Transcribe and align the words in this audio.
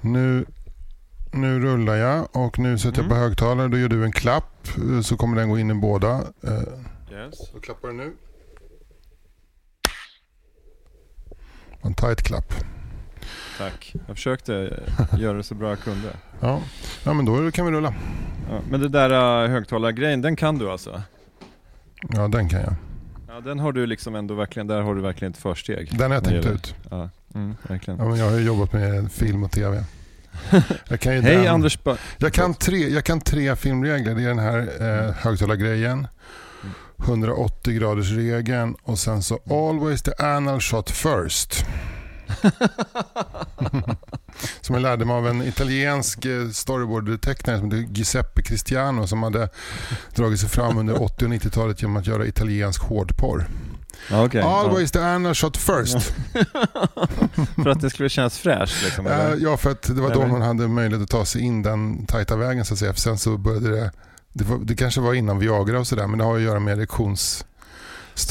Nu, 0.00 0.44
nu 1.32 1.60
rullar 1.60 1.94
jag 1.96 2.28
och 2.32 2.58
nu 2.58 2.78
sätter 2.78 3.00
jag 3.00 3.08
på 3.08 3.14
högtalare. 3.16 3.68
Då 3.68 3.78
gör 3.78 3.88
du 3.88 4.04
en 4.04 4.12
klapp 4.12 4.68
så 5.02 5.16
kommer 5.16 5.36
den 5.36 5.48
gå 5.48 5.58
in 5.58 5.70
i 5.70 5.74
båda. 5.74 6.10
Eh, 6.42 6.62
Yes. 7.12 7.50
Då 7.52 7.60
klappar 7.60 7.88
du 7.88 7.94
nu. 7.94 8.12
En 11.82 11.94
tight 11.94 12.22
klapp. 12.22 12.54
Tack. 13.58 13.94
Jag 14.06 14.16
försökte 14.16 14.82
göra 15.18 15.36
det 15.36 15.42
så 15.42 15.54
bra 15.54 15.68
jag 15.68 15.78
kunde. 15.80 16.16
Ja, 16.40 16.60
ja 17.04 17.12
men 17.12 17.24
då 17.24 17.50
kan 17.50 17.66
vi 17.66 17.72
rulla. 17.72 17.94
Ja, 18.50 18.60
men 18.70 18.80
det 18.80 18.88
där 18.88 19.44
uh, 19.44 19.50
högtalargrejen, 19.50 20.22
den 20.22 20.36
kan 20.36 20.58
du 20.58 20.70
alltså? 20.70 21.02
Ja, 22.08 22.28
den 22.28 22.48
kan 22.48 22.60
jag. 22.60 22.74
Ja, 23.28 23.40
den 23.40 23.58
har 23.58 23.72
du 23.72 23.86
liksom 23.86 24.14
ändå 24.14 24.34
verkligen, 24.34 24.66
där 24.66 24.80
har 24.80 24.94
du 24.94 25.00
verkligen 25.00 25.32
ett 25.32 25.38
försteg. 25.38 25.98
Den 25.98 26.10
har 26.10 26.16
jag 26.16 26.24
tänkt 26.24 26.46
ut. 26.46 26.74
Ja, 26.90 27.10
mm, 27.34 27.56
verkligen. 27.62 28.00
Ja, 28.00 28.04
men 28.08 28.18
jag 28.18 28.30
har 28.30 28.38
ju 28.38 28.44
jobbat 28.44 28.72
med 28.72 29.12
film 29.12 29.44
och 29.44 29.50
tv. 29.50 29.84
Jag 30.88 31.00
kan 31.00 31.14
ju 31.14 31.20
Hej 31.22 31.36
den. 31.36 31.46
Anders 31.54 31.82
ba- 31.82 31.96
Jag 32.18 32.32
kan, 32.32 32.54
tre, 32.54 32.88
jag 32.88 33.04
kan 33.04 33.20
tre 33.20 33.56
filmregler. 33.56 34.14
Det 34.14 34.22
är 34.22 34.28
den 34.28 34.38
här 34.38 34.58
eh, 34.80 35.14
högtalargrejen, 35.14 36.06
180 37.04 37.74
graders 37.74 38.10
regeln 38.12 38.76
och 38.82 38.98
sen 38.98 39.22
så 39.22 39.38
always 39.50 40.02
the 40.02 40.12
anal 40.18 40.60
shot 40.60 40.90
first. 40.90 41.64
som 44.60 44.74
jag 44.74 44.82
lärde 44.82 45.04
mig 45.04 45.16
av 45.16 45.28
en 45.28 45.42
italiensk 45.42 46.24
eh, 46.24 46.48
storyboard-tecknare 46.48 47.58
som 47.58 47.70
heter 47.70 47.92
Giuseppe 47.94 48.42
Cristiano 48.42 49.06
som 49.06 49.22
hade 49.22 49.48
dragit 50.14 50.40
sig 50.40 50.48
fram 50.48 50.78
under 50.78 51.02
80 51.02 51.24
och 51.24 51.30
90-talet 51.30 51.82
genom 51.82 51.96
att 51.96 52.06
göra 52.06 52.26
italiensk 52.26 52.82
hårdporr. 52.82 53.46
Ja, 54.10 54.24
okej. 54.24 54.40
Always 54.42 54.90
the 54.92 54.98
anal 54.98 55.34
shot 55.34 55.56
first. 55.56 56.12
Ja. 56.34 56.40
För 57.62 57.68
att 57.70 57.80
det 57.80 57.90
skulle 57.90 58.08
kännas 58.08 58.38
fräscht 58.38 58.84
liksom? 58.84 59.06
Eh, 59.06 59.34
ja, 59.38 59.56
för 59.56 59.70
att 59.70 59.82
det 59.82 60.00
var 60.00 60.14
då 60.14 60.26
man 60.26 60.42
hade 60.42 60.68
möjlighet 60.68 61.02
att 61.04 61.10
ta 61.10 61.24
sig 61.24 61.40
in 61.42 61.62
den 61.62 62.06
tajta 62.06 62.36
vägen 62.36 62.64
så 62.64 62.74
att 62.74 62.78
säga. 62.78 62.92
För 62.92 63.00
sen 63.00 63.18
så 63.18 63.36
började 63.38 63.70
det, 63.70 63.90
det, 64.32 64.44
var, 64.44 64.58
det 64.58 64.74
kanske 64.74 65.00
var 65.00 65.14
innan 65.14 65.38
Viagra 65.38 65.78
och 65.80 65.86
sådär, 65.86 66.06
men 66.06 66.18
det 66.18 66.24
har 66.24 66.36
att 66.36 66.42
göra 66.42 66.60
med 66.60 66.78
erektionsstatus. 66.78 67.44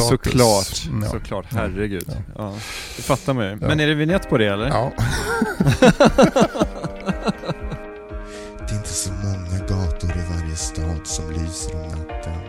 Såklart, 0.10 0.84
Ja. 1.04 1.10
såklart. 1.12 1.46
Herregud. 1.50 2.06
Ja. 2.08 2.14
Ja. 2.38 2.54
Det 2.98 3.02
fattar 3.04 3.34
man 3.34 3.46
ju. 3.46 3.52
Ja. 3.52 3.58
Men 3.68 3.80
är 3.80 3.88
det 3.88 3.94
vignett 3.96 4.30
på 4.30 4.38
det 4.38 4.48
eller? 4.48 4.68
Ja. 4.68 4.92
Det 8.68 8.76
är 8.76 8.78
inte 8.78 8.90
så 8.94 9.12
många 9.14 9.60
gator 9.68 10.10
i 10.10 10.34
varje 10.40 10.56
stad 10.56 11.02
som 11.08 11.32
lyser 11.32 11.76
om 11.76 11.88
natten. 11.90 12.41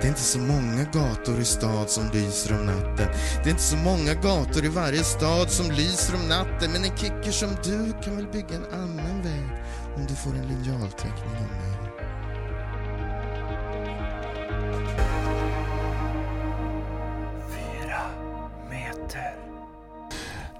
Det 0.00 0.06
är 0.06 0.08
inte 0.08 0.20
så 0.20 0.38
många 0.38 0.84
gator 0.84 1.40
i 1.40 1.44
stad 1.44 1.90
som 1.90 2.04
lyser 2.12 2.60
om 2.60 2.66
natten. 2.66 3.08
Det 3.42 3.48
är 3.48 3.50
inte 3.50 3.62
så 3.62 3.76
många 3.76 4.14
gator 4.14 4.64
i 4.64 4.68
varje 4.68 5.04
stad 5.04 5.50
som 5.50 5.70
lyser 5.70 6.14
om 6.14 6.28
natten. 6.28 6.72
Men 6.72 6.84
en 6.84 6.96
kicker 6.96 7.30
som 7.30 7.48
du 7.64 7.92
kan 8.04 8.16
väl 8.16 8.26
bygga 8.32 8.56
en 8.56 8.80
annan 8.80 9.22
väg 9.22 9.48
om 9.96 10.06
du 10.08 10.14
får 10.14 10.30
en 10.30 10.48
linjalteckning 10.48 11.36
av 11.36 11.42
mig. 11.42 11.90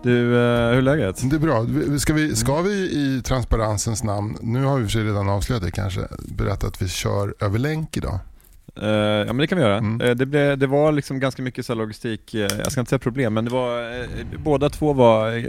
Du, 0.02 0.36
eh, 0.36 0.70
hur 0.70 0.78
är 0.78 0.82
läget? 0.82 1.30
Det 1.30 1.36
är 1.36 1.40
bra. 1.40 1.66
Ska 1.98 2.12
vi, 2.12 2.36
ska 2.36 2.62
vi 2.62 2.72
i 2.72 3.22
transparensens 3.24 4.02
namn, 4.02 4.36
nu 4.40 4.64
har 4.64 4.78
vi 4.78 4.84
för 4.84 4.90
sig 4.90 5.04
redan 5.04 5.28
avslöjat 5.28 5.62
det 5.62 5.70
kanske, 5.70 6.00
berätta 6.18 6.66
att 6.66 6.82
vi 6.82 6.88
kör 6.88 7.34
över 7.40 7.58
länk 7.58 7.96
idag? 7.96 8.18
Eh, 8.76 8.88
ja 8.88 9.24
men 9.24 9.36
det 9.36 9.46
kan 9.46 9.58
vi 9.58 9.64
göra. 9.64 9.78
Mm. 9.78 10.00
Eh, 10.00 10.10
det, 10.14 10.26
blev, 10.26 10.58
det 10.58 10.66
var 10.66 10.92
liksom 10.92 11.20
ganska 11.20 11.42
mycket 11.42 11.66
så 11.66 11.74
logistik, 11.74 12.34
eh, 12.34 12.40
jag 12.40 12.72
ska 12.72 12.80
inte 12.80 12.90
säga 12.90 12.98
problem, 12.98 13.34
men 13.34 13.44
det 13.44 13.50
var, 13.50 14.06
båda 14.38 14.70
två 14.70 14.92
var 14.92 15.44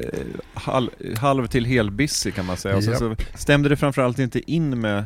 halv, 0.54 0.90
halv 1.18 1.48
till 1.48 1.66
helbusy 1.66 2.32
kan 2.32 2.46
man 2.46 2.58
säga. 2.58 2.78
Och 2.78 2.84
Japp. 2.84 2.98
så 2.98 3.16
stämde 3.36 3.70
det 3.70 3.78
framförallt 3.78 4.20
inte 4.20 4.52
in 4.52 4.80
med 4.80 5.06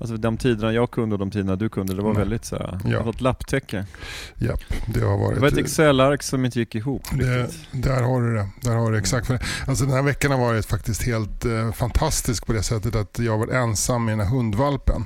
Alltså 0.00 0.16
de 0.16 0.36
tiderna 0.36 0.72
jag 0.72 0.90
kunde 0.90 1.14
och 1.14 1.18
de 1.18 1.30
tiderna 1.30 1.56
du 1.56 1.68
kunde, 1.68 1.94
det 1.94 2.02
var 2.02 2.12
Nej. 2.12 2.18
väldigt 2.18 2.44
så 2.44 2.56
här, 2.56 2.80
Ja. 2.84 2.98
det 2.98 3.04
var 3.04 3.12
ett 3.12 3.20
lapptäcke. 3.20 3.86
Japp, 4.34 4.60
det 4.86 5.00
har 5.00 5.18
varit... 5.18 5.34
Det 5.34 5.40
var 5.40 5.48
ett 5.48 5.58
Excel-ark 5.58 6.22
som 6.22 6.44
inte 6.44 6.58
gick 6.58 6.74
ihop 6.74 7.02
Det, 7.12 7.50
där 7.72 8.02
har 8.02 8.22
du 8.22 8.34
det. 8.34 8.48
Där 8.62 8.76
har 8.76 8.92
du 8.92 8.98
exakt. 8.98 9.30
Alltså 9.66 9.84
den 9.84 9.94
här 9.94 10.02
veckan 10.02 10.30
har 10.30 10.38
varit 10.38 10.66
faktiskt 10.66 11.02
helt 11.02 11.44
eh, 11.44 11.72
fantastisk 11.72 12.46
på 12.46 12.52
det 12.52 12.62
sättet 12.62 12.96
att 12.96 13.18
jag 13.18 13.38
varit 13.38 13.52
ensam 13.52 14.04
med 14.04 14.12
den 14.18 14.26
här 14.26 14.34
hundvalpen. 14.36 15.04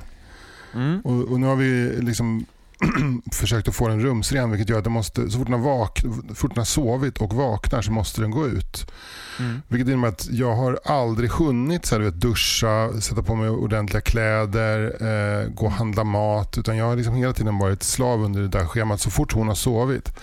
Mm. 0.73 1.01
Och, 1.01 1.31
och 1.31 1.39
nu 1.39 1.47
har 1.47 1.55
vi 1.55 1.95
liksom 2.01 2.45
försökt 3.31 3.67
att 3.67 3.75
få 3.75 3.87
den 3.87 4.01
rumsren 4.01 4.51
vilket 4.51 4.69
gör 4.69 4.77
att 4.77 4.83
den 4.83 4.93
måste, 4.93 5.29
så 5.29 5.37
fort 5.37 5.47
den, 5.47 5.53
har 5.59 5.69
vak, 5.69 6.03
fort 6.35 6.51
den 6.51 6.57
har 6.61 6.65
sovit 6.65 7.17
och 7.17 7.33
vaknar 7.33 7.81
så 7.81 7.91
måste 7.91 8.21
den 8.21 8.31
gå 8.31 8.47
ut. 8.47 8.91
Mm. 9.39 9.61
Vilket 9.67 9.87
innebär 9.87 10.07
att 10.07 10.27
jag 10.31 10.55
har 10.55 10.79
aldrig 10.85 11.29
hunnit 11.31 11.85
så 11.85 11.95
här, 11.95 12.01
vet, 12.01 12.13
duscha, 12.13 13.01
sätta 13.01 13.23
på 13.23 13.35
mig 13.35 13.49
ordentliga 13.49 14.01
kläder, 14.01 14.83
eh, 14.83 15.49
gå 15.49 15.65
och 15.65 15.71
handla 15.71 16.03
mat. 16.03 16.57
Utan 16.57 16.77
jag 16.77 16.85
har 16.85 16.95
liksom 16.95 17.15
hela 17.15 17.33
tiden 17.33 17.57
varit 17.57 17.83
slav 17.83 18.23
under 18.23 18.41
det 18.41 18.47
där 18.47 18.65
schemat. 18.65 19.01
Så 19.01 19.09
fort 19.09 19.33
hon 19.33 19.47
har 19.47 19.55
sovit 19.55 20.13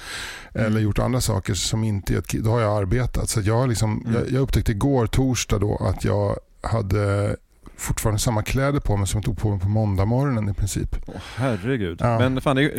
eller 0.55 0.81
gjort 0.81 0.99
andra 0.99 1.21
saker 1.21 1.55
som 1.55 1.85
inte 1.85 2.15
är 2.15 2.43
då 2.43 2.51
har 2.51 2.61
jag 2.61 2.79
arbetat. 2.79 3.29
Så 3.29 3.41
jag, 3.41 3.69
liksom, 3.69 4.03
Mm. 4.07 4.15
jag, 4.15 4.31
jag 4.31 4.43
upptäckte 4.43 4.73
igår 4.73 5.07
torsdag 5.07 5.59
då 5.59 5.77
att 5.77 6.05
jag 6.05 6.37
hade 6.63 7.37
fortfarande 7.81 8.19
samma 8.19 8.43
kläder 8.43 8.81
på 8.81 8.97
mig 8.97 9.07
som 9.07 9.19
jag 9.19 9.25
tog 9.25 9.39
på 9.39 9.51
mig 9.51 9.61
på 9.61 9.69
måndag 9.69 10.05
morgonen 10.05 10.49
i 10.49 10.55
princip. 10.55 10.97
Åh, 11.07 11.15
herregud. 11.37 11.99
Ja. 12.01 12.19
Men 12.19 12.41
fan, 12.41 12.59
är, 12.59 12.71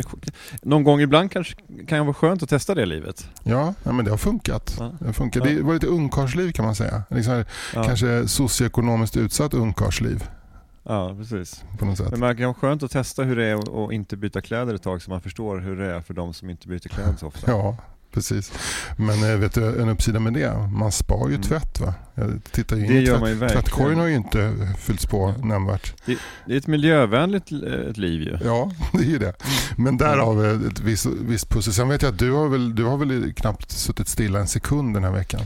någon 0.62 0.84
gång 0.84 1.00
ibland 1.00 1.32
kanske 1.32 1.54
kan 1.88 1.98
det 1.98 2.04
vara 2.04 2.14
skönt 2.14 2.42
att 2.42 2.48
testa 2.48 2.74
det 2.74 2.86
livet. 2.86 3.28
Ja, 3.42 3.74
ja 3.82 3.92
men 3.92 4.04
det 4.04 4.10
har 4.10 4.18
funkat. 4.18 4.76
Ja. 4.78 4.92
Det, 4.98 5.06
har 5.06 5.12
funkat. 5.12 5.44
Det 5.44 5.62
var 5.62 5.74
lite 5.74 5.86
ungkarlsliv 5.86 6.52
kan 6.52 6.64
man 6.64 6.74
säga. 6.74 7.02
Liksom, 7.10 7.44
Kanske 7.72 8.28
socioekonomiskt 8.28 9.16
utsatt 9.16 9.54
ungkarlsliv 9.54 10.24
ja 10.84 11.14
precis. 11.18 11.64
på 11.78 11.84
något 11.84 11.98
sätt. 11.98 12.10
Men 12.10 12.20
man 12.20 12.36
kan 12.36 12.44
vara 12.44 12.54
skönt 12.54 12.82
att 12.82 12.90
testa 12.90 13.22
hur 13.22 13.36
det 13.36 13.44
är 13.44 13.54
att- 13.54 13.68
att 13.68 13.92
inte 13.92 14.16
byta 14.16 14.40
kläder 14.40 14.74
ett 14.74 14.82
tag 14.82 15.02
så 15.02 15.10
man 15.10 15.20
förstår 15.20 15.58
hur 15.58 15.76
det 15.76 15.94
är 15.94 16.00
för 16.00 16.14
de 16.14 16.34
som 16.34 16.50
inte 16.50 16.68
byter 16.68 16.88
kläder 16.88 17.14
så 17.16 17.26
ofta. 17.26 17.50
Ja, 17.50 17.76
precis. 18.12 18.52
Men 18.96 19.30
eh, 19.32 19.38
vet 19.38 19.54
du 19.54 19.80
en 19.82 19.88
uppsida 19.88 20.20
med 20.20 20.32
det? 20.32 20.52
Man 20.72 20.92
spar 20.92 21.28
ju 21.28 21.34
Mm. 21.34 21.42
tvätt 21.42 21.80
va? 21.80 21.94
Jag 22.14 22.40
tittar 22.50 22.76
in 22.76 22.86
Det 22.86 23.02
i 23.02 23.06
tvätt. 23.06 23.52
Tvättkorgen 23.52 23.98
har 23.98 24.06
ju 24.06 24.14
inte 24.14 24.52
fyllts 24.78 25.06
på 25.06 25.34
nämnvärt. 25.42 25.94
Det 26.46 26.52
är 26.54 26.56
ett 26.56 26.66
miljövänligt 26.66 27.52
eh, 27.52 27.72
ett 27.90 27.96
liv 27.96 28.20
ju. 28.22 28.38
Ja, 28.44 28.70
det 28.92 28.98
är 28.98 29.02
ju 29.10 29.18
det. 29.18 29.32
Men 29.76 29.96
där 29.96 30.18
har 30.18 30.34
vi 30.34 30.66
ett 30.66 30.80
visst, 30.80 31.06
visst 31.06 31.48
pussel. 31.48 31.72
Sen 31.72 31.88
vet 31.88 32.02
jag 32.02 32.12
att 32.12 32.18
du 32.18 32.32
har, 32.32 32.48
väl, 32.48 32.74
du 32.74 32.84
har 32.84 32.96
väl 32.96 33.32
knappt 33.34 33.70
suttit 33.70 34.08
stilla 34.08 34.38
en 34.38 34.48
sekund 34.48 34.94
den 34.94 35.04
här 35.04 35.12
veckan? 35.12 35.40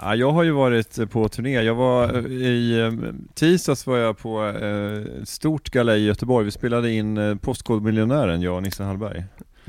Ja, 0.00 0.14
jag 0.14 0.32
har 0.32 0.42
ju 0.42 0.50
varit 0.50 0.98
eh, 0.98 1.06
på 1.06 1.28
turné. 1.28 1.62
Jag 1.62 1.74
var 1.74 2.26
i 2.28 2.92
tisdags 3.34 3.86
var 3.86 3.96
jag 3.98 4.18
på 4.18 4.42
ett 5.22 5.28
stort 5.28 5.70
gala 5.70 5.96
i 5.96 6.04
Göteborg. 6.04 6.44
Vi 6.44 6.50
spelade 6.50 6.92
in 6.92 7.38
Postkodmiljonären, 7.42 8.42
jag 8.42 8.56
och 8.56 8.62
Nisse 8.62 8.84
Hallberg. 8.84 9.24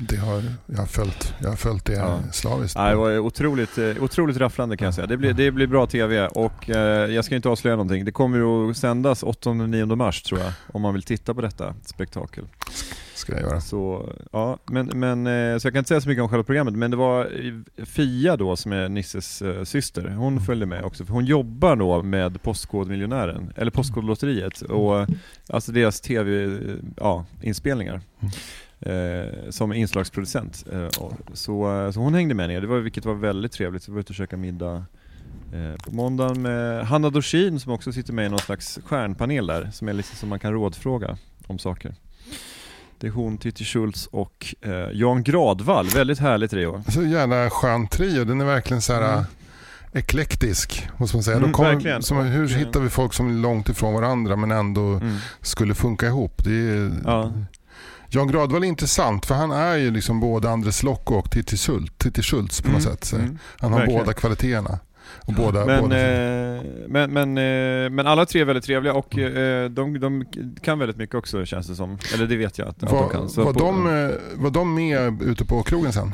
Det 0.10 0.18
har, 0.18 0.44
jag, 0.66 0.78
har 0.78 0.86
följt, 0.86 1.34
jag 1.42 1.50
har 1.50 1.56
följt 1.56 1.86
det 1.86 1.94
Ja. 1.94 2.20
slaviskt. 2.32 2.76
Ja, 2.76 2.90
det 2.90 2.96
var 2.96 3.20
otroligt, 3.20 3.78
eh, 3.78 4.04
otroligt 4.04 4.38
rafflande 4.38 4.78
kan 4.78 4.86
jag 4.86 4.94
säga. 4.94 5.08
Det 5.08 5.18
blir, 5.18 5.34
det 5.34 5.52
blir 5.52 5.68
bra 5.68 5.88
TV 5.88 6.28
och 6.28 6.70
eh, 6.70 7.12
jag 7.12 7.26
ska 7.26 7.36
inte 7.36 7.50
avslöja 7.50 7.76
någonting. 7.76 8.06
Det 8.06 8.12
kommer 8.12 8.70
att 8.70 8.78
sändas 8.78 9.24
8-9 9.24 9.96
mars 9.96 10.22
tror 10.24 10.40
jag, 10.40 10.54
om 10.68 10.82
man 10.82 10.94
vill 10.94 11.04
titta 11.04 11.34
på 11.34 11.42
detta 11.42 11.76
spektakel. 11.86 12.44
Ska 13.16 13.34
jag 13.34 13.42
göra. 13.42 13.62
Så, 13.62 14.10
ja, 14.32 14.58
men, 14.66 14.86
men, 14.86 15.28
eh, 15.28 15.58
så 15.58 15.68
jag 15.68 15.74
kan 15.74 15.80
inte 15.80 15.88
säga 15.88 16.02
så 16.02 16.10
mycket 16.10 16.22
om 16.24 16.30
själva 16.30 16.44
programmet, 16.44 16.74
men 16.74 16.92
det 16.92 16.98
var 16.98 17.22
eh, 17.26 17.54
Fia 17.86 18.38
då 18.38 18.56
som 18.56 18.72
är 18.72 18.90
Nisses 18.90 19.44
syster, 19.64 20.10
hon 20.10 20.42
följde 20.42 20.66
med 20.66 20.84
också, 20.84 21.06
för 21.06 21.14
hon 21.14 21.26
jobbar 21.26 21.76
då 21.76 22.04
med 22.04 22.42
Postkodmiljonären, 22.42 23.54
eller 23.56 23.72
Postkodlotteriet, 23.72 24.62
och 24.62 25.08
alltså 25.50 25.72
deras 25.72 26.02
tv-inspelningar. 26.02 28.02
Eh, 28.82 29.50
som 29.50 29.74
inslagsproducent. 29.74 30.64
Eh, 30.72 30.84
och 30.84 31.14
så, 31.34 31.82
eh, 31.86 31.92
så 31.92 32.00
hon 32.00 32.14
hängde 32.14 32.34
med 32.36 32.50
ner, 32.50 32.62
det 32.62 32.68
var, 32.68 32.78
vilket 32.80 33.06
var 33.06 33.14
väldigt 33.14 33.52
trevligt. 33.52 33.84
Så 33.84 33.92
vi 33.92 33.94
var 33.96 34.00
ute 34.00 34.10
och 34.10 34.16
käkade 34.16 34.42
middag 34.42 34.86
eh, 35.54 35.84
på 35.86 35.92
måndagen 35.92 36.42
med 36.42 36.86
Hanna 36.88 37.10
Dorsin 37.10 37.60
som 37.60 37.72
också 37.72 37.92
sitter 37.92 38.14
med 38.14 38.26
i 38.26 38.30
någon 38.30 38.40
slags 38.40 38.80
stjärnpanel 38.86 39.48
där, 39.48 39.70
som 39.74 39.88
är 39.90 39.94
lite 39.94 40.16
som 40.16 40.30
man 40.30 40.40
kan 40.40 40.54
rådfråga 40.54 41.18
om 41.48 41.60
saker. 41.60 41.96
Det 43.00 43.08
är 43.08 43.12
hon, 43.12 43.38
Titti 43.38 43.64
Schultz 43.64 44.08
och 44.12 44.56
eh, 44.62 44.90
Jan 44.94 45.24
Gradvall, 45.24 45.88
väldigt 45.88 46.20
härlig 46.20 46.50
trio. 46.50 46.84
Så 46.88 47.04
jävla 47.04 47.50
skön 47.50 47.88
trio. 47.88 48.24
Den 48.26 48.42
är 48.42 48.46
verkligen 48.46 48.82
så 48.82 48.94
här... 48.94 49.14
Mm. 49.14 49.24
eklektisk, 49.94 50.88
måste 50.98 51.16
man 51.18 51.24
säga. 51.24 51.38
Mm, 51.38 51.52
verkligen. 51.52 52.02
som, 52.02 52.18
hur 52.18 52.52
eh, 52.52 52.58
hittar 52.58 52.80
vi 52.80 52.90
folk 52.90 53.14
som 53.14 53.30
är 53.30 53.42
långt 53.42 53.70
ifrån 53.70 53.94
varandra 53.94 54.36
men 54.36 54.52
ändå 54.52 54.82
Mm. 54.82 55.16
skulle 55.42 55.76
funka 55.76 56.08
ihop? 56.08 56.44
Det 56.44 56.52
är, 56.52 56.92
Ja. 57.06 57.32
Jan 58.14 58.28
Gradvall 58.28 58.64
är 58.64 58.68
intressant 58.68 59.26
för 59.26 59.36
han 59.36 59.52
är 59.52 59.76
ju 59.78 59.92
liksom 59.92 60.20
både 60.20 60.50
Andres 60.50 60.84
Lokko 60.84 61.16
och 61.16 61.32
Titti 61.32 61.58
Schultz, 61.58 61.94
Titti 61.98 62.22
Schultz 62.22 62.62
på 62.62 62.68
något 62.72 62.82
Mm, 62.86 62.92
sätt. 62.96 63.04
Så. 63.04 63.16
mm. 63.16 63.38
Han 63.60 63.72
har 63.72 63.80
verkligen. 63.80 64.02
båda 64.04 64.14
kvaliteterna. 64.14 64.80
Och 65.28 65.34
båda, 65.34 65.66
Men, 65.66 65.82
båda 65.82 66.00
eh, 66.00 66.62
men, 66.88 67.14
men, 67.14 67.38
eh, 67.38 67.90
men 67.90 68.08
alla 68.08 68.26
tre 68.26 68.42
är 68.42 68.46
väldigt 68.46 68.66
trevliga 68.66 68.94
och 68.94 69.18
eh, 69.18 69.70
de, 69.70 70.00
de 70.00 70.26
kan 70.62 70.80
väldigt 70.80 70.98
mycket 70.98 71.16
också 71.16 71.46
känns 71.46 71.68
det 71.68 71.76
som. 71.76 71.98
Eller 72.14 72.28
det 72.28 72.38
vet 72.38 72.58
jag 72.58 72.68
att, 72.68 72.84
att 72.84 72.90
de 72.90 72.96
var, 72.96 73.10
kan. 73.10 73.30
Så 73.30 73.44
var, 73.44 73.54
på- 73.54 73.60
de, 73.60 73.88
eh, 73.88 74.12
var 74.36 74.50
de 74.50 74.76
med 74.76 75.22
ute 75.22 75.46
på 75.46 75.64
krogen 75.64 75.94
sen? 75.94 76.08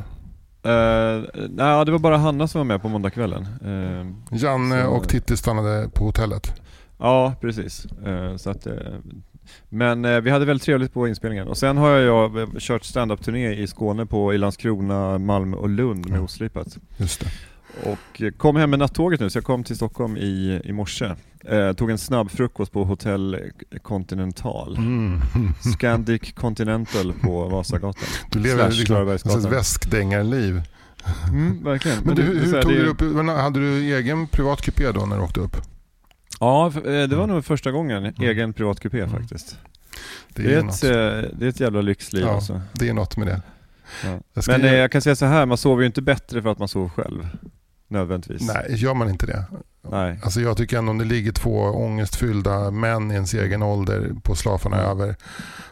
Eh, 0.62 1.24
nej, 1.50 1.84
det 1.84 1.92
var 1.92 1.98
bara 1.98 2.16
Hanna 2.16 2.48
som 2.48 2.58
var 2.58 2.64
med 2.64 2.82
på 2.82 2.88
måndagskvällen. 2.88 3.42
Eh, 3.64 4.36
Janne 4.38 4.82
Så- 4.82 4.88
och 4.90 5.08
Titti 5.08 5.36
stannade 5.36 5.88
på 5.94 6.04
hotellet. 6.04 6.52
ja, 6.98 7.34
precis. 7.40 7.84
Eh, 8.06 8.36
så 8.36 8.50
att, 8.50 8.66
men 9.68 10.04
eh, 10.04 10.20
vi 10.20 10.30
hade 10.30 10.44
väldigt 10.44 10.64
trevligt 10.64 10.92
på 10.94 11.08
inspelningen. 11.08 11.48
Och 11.48 11.56
sen 11.58 11.76
har 11.76 11.90
jag 11.90 12.40
eh, 12.40 12.48
kört 12.58 12.84
stand-up-turné 12.84 13.54
i 13.54 13.66
Skåne 13.66 14.06
på 14.06 14.34
i 14.34 14.38
Landskrona, 14.38 15.18
Malmö 15.18 15.56
och 15.56 15.68
Lund 15.68 16.08
med 16.08 16.18
Ja. 16.18 16.22
Oslipat. 16.22 16.78
Just 16.96 17.20
det. 17.20 17.26
Och 17.90 18.22
eh, 18.22 18.30
kom 18.30 18.56
hem 18.56 18.70
med 18.70 18.78
nattåget 18.78 19.20
nu, 19.20 19.30
så 19.30 19.36
jag 19.38 19.44
kom 19.44 19.64
till 19.64 19.76
Stockholm 19.76 20.16
i, 20.16 20.60
i 20.64 20.72
morse. 20.72 21.14
Eh, 21.44 21.72
tog 21.72 21.90
en 21.90 21.98
snabb 21.98 22.30
frukost 22.30 22.72
på 22.72 22.84
Hotell 22.84 23.36
Continental. 23.82 24.76
Mm. 24.76 25.20
Scandic 25.74 26.32
Continental 26.32 27.12
på 27.22 27.44
Vasagatan. 27.48 28.08
Du 28.30 28.38
lever 28.38 28.70
liksom 28.70 29.38
ett 29.38 29.52
väskdängarliv. 29.52 30.62
Mm, 31.28 31.64
verkligen. 31.64 31.98
Men 32.04 32.16
du, 32.16 32.22
är 32.22 32.26
så 32.26 32.46
hur 32.46 32.54
här, 32.54 32.62
tog 32.62 32.72
det 32.72 32.82
du 32.82 32.88
upp, 32.88 33.00
men 33.00 33.28
hade 33.28 33.60
du 33.60 33.96
egen 33.96 34.26
privat 34.26 34.62
kupé 34.62 34.92
då 34.92 35.06
när 35.06 35.16
du 35.16 35.22
åkte 35.22 35.40
upp? 35.40 35.56
Ja, 36.40 36.66
eh, 36.66 36.82
det 36.82 37.16
var 37.16 37.26
nog 37.26 37.44
första 37.44 37.70
gången, 37.70 38.12
egen 38.20 38.52
privat 38.52 38.80
kupé 38.80 38.98
Mm. 39.00 39.10
faktiskt. 39.10 39.58
Det 40.34 40.42
Det 40.42 40.54
är, 40.54 40.58
är, 40.58 40.62
något. 40.62 40.74
ett, 40.74 40.84
eh, 40.84 41.38
det 41.38 41.44
är 41.44 41.48
ett 41.48 41.60
jävla 41.60 41.80
lyxliv 41.80 42.22
Ja. 42.22 42.34
alltså. 42.34 42.60
Det 42.72 42.88
är 42.88 42.92
något 42.94 43.16
med 43.16 43.26
det. 43.26 43.42
Ja. 44.04 44.18
Jag 44.34 44.44
Men 44.48 44.60
ge- 44.60 44.66
eh, 44.68 44.74
jag 44.74 44.92
kan 44.92 45.02
säga 45.02 45.16
så 45.16 45.26
här, 45.26 45.46
man 45.46 45.58
sover 45.58 45.80
ju 45.82 45.86
inte 45.86 46.02
bättre 46.02 46.42
för 46.42 46.50
att 46.50 46.58
man 46.58 46.68
sover 46.68 46.88
själv. 46.88 47.28
Nödvändigtvis. 47.88 48.42
Nej, 48.54 48.64
gör 48.68 48.94
man 48.94 49.08
inte 49.10 49.26
det? 49.26 49.44
Nej. 49.90 50.20
Alltså 50.22 50.40
jag 50.40 50.56
tycker 50.56 50.78
ändå 50.78 50.90
om 50.90 50.98
det 50.98 51.04
ligger 51.04 51.32
två 51.32 51.58
ångestfyllda 51.60 52.70
män 52.70 53.10
i 53.10 53.14
ens 53.14 53.34
egen 53.34 53.62
ålder 53.62 54.10
på 54.22 54.34
slafarna 54.34 54.76
Mm. 54.76 54.90
över 54.90 55.16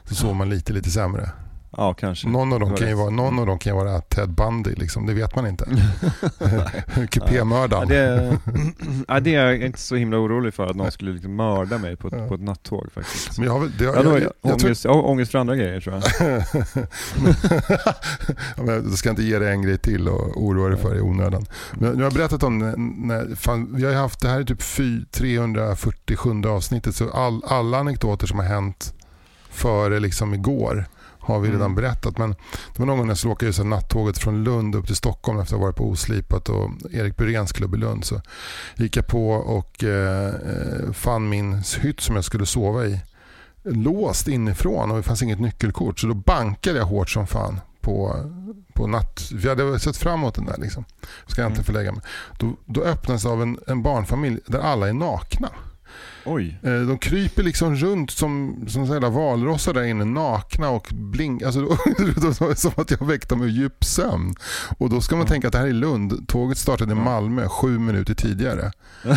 så 0.05 0.15
sover 0.15 0.35
man 0.35 0.51
lite, 0.51 0.73
lite 0.73 0.91
sämre. 0.91 1.31
Ja, 1.77 1.95
kanske. 1.95 2.29
Någon 2.29 2.53
av 2.53 2.61
dem 2.61 2.71
Det 2.71 2.77
kan 2.77 2.89
ju 2.89 2.95
var 2.95 3.03
vara, 3.03 3.15
någon 3.15 3.39
av 3.39 3.47
dem 3.47 3.59
kan 3.59 3.77
vara 3.77 4.01
Ted 4.01 4.31
Bundy, 4.31 4.75
liksom. 4.75 5.07
det 5.07 5.15
vet 5.15 5.37
man 5.37 5.47
inte. 5.47 5.65
Kupémördaren. 7.11 7.89
Ja, 7.89 7.95
det, 7.95 8.39
ja, 9.09 9.21
det 9.21 9.35
är 9.35 9.47
jag 9.47 9.63
inte 9.63 9.79
så 9.79 9.97
himla 9.97 10.17
orolig 10.19 10.55
för, 10.55 10.67
att 10.67 10.77
någon 10.77 10.91
skulle 10.93 11.13
liksom 11.13 11.37
mörda 11.37 11.79
mig 11.79 11.97
på 11.97 12.09
ett, 12.09 12.15
Ja. 12.17 12.29
på 12.29 12.35
ett 12.35 12.41
nattåg 12.41 12.93
faktiskt. 12.93 13.39
Men 13.39 13.47
jag, 13.47 13.53
har 13.53 13.69
det, 13.79 13.85
Jag, 13.85 13.97
jag, 13.97 14.05
jag, 14.05 14.13
jag, 14.13 14.23
jag, 14.43 14.77
jag, 14.85 15.05
ångest, 15.05 15.29
jag 15.29 15.29
för 15.29 15.39
andra 15.39 15.57
grejer 15.57 15.81
tror 15.81 15.95
jag. 15.95 16.43
Ja, 18.57 18.63
men 18.63 18.91
Då 18.91 18.97
ska 18.97 19.09
jag 19.09 19.13
inte 19.13 19.23
ge 19.23 19.39
dig 19.39 19.53
en 19.53 19.63
grej 19.63 19.79
till 19.79 20.09
och 20.09 20.43
oroa 20.43 20.69
dig 20.69 20.79
för 20.79 20.97
i 20.97 21.01
onödan. 21.01 21.47
Men 21.75 21.91
nu 21.91 21.97
har 21.97 22.03
jag 22.03 22.13
berättat 22.13 22.43
om 22.43 22.59
när, 22.99 23.35
fan, 23.35 23.69
vi 23.77 23.85
har 23.85 23.93
haft, 23.95 24.21
det 24.21 24.29
här 24.29 24.41
är 24.41 24.45
typ 24.45 24.63
fy- 24.63 25.05
347 25.11 26.31
avsnittet 26.47 26.95
så 26.95 27.11
all, 27.11 27.43
alla 27.47 27.79
anekdoter 27.79 28.27
som 28.27 28.39
har 28.39 28.47
hänt 28.47 28.95
före 29.51 30.01
liksom 30.01 30.35
igår 30.35 30.87
har 31.27 31.41
vi 31.41 31.49
redan 31.49 31.61
Mm. 31.63 31.75
berättat. 31.75 32.19
Men 32.19 32.31
det 32.73 32.79
var 32.79 32.87
någon 32.87 32.97
gång 32.97 33.07
när 33.07 33.11
jag 33.11 33.19
skulle 33.19 33.33
åka 33.33 33.47
just 33.47 33.65
nattåget 33.65 34.19
från 34.19 34.45
Lund 34.45 34.75
upp 34.75 34.87
till 34.87 34.97
Stockholm 34.97 35.39
efter 35.41 35.55
att 35.55 35.61
ha 35.61 35.67
varit 35.67 35.77
på 35.77 35.89
Oslipat 35.89 36.49
och 36.49 36.71
Erik 36.93 37.17
Buréns 37.17 37.53
klubb 37.53 37.75
i 37.75 37.79
Lund. 37.79 38.05
Så 38.05 38.21
gick 38.77 38.97
jag 38.97 39.07
på 39.07 39.31
och 39.31 39.85
eh, 39.85 40.33
fann 40.93 41.29
min 41.29 41.63
hytt 41.81 42.01
som 42.01 42.15
jag 42.15 42.25
skulle 42.25 42.47
sova 42.47 42.85
i 42.87 43.01
låst 43.65 44.29
inifrån 44.29 44.91
och 44.91 44.97
det 44.97 45.03
fanns 45.03 45.23
inget 45.23 45.41
nyckelkort. 45.41 45.99
Så 46.01 46.07
då 46.07 46.15
bankade 46.15 46.79
jag 46.79 46.87
hårt 46.87 47.11
som 47.11 47.27
fan 47.27 47.61
på, 47.81 48.17
på 48.75 48.87
natt... 48.87 49.31
Jag 49.43 49.57
hade 49.57 49.79
sett 49.81 49.97
fram 49.97 50.15
emot 50.21 50.35
den 50.35 50.45
där. 50.47 50.57
Liksom. 50.59 50.85
Ska 51.27 51.43
jag 51.43 51.49
inte 51.51 51.59
Mm. 51.61 51.65
förlägga 51.65 51.93
mig. 51.93 52.01
Då, 52.39 52.57
då 52.65 52.81
öppnas 52.83 53.23
det 53.23 53.29
av 53.29 53.43
en, 53.43 53.59
en 53.67 53.83
barnfamilj 53.83 54.39
där 54.47 54.59
alla 54.59 54.89
är 54.89 54.93
nakna. 54.93 55.49
Oj. 56.27 56.59
Eh, 56.63 56.73
De 56.81 56.99
kryper 56.99 57.43
liksom 57.43 57.75
runt 57.77 58.11
som, 58.11 58.65
som 58.69 58.87
sådana 58.87 59.09
valrossar 59.11 59.73
där 59.75 59.83
inne 59.85 60.05
nakna 60.05 60.71
och 60.71 60.89
blink. 60.93 61.43
Alltså, 61.43 61.61
som 62.57 62.73
att 62.77 62.91
jag 62.91 63.07
väckte 63.07 63.35
dem 63.35 63.43
ur 63.43 63.49
djup 63.49 63.85
sömn. 63.85 64.35
Och 64.79 64.91
då 64.91 65.01
ska 65.01 65.17
man 65.17 65.27
tänka 65.27 65.47
att 65.47 65.53
det 65.53 65.59
här 65.59 65.67
är 65.67 65.73
Lund. 65.73 66.29
Tåget 66.29 66.59
startade 66.59 66.93
i. 66.93 66.95
Malmö 66.95 67.49
sju 67.49 67.79
minuter 67.79 68.15
tidigare. 68.15 68.73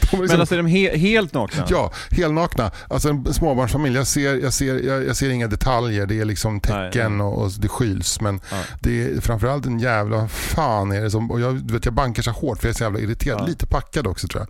Liksom- 0.00 0.18
Men 0.20 0.40
alltså 0.40 0.54
är 0.54 0.56
de 0.56 0.66
he 0.66 0.96
helt 0.98 1.34
nakna? 1.34 1.64
Ja, 1.68 1.92
helnakna. 2.10 2.70
Alltså 2.88 3.08
en 3.08 3.34
småbarnsfamilj. 3.34 3.96
Jag 3.96 4.06
ser, 4.06 4.34
jag, 4.42 4.52
ser, 4.52 4.86
jag, 4.86 5.04
jag 5.06 5.16
ser 5.16 5.30
inga 5.30 5.46
detaljer. 5.46 6.06
Det 6.06 6.20
är 6.20 6.24
liksom 6.24 6.60
tecken. 6.60 7.20
Och, 7.20 7.42
och 7.42 7.50
det 7.58 7.68
skyls. 7.68 8.20
Men 8.20 8.40
Ja. 8.50 8.56
det 8.80 9.02
är 9.04 9.20
framförallt 9.20 9.66
en 9.66 9.78
jävla 9.78 10.28
fan 10.28 10.92
är 10.92 11.00
det 11.00 11.10
som... 11.10 11.30
Och 11.30 11.40
jag, 11.40 11.70
vet, 11.72 11.84
jag 11.84 11.94
bankar 11.94 12.22
så 12.22 12.30
hårt 12.30 12.58
för 12.58 12.66
jag 12.68 12.74
är 12.74 12.76
så 12.76 12.84
jävla 12.84 12.98
irriterad. 13.00 13.40
Ja. 13.40 13.46
Lite 13.46 13.66
packad 13.66 14.06
också 14.06 14.28
tror 14.28 14.42
jag. 14.42 14.48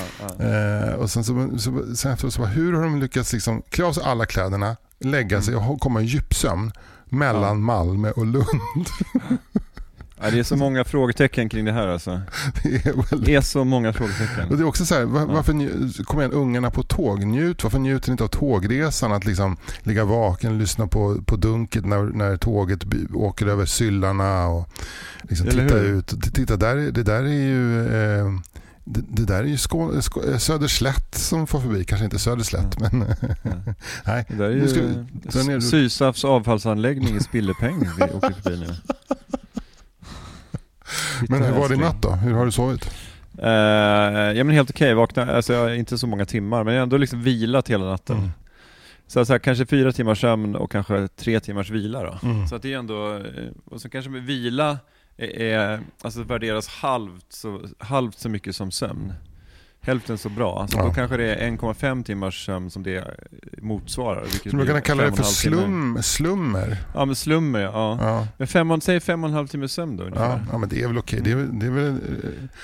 Ja, 0.00 0.34
ja. 0.38 0.44
Eh, 0.80 0.94
och 0.94 1.10
sen, 1.10 1.24
så, 1.24 1.50
så, 1.58 1.96
sen 1.96 2.12
efteråt 2.12 2.34
så 2.34 2.40
bara, 2.40 2.50
hur 2.50 2.72
har 2.72 2.82
de 2.82 3.00
lyckats 3.00 3.32
liksom 3.32 3.62
klä 3.70 3.84
av 3.84 3.92
sig 3.92 4.02
alla 4.04 4.26
kläderna, 4.26 4.76
lägga 5.00 5.42
sig 5.42 5.56
och 5.56 5.80
komma 5.80 6.00
i 6.00 6.04
djupsömn 6.04 6.72
mellan 7.08 7.42
Ja. 7.48 7.54
Malmö 7.54 8.10
och 8.10 8.26
Lund? 8.26 8.46
Ja, 10.22 10.30
det 10.30 10.38
är 10.38 10.42
så 10.42 10.56
många 10.56 10.84
frågetecken 10.84 11.48
kring 11.48 11.64
det 11.64 11.72
här 11.72 11.86
alltså. 11.86 12.10
Det 12.62 12.86
är 12.86 12.92
väldigt 13.10 13.24
Det 13.26 13.34
är 13.34 13.40
så 13.40 13.64
många 13.64 13.88
Och 13.88 13.94
frågetecken. 13.94 14.48
det 14.56 14.62
är 14.62 14.64
också 14.64 14.86
så 14.86 14.94
här, 14.94 15.04
var, 15.04 15.26
varför 15.26 15.52
nju- 15.52 16.04
kom 16.04 16.18
igen, 16.20 16.32
ungarna 16.32 16.70
på 16.70 16.82
tåg, 16.82 17.24
njut, 17.24 17.62
varför 17.62 17.78
njuter 17.78 18.08
ni 18.08 18.12
inte 18.12 18.24
av 18.24 18.28
tågresan? 18.28 19.12
Att 19.12 19.24
liksom 19.24 19.56
ligga 19.82 20.04
vaken, 20.04 20.58
lyssna 20.58 20.86
på, 20.86 21.22
på 21.26 21.36
dunket 21.36 21.86
när, 21.86 22.02
när 22.02 22.36
tåget 22.36 22.80
åker 23.14 23.46
över 23.46 23.64
syllarna 23.66 24.46
och 24.48 24.68
liksom 25.22 25.46
titta 25.46 25.62
hur? 25.74 25.84
ut. 25.84 26.34
Titta, 26.34 26.56
där, 26.56 26.76
är- 26.76 26.90
det 26.90 27.02
där 27.02 27.22
är 27.22 27.28
ju 27.28 27.86
eh, 28.02 28.26
det, 28.84 29.00
det 29.08 29.24
där 29.24 29.38
är 29.42 29.44
ju 29.46 29.56
Skå, 29.58 30.02
Skå, 30.02 30.38
Söderslätt 30.38 31.14
som 31.14 31.46
får 31.46 31.60
förbi, 31.60 31.84
kanske 31.84 32.04
inte 32.04 32.18
Söderslätt 32.18 32.80
men 32.80 32.98
nej. 34.06 34.24
Det 34.28 34.34
där 34.34 34.44
är 34.44 34.50
ju 34.50 34.68
ska 34.68 34.80
vi- 34.80 35.30
sen 35.32 35.50
är 35.50 35.60
Sysafs 35.60 36.24
avfallsanläggning 36.24 37.16
i 37.16 37.20
Spillepeng 37.20 37.80
vi 37.98 38.02
åker 38.16 38.32
förbi 38.42 38.56
nu. 38.58 38.74
Men 41.28 41.42
hur 41.42 41.50
var 41.52 41.58
älskling. 41.60 41.80
natt 41.80 42.02
då? 42.02 42.10
Hur 42.10 42.34
har 42.34 42.44
du 42.46 42.52
sovit? 42.52 42.90
Eh, 43.38 43.48
ja 44.38 44.44
men 44.44 44.50
helt 44.50 44.70
okej, 44.70 44.94
vakna, 44.94 45.32
alltså 45.32 45.74
inte 45.74 45.98
så 45.98 46.06
många 46.06 46.24
timmar 46.24 46.64
men 46.64 46.74
jag 46.74 46.80
har 46.80 46.82
ändå 46.82 46.96
liksom 46.96 47.22
vilat 47.22 47.68
hela 47.70 47.84
natten. 47.84 48.16
Mm. 48.18 48.30
Så, 49.06 49.24
så 49.24 49.32
här, 49.32 49.38
kanske 49.38 49.66
fyra 49.66 49.92
timmars 49.92 50.20
sömn 50.20 50.56
och 50.56 50.72
kanske 50.72 51.08
tre 51.08 51.40
timmars 51.40 51.70
vila 51.70 52.02
då. 52.02 52.18
Mm. 52.28 52.46
Så 52.48 52.54
att 52.54 52.62
det 52.62 52.72
är 52.72 52.78
ändå, 52.78 53.14
eh, 53.16 53.22
och 53.64 53.80
så 53.80 53.88
kanske 53.88 54.10
med 54.10 54.22
vila 54.22 54.78
är, 55.20 55.80
alltså 56.02 56.22
värderas 56.22 56.68
halvt 56.68 57.26
så, 57.32 57.60
halvt 57.78 58.18
så 58.18 58.28
mycket 58.28 58.56
som 58.56 58.70
sömn. 58.70 59.12
Hälften 59.82 60.18
så 60.18 60.28
bra. 60.28 60.66
Så 60.70 60.78
Ja. 60.78 60.84
då 60.84 60.90
kanske 60.92 61.16
det 61.16 61.34
är 61.34 61.46
1,5 61.50 62.02
timmars 62.04 62.46
sömn 62.46 62.70
som 62.70 62.82
det 62.82 63.04
motsvarar. 63.58 64.24
Vilket 64.24 64.52
man 64.52 64.66
kunna 64.66 64.80
kalla 64.80 65.02
det 65.04 65.12
för 65.12 65.22
slum, 65.22 65.98
slummer? 66.02 66.76
Ja 66.94 67.04
men 67.04 67.14
slummer 67.16 67.60
ja. 67.60 67.98
Ja. 68.00 68.26
Men 68.38 68.46
fem, 68.48 68.70
och- 68.70 68.82
säg 68.82 69.00
fem 69.00 69.24
och 69.24 69.28
en 69.30 69.34
halv 69.36 69.46
timme 69.46 69.68
sömn 69.68 69.96
då 69.96 70.02
Ja, 70.02 70.06
ungefär. 70.06 70.44
ja, 70.52 70.58
men 70.58 70.68
det 70.68 70.82
är 70.82 70.86
väl 70.86 70.98
okej. 70.98 71.20
Det 71.24 71.30
är, 71.30 71.36
det 71.36 71.66
är 71.66 71.70
väl, 71.70 71.96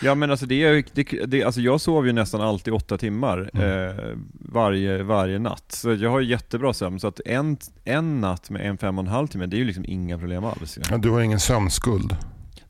Ja 0.02 0.14
men 0.14 0.30
alltså 0.30 0.46
det 0.46 0.62
är, 0.64 0.84
det, 0.92 1.26
det, 1.26 1.44
alltså 1.44 1.60
jag 1.60 1.80
sover 1.80 2.06
ju 2.06 2.12
nästan 2.12 2.40
alltid 2.40 2.74
åtta 2.74 2.98
timmar 2.98 3.50
Mm. 3.54 3.88
eh, 3.88 3.94
varje, 4.32 5.02
varje 5.02 5.38
natt. 5.38 5.64
Så 5.72 5.92
jag 5.94 6.10
har 6.10 6.20
jättebra 6.20 6.72
sömn, 6.72 7.00
så 7.00 7.08
att 7.08 7.20
en, 7.26 7.56
en 7.84 8.20
natt 8.20 8.50
med 8.50 8.66
en 8.70 8.78
fem 8.78 8.98
och 8.98 9.04
en 9.04 9.10
halv 9.10 9.26
timme, 9.26 9.46
det 9.46 9.56
är 9.56 9.58
ju 9.58 9.64
liksom 9.64 9.84
inga 9.88 10.18
problem 10.18 10.44
alls. 10.44 10.78
ja, 10.90 10.96
du 10.96 11.10
har 11.10 11.20
ingen 11.20 11.40
sömnskuld. 11.40 12.16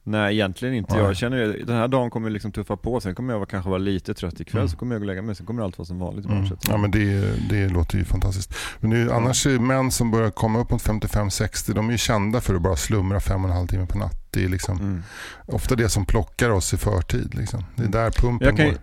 Nej 0.08 0.34
egentligen 0.34 0.74
inte. 0.74 0.94
Nej. 0.94 1.02
Jag 1.04 1.16
känner 1.16 1.56
den 1.66 1.76
här 1.76 1.88
dagen 1.88 2.10
kommer 2.10 2.30
liksom 2.30 2.52
tuffa 2.52 2.76
på, 2.76 3.00
sen 3.00 3.14
kommer 3.14 3.34
jag 3.34 3.48
kanske 3.48 3.68
vara 3.70 3.78
lite 3.78 4.14
trött 4.14 4.40
ikväll, 4.40 4.58
Mm. 4.60 4.68
så 4.68 4.76
kommer 4.76 4.94
jag 4.94 5.00
gå 5.00 5.04
och 5.04 5.06
lägga 5.06 5.22
mig, 5.22 5.34
sen 5.34 5.46
kommer 5.46 5.62
allt 5.62 5.78
vara 5.78 5.86
som 5.86 5.98
vanligt 5.98 6.26
Mm. 6.26 6.44
Ja, 6.68 6.76
men 6.76 6.90
det, 6.90 7.34
det 7.50 7.68
låter 7.68 7.98
ju 7.98 8.04
fantastiskt. 8.04 8.54
Men 8.80 8.90
ju- 8.90 9.12
annars 9.12 9.46
är 9.46 9.58
män 9.58 9.90
som 9.90 10.10
börjar 10.10 10.30
komma 10.30 10.58
upp 10.60 10.70
mot 10.70 10.82
55-60, 10.82 11.74
de 11.74 11.86
är 11.88 11.92
ju 11.92 11.98
kända 11.98 12.40
för 12.40 12.54
att 12.54 12.62
bara 12.62 12.76
slumra 12.76 13.20
fem 13.20 13.44
och 13.44 13.50
en 13.50 13.56
halv 13.56 13.66
timme 13.66 13.86
per 13.86 13.98
natt. 13.98 14.26
Det 14.30 14.44
är 14.44 14.48
liksom 14.48 14.78
Mm. 14.78 15.02
ofta 15.46 15.74
det 15.74 15.88
som 15.88 16.06
plockar 16.06 16.50
oss 16.50 16.74
i 16.74 16.76
förtid. 16.76 17.34
Liksom. 17.34 17.64
Det 17.76 17.82
är 17.84 17.88
där 17.88 18.10
pumpen 18.10 18.46
Jag 18.48 18.56
kan, 18.56 18.66
går. 18.66 18.76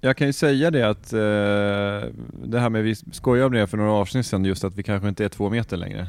jag 0.00 0.16
kan 0.16 0.26
ju 0.26 0.32
säga 0.32 0.70
det 0.70 0.82
att 0.88 1.12
eh, 1.12 1.18
det 2.48 2.60
här 2.60 2.70
med, 2.70 2.82
vi 2.84 2.94
skojade 2.94 3.46
om 3.46 3.52
det 3.52 3.66
för 3.66 3.76
några 3.76 3.92
avsnitt 3.92 4.26
sedan, 4.26 4.44
just 4.44 4.64
att 4.64 4.74
vi 4.74 4.82
kanske 4.82 5.08
inte 5.08 5.24
är 5.24 5.28
två 5.28 5.50
meter 5.50 5.76
längre. 5.76 6.08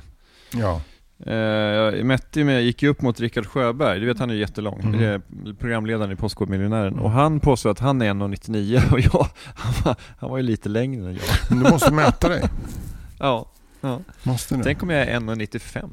Ja. 0.53 0.81
Eh, 1.25 1.33
jag 1.35 2.05
mätte 2.05 2.43
med, 2.43 2.63
gick 2.63 2.83
ju 2.83 2.89
upp 2.89 3.01
mot 3.01 3.19
Rickard 3.19 3.45
Sjöberg, 3.45 3.99
du 3.99 4.05
vet 4.05 4.19
han 4.19 4.29
är 4.29 4.33
jättelång, 4.33 4.79
Mm. 4.83 4.99
är 5.03 5.21
programledaren 5.53 6.11
i 6.11 6.15
Postkodmiljonären. 6.15 6.99
Och 6.99 7.11
han 7.11 7.39
påstår 7.39 7.69
att 7.69 7.79
han 7.79 8.01
är 8.01 8.05
1,99 8.13 8.91
och 8.93 8.99
jag, 8.99 9.27
han 9.55 9.73
var, 9.85 9.95
han 10.19 10.29
var 10.29 10.37
ju 10.37 10.43
lite 10.43 10.69
längre 10.69 11.05
än 11.09 11.13
jag. 11.13 11.23
Men 11.49 11.63
du 11.63 11.71
måste 11.71 11.93
mäta 11.93 12.29
dig. 12.29 12.43
Ja, 13.19 13.51
Ja. 13.81 13.99
Måste 14.23 14.55
det? 14.57 14.63
Tänk 14.63 14.83
om 14.83 14.89
jag 14.89 15.01
är 15.07 15.19
1,95. 15.19 15.89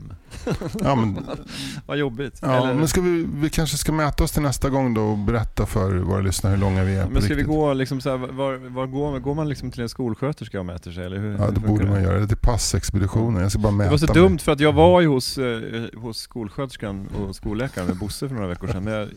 Ja, 0.85 0.95
men, 0.95 1.27
Vad 1.87 1.97
jobbigt. 1.99 2.39
ja, 2.43 2.57
Eller- 2.57 2.75
men 2.75 2.89
ska 2.89 3.01
vi, 3.01 3.27
vi 3.35 3.51
kanske 3.51 3.77
ska 3.77 3.93
mäta 3.93 4.25
oss 4.25 4.33
till 4.33 4.43
nästa 4.43 4.71
gång 4.71 4.95
då 4.95 5.03
och 5.03 5.19
berätta 5.19 5.67
för 5.67 5.93
våra 5.99 6.21
lyssnare 6.21 6.51
hur 6.55 6.61
långa 6.61 6.85
vi 6.85 6.97
är 6.97 7.07
Men 7.09 7.23
ska 7.23 7.29
vi 7.29 7.35
riktigt. 7.35 7.47
gå 7.47 7.73
liksom 7.73 8.01
så 8.01 8.11
här, 8.11 8.17
var, 8.17 8.55
var 8.57 8.87
går, 8.87 9.19
går 9.19 9.35
man 9.35 9.49
liksom 9.49 9.71
till 9.71 9.83
en 9.83 9.89
skolsköterska 9.89 10.61
och 10.61 10.67
mäter 10.67 10.91
sig 10.93 11.05
eller 11.05 11.19
hur? 11.19 11.39
Ja, 11.39 11.51
det 11.51 11.61
borde 11.61 11.85
det? 11.85 11.91
man 11.91 12.03
göra. 12.03 12.19
Det 12.21 12.29
till 12.29 12.37
passexpeditionen. 12.37 13.43
Jag 13.43 13.51
ska 13.51 13.61
bara 13.61 13.73
mäta 13.73 13.85
Det 13.85 13.91
var 13.91 13.99
så 13.99 14.07
mig. 14.07 14.15
dumt 14.23 14.39
för 14.39 14.53
att 14.53 14.61
jag 14.61 14.73
var 14.73 15.01
ju 15.01 15.07
hos, 15.07 15.39
eh, 15.39 15.61
hos 16.01 16.19
skolsköterskan 16.19 17.07
och 17.09 17.37
skolläkaren 17.37 17.87
med 17.89 17.97
Bosse 17.97 18.29
för 18.29 18.35
några 18.35 18.49
veckor 18.49 18.67
sedan. 18.67 18.85
Men 18.85 18.93
jag, 18.95 19.09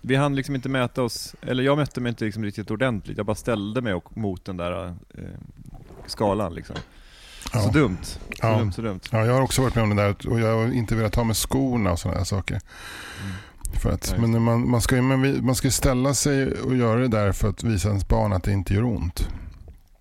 vi 0.00 0.14
hann 0.16 0.34
liksom 0.36 0.54
inte 0.54 0.68
mäta 0.68 1.02
oss, 1.02 1.34
eller 1.42 1.62
jag 1.62 1.78
mätte 1.78 2.00
mig 2.00 2.10
inte 2.10 2.24
liksom 2.24 2.44
riktigt 2.44 2.70
ordentligt. 2.70 3.16
Jag 3.16 3.26
bara 3.26 3.34
ställde 3.34 3.80
mig 3.82 3.94
och, 3.94 4.16
mot 4.16 4.44
den 4.44 4.56
där 4.56 4.86
eh, 5.14 5.24
skalan 6.06 6.54
liksom. 6.54 6.76
Ja. 7.52 7.60
Så 7.60 7.70
dumt. 7.70 7.98
Så 8.04 8.18
Ja. 8.42 8.58
dumt, 8.58 8.72
så 8.72 8.82
dumt. 8.82 9.00
Ja, 9.10 9.24
jag 9.26 9.34
har 9.34 9.40
också 9.40 9.62
varit 9.62 9.74
med 9.74 9.84
om 9.84 9.96
det 9.96 10.02
där 10.02 10.28
och 10.28 10.40
jag 10.40 10.56
har 10.56 10.72
inte 10.72 10.94
velat 10.94 11.14
ha 11.14 11.24
med 11.24 11.36
skorna 11.36 11.92
och 11.92 11.98
sådana 11.98 12.18
där 12.18 12.24
saker. 12.24 12.60
För 13.82 13.90
att, 13.92 14.14
Nej. 14.18 14.28
men 14.28 14.42
man, 14.42 14.70
man, 14.70 14.80
ska 14.80 15.02
man 15.02 15.54
ska 15.54 15.70
ställa 15.70 16.14
sig 16.14 16.52
och 16.52 16.76
göra 16.76 17.00
det 17.00 17.08
där 17.08 17.32
för 17.32 17.48
att 17.48 17.62
visa 17.64 17.88
ens 17.88 18.08
barn 18.08 18.32
att 18.32 18.42
det 18.44 18.52
inte 18.52 18.74
gör 18.74 18.84
ont. 18.84 19.28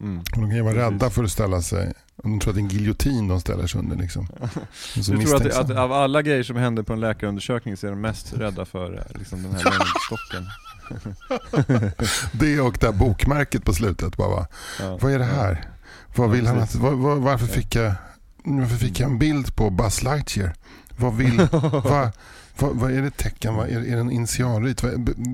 Mm. 0.02 0.20
Och 0.20 0.26
de 0.32 0.42
kan 0.42 0.56
ju 0.56 0.62
vara 0.62 0.74
Precis. 0.74 0.92
rädda 0.92 1.10
för 1.10 1.24
att 1.24 1.32
ställa 1.32 1.62
sig. 1.62 1.94
De 2.24 2.40
tror 2.40 2.52
att 2.52 2.56
det 2.56 2.60
är 2.60 2.64
en 2.64 2.70
giljotin 2.70 3.28
de 3.28 3.40
ställer 3.42 3.68
sig 3.68 3.80
under. 3.80 3.96
Liksom. 3.98 4.28
Du 4.96 5.04
tror 5.04 5.36
att, 5.36 5.56
att 5.56 5.72
av 5.72 5.92
alla 5.94 6.22
grejer 6.22 6.44
som 6.44 6.56
händer 6.56 6.84
på 6.84 6.94
en 6.94 7.00
läkarundersökning 7.00 7.78
så 7.78 7.88
är 7.88 7.92
de 7.92 8.02
mest 8.02 8.34
rädda 8.34 8.66
för 8.66 8.94
eh, 8.98 9.20
liksom 9.20 9.44
den 9.44 9.52
här 9.56 9.64
längdstocken? 9.80 10.48
Det 12.32 12.60
och 12.62 12.78
det 12.80 12.86
här 12.86 12.94
bokmärket 12.94 13.64
på 13.66 13.74
slutet. 13.74 14.18
Bara, 14.18 14.30
va? 14.30 14.48
Ja. 14.80 14.98
Vad 15.02 15.12
är 15.12 15.20
det 15.20 15.26
här? 15.26 15.66
Vad 16.16 16.32
vill 16.32 16.48
han 16.48 16.60
att, 16.60 16.76
var, 16.76 16.92
var, 16.92 17.16
varför, 17.16 17.46
fick 17.48 17.76
jag, 17.76 17.94
varför 18.44 18.76
fick 18.76 19.00
jag 19.00 19.10
en 19.12 19.20
bild 19.20 19.56
på 19.56 19.70
Buzz 19.70 20.04
Lightyear? 20.04 20.54
Vad 20.98 21.16
vill... 21.16 21.38
vad, 21.52 22.12
vad, 22.60 22.76
vad 22.76 22.92
är 22.92 23.02
det 23.02 23.18
tecken? 23.18 23.56
Vad, 23.56 23.68
är, 23.70 23.78
är 23.78 23.96
det 23.96 24.00
en 24.00 24.12
initialrit? 24.12 24.84
Vad, 24.84 24.92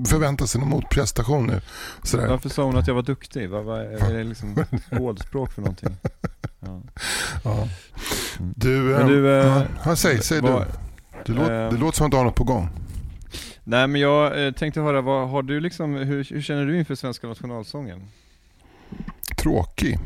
förväntar 0.08 0.46
sig 0.46 0.60
någon 0.60 0.70
motprestation 0.70 1.46
nu? 1.46 1.60
Sådär. 2.02 2.28
Varför 2.28 2.48
sa 2.48 2.64
hon 2.64 2.76
att 2.76 2.86
jag 2.86 2.94
var 2.94 3.02
duktig? 3.02 3.50
Vad, 3.50 3.64
vad 3.64 3.80
är 3.80 4.14
det 4.14 4.24
liksom 4.24 4.64
kodspråk 4.90 5.52
för 5.52 5.62
någonting? 5.62 5.96
Ja. 6.64 6.80
Ja. 7.44 7.68
Mm. 8.38 8.52
Du, 8.56 8.68
Men 8.78 9.00
ehm, 9.00 9.08
du, 9.08 9.40
eh, 9.40 9.62
ja, 9.84 9.96
säg, 9.96 10.22
säg 10.22 10.40
vad- 10.40 10.60
du. 10.62 10.66
Du 11.24 11.32
låt, 11.34 11.50
eh, 11.50 11.68
det 11.70 11.76
låter 11.76 11.96
som 11.96 12.04
att 12.06 12.10
du 12.10 12.16
har 12.16 12.24
något 12.24 12.34
på 12.34 12.44
gång. 12.44 12.68
Nej 13.64 13.86
men 13.86 14.00
jag 14.00 14.46
eh, 14.46 14.52
tänkte 14.52 14.80
höra, 14.80 15.00
vad 15.00 15.28
har 15.30 15.42
du 15.42 15.60
liksom, 15.60 15.94
hur, 15.94 16.24
hur 16.30 16.42
känner 16.42 16.66
du 16.66 16.78
inför 16.78 16.94
svenska 16.94 17.26
nationalsången? 17.26 18.02
Tråkig. 19.36 19.98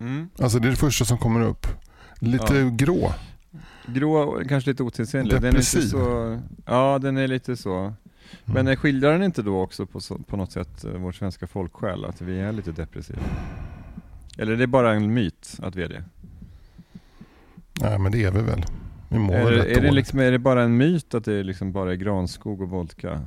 Mm. 0.00 0.28
Alltså 0.38 0.58
det 0.58 0.68
är 0.68 0.70
det 0.70 0.76
första 0.76 1.04
som 1.04 1.18
kommer 1.18 1.40
upp. 1.40 1.66
Lite 2.20 2.54
Ja. 2.56 2.70
grå. 2.76 3.12
Grå 3.86 4.12
och 4.16 4.48
kanske 4.48 4.70
lite 4.70 4.82
otidsenlig. 4.82 5.34
Den 5.34 5.44
är 5.44 5.50
Depressiv. 5.50 5.78
inte 5.80 5.90
så, 5.90 6.40
ja 6.66 6.98
den 6.98 7.16
är 7.16 7.28
lite 7.28 7.56
så. 7.56 7.94
Men 8.44 8.56
Mm. 8.66 8.76
skildrar 8.76 9.12
den 9.12 9.22
inte 9.22 9.42
då 9.42 9.60
också 9.60 9.86
på, 9.86 10.00
på 10.26 10.36
något 10.36 10.52
sätt 10.52 10.84
eh, 10.84 10.90
vår 10.90 11.12
svenska 11.12 11.46
folksjäl, 11.46 12.04
att 12.04 12.20
vi 12.20 12.40
är 12.40 12.52
lite 12.52 12.72
depressiva? 12.72 13.18
Eller 14.38 14.52
är 14.52 14.56
det 14.56 14.66
bara 14.66 14.92
en 14.94 15.14
myt 15.14 15.56
att 15.62 15.76
vi 15.76 15.82
är 15.82 15.88
det? 15.88 16.04
Nej 17.80 17.98
men 17.98 18.12
det 18.12 18.24
är 18.24 18.30
vi 18.30 18.42
väl. 18.42 18.64
Vi 19.08 19.18
mår 19.18 19.34
Är, 19.34 19.50
det- 19.52 19.76
är, 19.76 19.80
det 19.80 19.90
liksom, 19.90 20.18
är 20.18 20.32
det 20.32 20.38
bara 20.38 20.62
en 20.62 20.76
myt 20.76 21.14
att 21.14 21.24
det 21.24 21.42
liksom 21.42 21.72
bara 21.72 21.92
är 21.92 21.96
granskog 21.96 22.60
och 22.60 22.68
vodka? 22.70 23.20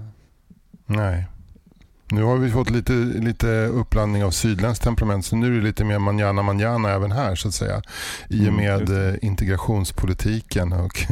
Nej. 0.86 1.26
Nu 2.12 2.24
har 2.24 2.38
vi 2.38 2.50
fått 2.51 2.70
lite, 2.70 2.94
lite 2.94 3.48
uppblandning 3.66 4.24
av 4.24 4.32
sydländskt 4.32 4.84
temperament 4.84 5.25
så 5.25 5.36
nu 5.36 5.48
är 5.48 5.51
det 5.60 5.63
lite 5.68 5.84
mer 5.84 6.00
manjana 6.00 6.42
manjana 6.42 6.89
även 6.92 7.12
här 7.12 7.36
så 7.36 7.48
att 7.48 7.54
säga. 7.54 7.82
I 8.30 8.39
och 8.39 8.54
Mm, 8.54 8.56
med 8.56 9.10
eh, 9.10 9.16
integrationspolitiken 9.22 10.74
och 10.74 11.00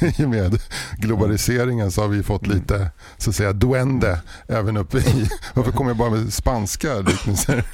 i 0.18 0.24
och 0.24 0.28
med 0.30 0.60
globaliseringen 0.98 1.90
så 1.90 2.00
har 2.00 2.08
vi 2.08 2.22
fått 2.22 2.46
Mm. 2.46 2.56
lite 2.58 2.90
så 3.16 3.30
att 3.30 3.36
säga 3.36 3.52
duende 3.52 4.20
även 4.48 4.76
uppe 4.76 4.98
i... 4.98 5.28
Varför 5.54 5.72
kommer 5.72 5.90
jag 5.90 5.96
bara 5.96 6.10
med 6.10 6.32
spanska 6.32 6.94
liknelser? 6.98 7.64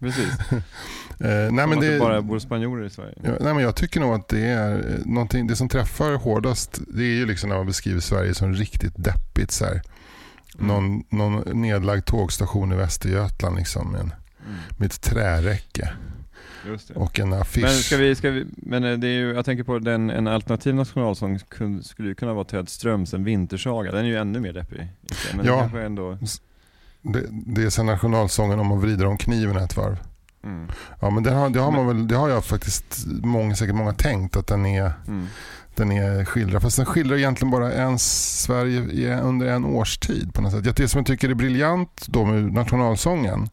Precis. 0.00 0.28
Eh, 1.20 1.52
nej, 1.52 1.66
men 1.66 1.80
det 1.80 1.92
det, 1.92 1.98
bara 1.98 2.22
bor 2.22 2.38
spanjorer 2.38 2.86
i 2.86 2.90
Sverige. 2.90 3.14
Ja, 3.22 3.30
nej, 3.40 3.54
men 3.54 3.62
jag 3.62 3.76
tycker 3.76 4.00
nog 4.00 4.14
att 4.14 4.28
det 4.28 4.46
är 4.46 4.72
eh, 4.74 5.06
någonting, 5.06 5.46
det 5.46 5.56
som 5.56 5.68
träffar 5.68 6.12
hårdast 6.12 6.80
det 6.88 7.02
är 7.02 7.14
ju 7.14 7.26
liksom 7.26 7.48
när 7.50 7.56
man 7.56 7.66
beskriver 7.66 8.00
Sverige 8.00 8.34
som 8.34 8.54
riktigt 8.54 8.92
deppigt. 8.96 9.50
Så 9.50 9.64
här. 9.64 9.82
Mm. 10.60 10.66
Någon, 10.66 11.04
någon 11.08 11.60
nedlagd 11.60 12.04
tågstation 12.04 12.72
i 12.72 12.76
Västergötland 12.76 13.56
liksom, 13.56 13.92
med, 13.92 14.00
en, 14.00 14.14
Mm. 14.46 14.56
med 14.78 14.86
ett 14.86 15.00
träräcke 15.00 15.90
och 16.94 17.20
en 17.20 17.32
affisch. 17.32 17.62
Men, 17.62 17.72
ska 17.72 17.96
vi, 17.96 18.14
ska 18.14 18.30
vi, 18.30 18.46
men 18.56 18.84
eh, 18.84 18.98
det 18.98 19.06
är 19.08 19.12
ju, 19.12 19.32
jag 19.34 19.44
tänker 19.44 19.64
på 19.64 19.78
den, 19.78 20.10
en 20.10 20.26
alternativ 20.26 20.74
nationalsång 20.74 21.38
kun, 21.38 21.82
skulle 21.82 22.08
ju 22.08 22.14
kunna 22.14 22.34
vara 22.34 22.44
Ted 22.44 22.68
Ströms 22.68 23.14
En 23.14 23.24
vintersaga. 23.24 23.92
Den 23.92 24.04
är 24.04 24.08
ju 24.08 24.16
ännu 24.16 24.40
mer 24.40 24.52
deppig. 24.52 24.88
Men 25.34 25.46
Ja. 25.46 25.70
det 25.74 25.82
ändå... 25.84 26.18
det, 27.02 27.22
det 27.30 27.62
är 27.62 27.70
sen 27.70 27.86
nationalsången 27.86 28.60
om 28.60 28.72
att 28.72 28.82
vrida 28.82 29.06
om 29.08 29.16
kniven 29.18 29.56
ett 29.56 29.76
varv. 29.76 29.96
Mm. 30.44 30.68
Ja, 31.00 31.10
men 31.10 31.22
det 31.22 31.30
har, 31.30 31.50
det, 31.50 31.60
har 31.60 31.70
man 31.70 31.86
väl, 31.86 32.08
det 32.08 32.16
har 32.16 32.28
jag 32.28 32.44
faktiskt 32.44 33.06
många, 33.06 33.54
säkert 33.54 33.74
många 33.74 33.92
tänkt 33.92 34.36
att 34.36 34.46
den 34.46 34.66
är, 34.66 34.92
Mm. 35.08 35.26
Den 35.76 35.92
är 35.92 36.24
skildrad. 36.24 36.62
Fast 36.62 36.76
den 36.76 36.86
skildrar 36.86 37.16
egentligen 37.16 37.50
bara 37.50 37.72
en 37.72 37.98
Sverige 37.98 39.20
under 39.20 39.46
en 39.46 39.64
årstid 39.64 40.34
på 40.34 40.42
något 40.42 40.52
sätt. 40.52 40.76
Det 40.76 40.88
som 40.88 40.98
jag 40.98 41.06
tycker 41.06 41.28
är 41.28 41.34
briljant 41.34 42.06
då 42.06 42.24
med 42.24 42.52
nationalsången 42.52 43.48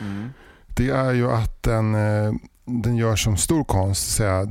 Mm. 0.00 0.30
det 0.66 0.90
är 0.90 1.12
ju 1.12 1.30
att 1.30 1.62
den, 1.62 1.94
eh, 1.94 2.32
den 2.64 2.96
gör 2.96 3.16
som 3.16 3.36
stor 3.36 3.64
konst. 3.64 4.10
Säga. 4.16 4.46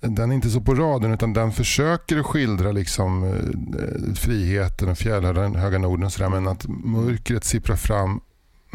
Den 0.00 0.30
är 0.30 0.34
inte 0.34 0.50
så 0.50 0.60
på 0.60 0.74
raden 0.74 1.14
utan 1.14 1.32
den 1.32 1.52
försöker 1.52 2.22
skildra 2.22 2.72
liksom, 2.72 3.24
eh, 3.24 4.14
friheten 4.14 4.88
och 4.88 4.98
fjällhöga 4.98 5.78
Norden 5.78 6.06
och 6.06 6.12
sådär, 6.12 6.28
men 6.28 6.48
att 6.48 6.66
mörkret 6.68 7.44
sipprar 7.44 7.76
fram 7.76 8.20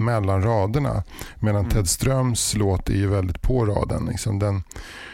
mellan 0.01 0.43
raderna. 0.43 1.03
Medan 1.39 1.60
Mm. 1.62 1.72
Ted 1.72 1.89
Ströms 1.89 2.55
låt 2.55 2.89
är 2.89 2.93
ju 2.93 3.08
väldigt 3.08 3.41
på 3.41 3.65
raden. 3.65 4.05
Liksom 4.05 4.39
den, 4.39 4.63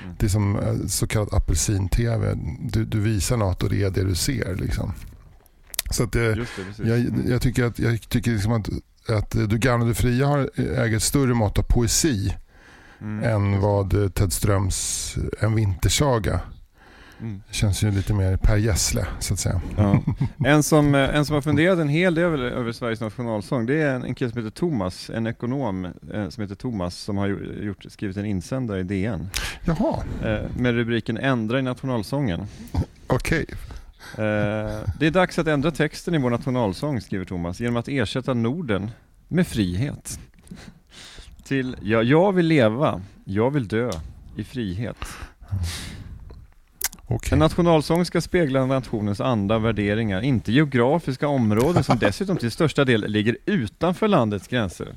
Mm. 0.04 0.16
det 0.20 0.26
är 0.26 0.30
som 0.30 0.60
eh, 0.60 0.88
så 0.88 1.08
kallad 1.08 1.34
apelsin-tv. 1.34 2.34
Du, 2.62 2.86
du 2.86 3.00
visar 3.00 3.38
något 3.38 3.64
och 3.64 3.70
det 3.70 3.84
är 3.84 3.90
det 3.90 4.04
du 4.04 4.16
ser. 4.16 4.56
Liksom. 4.56 4.94
Så 5.92 6.04
att 6.04 6.12
det, 6.12 6.36
Just 6.36 6.52
det, 6.58 6.64
precis. 6.64 6.86
jag, 6.86 7.32
jag 7.34 7.42
tycker, 7.42 7.64
att, 7.64 7.80
jag 7.80 8.10
tycker 8.10 8.32
liksom 8.32 8.52
att, 8.52 8.70
att 9.10 9.32
Du 9.32 9.58
gamla 9.58 9.86
du 9.86 9.94
fria 9.94 10.28
har, 10.28 10.50
äger 10.60 10.98
ett 10.98 11.04
större 11.04 11.34
mått 11.34 11.58
av 11.60 11.64
poesi 11.64 12.36
Mm. 13.02 13.24
än 13.24 13.62
vad 13.62 14.04
eh, 14.04 14.10
Ted 14.10 14.34
Ströms 14.34 15.16
En 15.40 15.56
vintersaga 15.56 16.40
Mm. 17.22 17.42
känns 17.52 17.84
ju 17.84 17.92
lite 17.92 18.14
mer 18.14 18.38
Per 18.38 18.58
Gessle 18.58 19.06
så 19.20 19.34
att 19.34 19.40
säga. 19.40 19.62
Ja. 19.78 20.04
En, 20.46 20.64
som, 20.64 20.96
en 20.96 21.26
som 21.26 21.34
har 21.34 21.42
funderat 21.42 21.80
en 21.80 21.90
hel 21.90 22.16
del 22.16 22.24
över, 22.24 22.38
över 22.38 22.72
Sveriges 22.72 23.02
nationalsång, 23.02 23.66
det 23.66 23.82
är 23.82 23.96
en, 23.96 24.04
en 24.04 24.16
kille 24.16 24.32
som 24.32 24.44
heter 24.44 24.60
Thomas, 24.60 25.10
en 25.10 25.28
ekonom 25.28 25.86
eh, 26.14 26.30
som 26.30 26.42
heter 26.42 26.56
Thomas, 26.56 26.96
som 26.96 27.18
har 27.18 27.28
gjort, 27.62 27.86
skrivit 27.90 28.18
en 28.18 28.26
insändare 28.26 28.80
i 28.80 28.84
DN 28.84 29.30
Jaha, 29.66 30.04
eh, 30.24 30.58
med 30.58 30.76
rubriken 30.76 31.18
Ändra 31.18 31.60
i 31.60 31.62
nationalsången. 31.62 32.48
okej. 33.08 33.46
Eh, 34.14 34.24
det 35.00 35.08
är 35.08 35.12
dags 35.12 35.40
att 35.40 35.48
ändra 35.48 35.72
texten 35.72 36.16
i 36.16 36.18
vår 36.18 36.30
nationalsång, 36.30 37.02
skriver 37.02 37.26
Thomas, 37.26 37.60
genom 37.60 37.78
att 37.78 37.88
ersätta 37.88 38.34
Norden 38.34 38.92
med 39.28 39.48
frihet. 39.48 40.20
Till 41.44 41.76
ja, 41.82 42.04
jag 42.04 42.32
vill 42.34 42.46
leva, 42.46 43.02
jag 43.24 43.52
vill 43.52 43.68
dö 43.68 43.92
i 44.36 44.44
frihet. 44.44 44.98
Okej. 47.08 47.30
En 47.32 47.40
nationalsång 47.40 48.06
ska 48.06 48.22
spegla 48.22 48.66
nationens 48.66 49.22
anda 49.22 49.56
och 49.56 49.66
värderingar, 49.66 50.22
inte 50.22 50.52
geografiska 50.52 51.28
områden 51.28 51.84
som 51.84 51.98
dessutom 51.98 52.38
till 52.38 52.52
största 52.52 52.86
del 52.86 53.08
ligger 53.08 53.38
utanför 53.46 54.08
landets 54.08 54.48
gränser. 54.48 54.88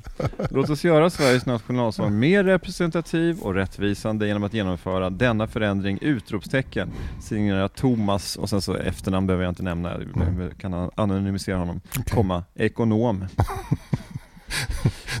Låt 0.49 0.69
oss 0.69 0.83
göra 0.83 1.09
Sveriges 1.09 1.45
nationalsång 1.45 2.19
mer 2.19 2.43
representativ 2.43 3.39
och 3.39 3.53
rättvisande 3.53 4.27
genom 4.27 4.43
att 4.43 4.53
genomföra 4.53 5.09
denna 5.09 5.47
förändring! 5.47 5.97
Utropstecken! 6.01 6.91
Signera 7.21 7.69
Thomas, 7.69 8.35
och 8.35 8.49
sen 8.49 8.61
så 8.61 8.75
efternamn 8.75 9.27
behöver 9.27 9.43
jag 9.43 9.51
inte 9.51 9.63
nämna, 9.63 9.91
jag 10.15 10.57
kan 10.57 10.89
anonymisera 10.95 11.57
honom, 11.57 11.81
komma, 12.09 12.43
ekonom. 12.55 13.25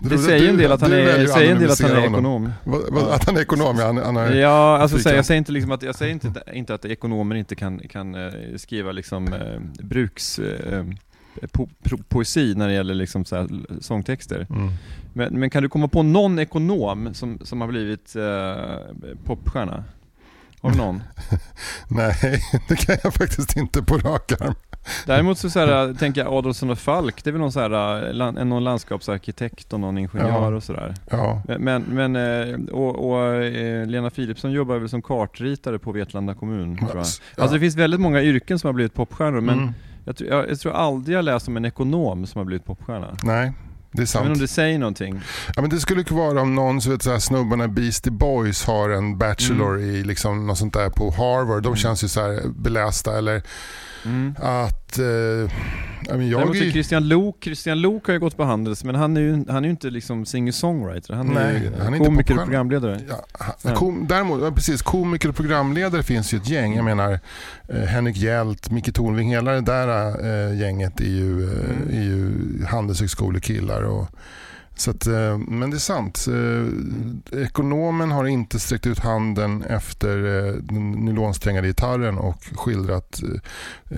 Det 0.01 0.17
säger 0.17 0.49
en 0.49 0.57
del 0.57 0.71
att 0.71 0.81
han 0.81 0.91
är, 0.93 1.25
säger 1.25 1.51
en 1.51 1.59
del 1.59 1.71
att 1.71 1.81
han 1.81 1.91
är 1.91 2.05
ekonom. 2.05 2.51
Att 3.11 3.25
han 3.25 3.37
är 3.37 3.41
ekonom, 3.41 3.77
ja. 3.79 3.85
Han, 3.85 3.97
han 3.97 4.15
har, 4.15 4.29
Ja, 4.29 4.77
alltså 4.77 4.95
Flygplan. 4.95 5.11
säg, 5.11 5.15
jag 5.15 5.25
säger 5.25 5.37
inte 5.37 5.51
liksom 5.51 5.71
att, 5.71 5.83
jag 5.83 5.95
säger 5.95 6.13
inte, 6.13 6.43
inte 6.53 6.73
att 6.73 6.85
ekonomer 6.85 7.35
inte 7.35 7.55
kan, 7.55 7.79
kan 7.79 8.15
eh, 8.15 8.31
skriva 8.57 8.91
liksom 8.91 9.33
eh, 9.33 9.85
bruks 9.85 10.39
eh, 10.39 10.85
po, 11.51 11.69
po, 11.83 11.97
poesi 11.97 12.53
när 12.55 12.67
det 12.67 12.73
gäller 12.73 12.93
liksom 12.93 13.25
så 13.25 13.47
sångtexter. 13.81 14.47
Mm. 14.49 14.71
Men, 15.13 15.39
men 15.39 15.49
kan 15.49 15.63
du 15.63 15.69
komma 15.69 15.87
på 15.87 16.03
någon 16.03 16.39
ekonom 16.39 17.13
som, 17.13 17.39
som 17.43 17.61
har 17.61 17.67
blivit 17.67 18.15
eh, 18.15 19.15
popstjärna? 19.25 19.83
Har 20.61 20.71
du 20.71 20.77
någon? 20.77 21.03
Nej, 21.87 22.43
det 22.67 22.75
kan 22.75 22.97
jag 23.03 23.13
faktiskt 23.13 23.57
inte 23.57 23.83
på 23.83 23.97
rak 23.97 24.31
arm. 24.31 24.55
Däremot 25.05 25.37
så, 25.37 25.49
så 25.49 25.59
här, 25.59 25.93
tänker 25.93 26.23
jag 26.23 26.33
Adolfsson 26.33 26.69
och 26.69 26.77
Falk, 26.79 27.23
det 27.23 27.29
är 27.29 27.31
väl 27.31 27.41
någon, 27.41 27.51
så 27.51 27.59
här, 27.59 28.07
eh, 28.39 28.45
någon 28.45 28.63
landskapsarkitekt 28.63 29.73
och 29.73 29.79
någon 29.79 29.97
ingenjör 29.97 30.27
Ja. 30.29 30.47
och 30.55 30.63
sådär. 30.63 30.93
Ja, 31.09 31.41
Men, 31.59 31.81
men 31.83 32.15
eh, 32.15 32.59
och, 32.71 33.09
och 33.11 33.33
eh, 33.33 33.85
Lena 33.87 34.09
Philipsson 34.09 34.51
jobbar 34.51 34.77
väl 34.77 34.89
som 34.89 35.01
kartritare 35.01 35.79
på 35.79 35.91
Vetlanda 35.91 36.33
kommun. 36.33 36.77
Ja. 36.93 36.99
Alltså 36.99 37.53
det 37.53 37.59
finns 37.59 37.75
väldigt 37.75 37.99
många 37.99 38.21
yrken 38.21 38.59
som 38.59 38.67
har 38.67 38.73
blivit 38.73 38.93
popstjärnor 38.93 39.41
men 39.41 39.57
Mm. 39.59 39.73
jag, 40.05 40.15
tror- 40.17 40.29
jag, 40.29 40.49
jag 40.49 40.59
tror 40.59 40.73
aldrig 40.73 41.17
jag 41.17 41.25
läst 41.25 41.47
om 41.47 41.57
en 41.57 41.65
ekonom 41.65 42.25
som 42.27 42.39
har 42.39 42.45
blivit 42.45 42.65
popstjärna. 42.65 43.07
Nej, 43.23 43.51
det 43.91 44.01
är 44.01 44.01
vet 44.01 44.09
inte 44.15 44.19
om 44.19 44.25
sant. 44.25 44.39
det 44.39 44.47
säger 44.47 44.79
någonting. 44.79 45.21
Ja, 45.55 45.61
men 45.61 45.69
det 45.69 45.79
skulle 45.79 46.03
kunna 46.03 46.19
vara 46.21 46.41
om 46.41 46.55
någon, 46.55 46.81
så 46.81 46.89
vet, 46.89 47.03
så 47.03 47.11
här, 47.11 47.19
snubbarna 47.19 47.67
Beastie 47.67 48.11
Boys 48.11 48.65
har 48.65 48.89
en 48.89 49.17
bachelor 49.17 49.79
i 49.79 50.03
liksom, 50.03 50.47
något 50.47 50.57
sånt 50.57 50.73
där 50.73 50.89
på 50.89 51.11
Harvard. 51.11 51.63
De 51.63 51.67
Mm. 51.67 51.77
känns 51.77 52.03
ju 52.03 52.07
så 52.07 52.21
här 52.21 52.41
belästa. 52.47 53.17
Eller 53.17 53.43
Mm. 54.05 54.35
att... 54.39 54.80
Eh, 54.99 55.05
ja, 55.05 56.17
men 56.17 56.29
jag 56.29 56.39
Däremot 56.39 56.55
är 56.55 56.59
ju, 56.63 56.71
Christian 56.71 57.07
Lok, 57.07 57.37
Christian 57.43 57.81
Lok 57.81 58.05
har 58.07 58.13
ju 58.13 58.19
gått 58.19 58.37
på 58.37 58.43
Handels 58.43 58.83
men 58.83 58.95
han 58.95 59.17
är 59.17 59.21
ju, 59.21 59.31
han 59.49 59.57
är 59.57 59.61
ju 59.63 59.69
inte 59.69 59.89
liksom 59.89 60.25
singer-songwriter, 60.25 61.13
han 61.13 61.29
är 61.29 61.33
Nej, 61.53 61.61
ju 61.63 61.83
han 61.83 61.93
är 61.93 61.97
komiker 61.97 62.37
och 62.37 62.43
programledare. 62.43 62.99
Ja, 63.09 63.25
Ja. 63.39 63.69
ha- 63.69 63.75
kom, 63.75 64.05
däremot, 64.09 64.41
ja, 64.43 64.51
precis, 64.51 64.81
komiker 64.81 65.29
och 65.29 65.35
programledare 65.35 66.03
finns 66.03 66.33
ju 66.33 66.37
ett 66.37 66.49
gäng. 66.49 66.75
Jag 66.75 66.85
menar 66.85 67.19
eh, 67.67 67.79
Henrik 67.81 68.17
Hjält, 68.17 68.71
Micke 68.71 68.93
Tornving, 68.93 69.29
hela 69.29 69.51
det 69.51 69.61
där 69.61 69.87
eh, 70.49 70.59
gänget 70.59 70.99
är 71.01 71.05
ju, 71.05 71.43
eh, 71.43 71.51
Mm. 71.51 71.89
är 71.99 72.03
ju 72.03 72.31
handelshögskolekillar. 72.65 73.81
Och, 73.83 74.07
så 74.75 74.91
att, 74.91 75.07
eh, 75.07 75.37
men 75.37 75.69
det 75.69 75.77
är 75.77 75.79
sant. 75.79 76.25
Eh, 76.27 77.41
ekonomen 77.43 78.11
har 78.11 78.25
inte 78.25 78.59
sträckt 78.59 78.87
ut 78.87 78.99
handen 78.99 79.63
efter 79.63 80.17
eh, 80.47 80.53
den 80.53 80.91
nylonsträngade 80.91 81.67
gitarren 81.67 82.17
och 82.17 82.43
skildrat 82.55 83.21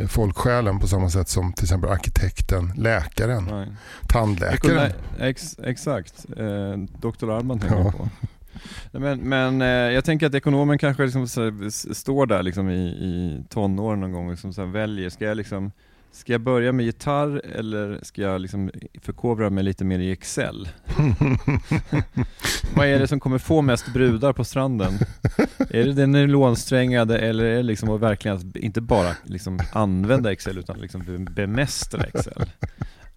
folksjälen 0.08 0.80
på 0.80 0.88
samma 0.88 1.10
sätt 1.10 1.30
som 1.30 1.54
till 1.54 1.64
exempel 1.66 1.90
arkitekten, 1.90 2.74
läkaren, 2.78 3.46
Nej. 3.52 3.68
tandläkaren. 4.10 4.92
Nej, 5.20 5.30
ex, 5.30 5.60
exakt, 5.64 6.26
eh, 6.38 6.78
Dr. 7.02 7.30
Arman 7.32 7.60
tänker 7.60 7.76
Ja. 7.78 7.84
jag 7.84 7.98
på. 7.98 8.10
Men, 8.92 9.20
men 9.20 9.62
jag 9.94 10.06
tänker 10.06 10.28
att 10.28 10.34
ekonomen 10.36 10.78
kanske 10.78 11.04
liksom 11.04 11.28
står 11.94 12.26
där 12.26 12.44
liksom 12.44 12.70
i, 12.70 12.84
i 12.88 13.44
tonåren 13.50 14.00
någon 14.02 14.12
gång 14.12 14.26
och 14.26 14.32
liksom 14.32 14.54
så 14.54 14.66
väljer, 14.66 15.10
ska 15.10 15.26
jag 15.26 15.38
liksom 15.38 15.72
Ska 16.16 16.32
jag 16.32 16.42
börja 16.42 16.72
med 16.72 16.86
gitarr 16.86 17.42
eller 17.46 18.00
ska 18.02 18.22
jag 18.22 18.42
liksom 18.42 18.72
förkovra 19.02 19.50
mig 19.50 19.64
lite 19.64 19.86
mer 19.86 20.00
i 20.00 20.12
Excel? 20.12 20.70
Vad 22.76 22.88
är 22.88 23.00
det 23.00 23.08
som 23.08 23.20
kommer 23.20 23.38
få 23.38 23.62
mest 23.62 23.94
brudar 23.94 24.34
på 24.34 24.44
stranden? 24.44 24.94
Är 25.70 25.86
det 25.86 25.94
den 25.94 26.12
nylonsträngade 26.12 27.20
eller 27.20 27.44
är 27.46 27.56
det 27.56 27.64
liksom 27.64 27.90
att 27.90 28.02
verkligen 28.02 28.38
att 28.38 28.56
inte 28.56 28.82
bara 28.82 29.16
liksom 29.24 29.60
använda 29.74 30.32
Excel 30.32 30.58
utan 30.58 30.80
liksom 30.80 31.02
be- 31.02 31.32
bemästra 31.32 32.04
Excel? 32.04 32.52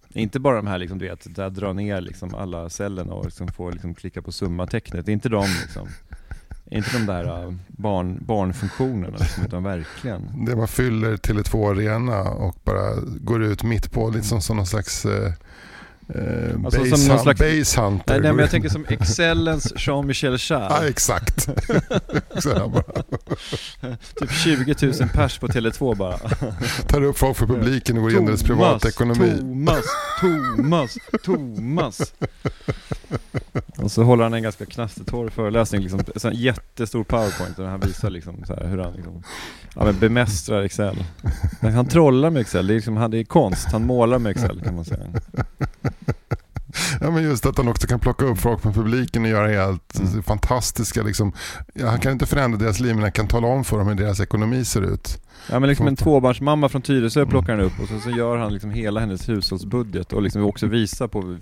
Inte 0.09 0.39
bara 0.39 0.55
de 0.55 0.67
här 0.67 0.77
liksom, 0.77 0.97
du 0.99 1.07
vet, 1.07 1.35
där 1.35 1.49
dra 1.49 1.73
ner 1.73 2.01
liksom 2.01 2.35
alla 2.35 2.69
cellerna 2.69 3.13
och 3.13 3.25
liksom 3.25 3.47
få 3.47 3.69
liksom 3.69 3.95
klicka 3.95 4.21
på 4.21 4.31
summa-tecknet. 4.31 5.05
Det 5.05 5.11
är 5.11 5.13
inte 5.13 5.29
de 5.29 5.45
liksom, 5.61 5.87
inte 6.71 6.89
de 6.93 7.05
där 7.05 7.43
äh, 7.43 7.53
barn, 7.67 8.17
barnfunktionerna 8.25 9.17
liksom, 9.19 9.45
utan 9.45 9.63
verkligen. 9.63 10.45
Det 10.45 10.55
man 10.55 10.67
fyller 10.67 11.17
Tele2 11.17 11.71
Arena 11.71 12.21
och 12.21 12.55
bara 12.63 12.95
går 13.21 13.43
ut 13.43 13.63
mitt 13.63 13.91
på, 13.91 14.09
lite 14.09 14.27
som, 14.27 14.41
som 14.41 14.57
någon 14.57 14.65
slags 14.67 15.05
eh, 15.05 15.31
eh, 16.15 16.65
Alltså 16.65 16.79
base, 16.79 16.97
som 16.97 17.07
någon 17.07 17.19
slags- 17.23 17.39
base 17.39 17.81
hunter. 17.81 18.13
Nej, 18.13 18.21
nej 18.21 18.31
men 18.31 18.39
jag 18.39 18.51
tänker 18.51 18.69
som 18.69 18.85
Excellens 18.89 19.73
Jean-Michel 19.77 20.37
Ja, 20.49 20.55
Jarre. 20.69 20.87
exakt. 20.87 21.47
Här 22.45 22.67
bara 22.67 23.03
Typ 24.19 24.31
20 24.31 24.75
000 24.99 25.09
pers 25.13 25.39
på 25.39 25.47
Tele2 25.47 25.95
bara. 25.95 26.17
tar 26.87 27.03
upp 27.03 27.17
folk 27.17 27.37
för 27.37 27.45
publiken 27.47 27.95
och 27.97 28.01
går 28.01 28.11
igenom 28.11 28.27
deras 28.27 28.43
privatekonomi. 28.43 29.33
Thomas, 29.39 29.85
Thomas, 30.21 30.97
Thomas. 31.23 32.13
Och 33.77 33.91
så 33.91 34.03
håller 34.03 34.23
han 34.23 34.33
en 34.33 34.43
ganska 34.43 34.65
knastertorr 34.65 35.29
föreläsning, 35.29 35.81
liksom, 35.81 35.99
en 36.23 36.33
jättestor 36.33 37.03
powerpoint 37.03 37.57
där 37.57 37.65
han 37.65 37.79
visar 37.79 38.09
liksom, 38.09 38.45
så 38.45 38.55
hur 38.55 38.77
han 38.77 38.93
liksom, 38.93 39.23
ja, 39.75 39.85
men 39.85 39.99
bemästrar 39.99 40.61
Excel. 40.63 41.03
Han 41.61 41.87
trollar 41.87 42.29
med 42.29 42.41
Excel, 42.41 42.67
det 42.67 42.73
är, 42.73 42.75
liksom, 42.75 42.97
han, 42.97 43.11
det 43.11 43.17
är 43.17 43.23
konst, 43.23 43.67
han 43.71 43.85
målar 43.85 44.19
med 44.19 44.31
Excel 44.31 44.61
kan 44.61 44.75
man 44.75 44.85
säga. 44.85 45.05
Ja, 47.01 47.11
men 47.11 47.23
just 47.23 47.45
att 47.45 47.57
han 47.57 47.67
också 47.67 47.87
kan 47.87 47.99
plocka 47.99 48.25
upp 48.25 48.37
folk 48.39 48.61
från 48.61 48.73
publiken 48.73 49.23
och 49.23 49.29
göra 49.29 49.47
helt 49.47 49.99
Mm. 49.99 50.23
fantastiska... 50.23 51.03
Liksom, 51.03 51.33
han 51.81 51.99
kan 51.99 52.11
inte 52.11 52.25
förändra 52.25 52.59
deras 52.59 52.79
liv 52.79 52.93
men 52.95 53.01
han 53.03 53.11
kan 53.11 53.27
tala 53.27 53.47
om 53.47 53.63
för 53.63 53.77
dem 53.77 53.87
hur 53.87 53.95
deras 53.95 54.19
ekonomi 54.19 54.65
ser 54.65 54.81
ut. 54.81 55.26
Ja 55.51 55.59
men 55.59 55.69
liksom 55.69 55.87
en 55.87 55.95
tvåbarnsmamma 55.95 56.69
från 56.69 56.81
Tyresö 56.81 57.19
Mm. 57.19 57.29
plockar 57.29 57.55
han 57.55 57.65
upp 57.65 57.79
och 57.81 57.87
så, 57.87 57.99
så 57.99 58.09
gör 58.09 58.37
han 58.37 58.53
liksom 58.53 58.71
hela 58.71 58.99
hennes 58.99 59.29
hushållsbudget 59.29 60.13
och 60.13 60.21
liksom 60.21 60.43
också 60.43 60.67
visar 60.67 61.07
på 61.07 61.37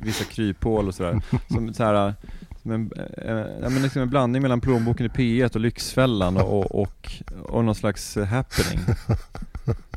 vissa 0.00 0.24
kryphål 0.24 0.88
och 0.88 0.94
sådär. 0.94 1.20
Som 1.48 1.74
så 1.74 1.84
här, 1.84 2.14
som 2.62 2.70
en, 2.72 2.90
eh, 3.24 3.34
ja, 3.62 3.68
men 3.70 3.82
liksom 3.82 4.02
en 4.02 4.10
blandning 4.10 4.42
mellan 4.42 4.60
plånboken 4.60 5.06
i 5.06 5.08
P1 5.08 5.54
och 5.54 5.60
Lyxfällan 5.60 6.36
och, 6.36 6.80
och, 6.80 7.12
och 7.42 7.64
någon 7.64 7.74
slags 7.74 8.16
happening. 8.16 8.80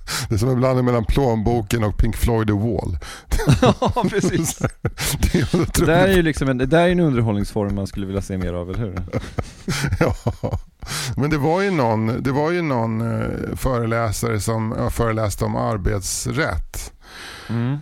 Det 0.29 0.35
är 0.35 0.39
som 0.39 0.49
en 0.49 0.55
blandning 0.55 0.85
mellan 0.85 1.05
plånboken 1.05 1.83
och 1.83 1.97
Pink 1.97 2.15
Floyd 2.15 2.47
The 2.47 2.53
Wall. 2.53 2.97
ja 3.95 4.05
precis. 4.09 4.57
Det 5.19 5.39
är. 5.39 5.79
Det 5.79 5.85
där 5.85 6.07
är 6.07 6.15
ju 6.15 6.21
liksom 6.21 6.49
en, 6.49 6.57
det 6.57 6.65
där 6.65 6.87
är 6.87 6.91
en 6.91 6.99
underhållningsform 6.99 7.75
man 7.75 7.87
skulle 7.87 8.05
vilja 8.05 8.21
se 8.21 8.37
mer 8.37 8.53
av, 8.53 8.69
eller 8.69 8.79
hur? 8.79 8.99
Ja, 9.99 10.15
men 11.17 11.29
det 11.29 11.37
var 11.37 11.61
ju 11.61 11.71
någon, 11.71 12.23
det 12.23 12.31
var 12.31 12.51
ju 12.51 12.61
någon 12.61 13.01
eh, 13.01 13.55
föreläsare 13.55 14.39
som 14.39 14.89
föreläste 14.91 15.45
om 15.45 15.55
arbetsrätt. 15.55 16.93
Mm. 17.49 17.77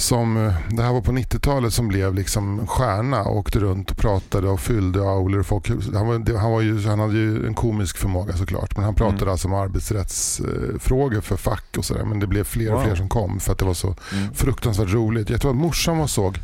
Som, 0.00 0.36
eh, 0.46 0.54
det 0.70 0.82
här 0.82 0.92
var 0.92 1.00
på 1.00 1.12
90-talet 1.12 1.72
som 1.74 1.88
blev 1.88 2.14
liksom 2.14 2.66
stjärna 2.66 3.22
och 3.22 3.36
åkte 3.36 3.58
runt 3.58 3.90
och 3.90 3.96
pratade 3.96 4.48
och 4.48 4.60
fyllde 4.60 5.00
aulor. 5.00 5.42
Folk, 5.42 5.68
han, 5.68 6.06
var, 6.06 6.38
han, 6.38 6.50
var 6.52 6.60
ju, 6.60 6.86
han 6.86 6.98
hade 7.00 7.12
ju 7.12 7.46
en 7.46 7.54
komisk 7.54 7.96
förmåga 7.96 8.36
såklart. 8.36 8.76
Men 8.76 8.84
han 8.84 8.94
pratade 8.94 9.22
Mm. 9.22 9.32
alltså 9.32 9.48
om 9.48 9.54
arbetsrättsfrågor 9.54 11.20
för 11.20 11.36
fack 11.36 11.64
och 11.78 11.84
sådär. 11.84 12.04
Men 12.04 12.20
det 12.20 12.26
blev 12.26 12.44
fler 12.44 12.72
och 12.72 12.78
Wow. 12.78 12.84
fler 12.86 12.94
som 12.96 13.08
kom 13.08 13.40
för 13.40 13.52
att 13.52 13.58
det 13.58 13.64
var 13.64 13.74
så 13.74 13.94
Mm. 14.12 14.34
fruktansvärt 14.34 14.88
roligt. 14.92 15.30
Jag 15.30 15.40
tror 15.40 15.50
att 15.50 15.56
morsan 15.56 15.98
var 15.98 16.06
såg 16.06 16.38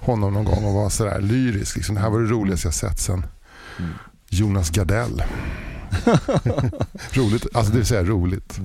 honom 0.00 0.32
någon 0.34 0.44
gång 0.44 0.64
och 0.64 0.74
var 0.74 0.88
sådär 0.90 1.20
lyrisk. 1.20 1.76
Liksom, 1.76 1.94
det 1.94 2.00
här 2.00 2.10
var 2.10 2.20
det 2.20 2.26
roligaste 2.26 2.66
jag 2.66 2.74
sett 2.74 2.98
sen 3.00 3.26
Mm. 3.78 3.90
Jonas 4.28 4.70
Gardell. 4.70 5.22
roligt, 7.12 7.46
alltså 7.52 7.72
det 7.72 7.78
vill 7.78 7.86
säga 7.86 8.02
roligt. 8.04 8.58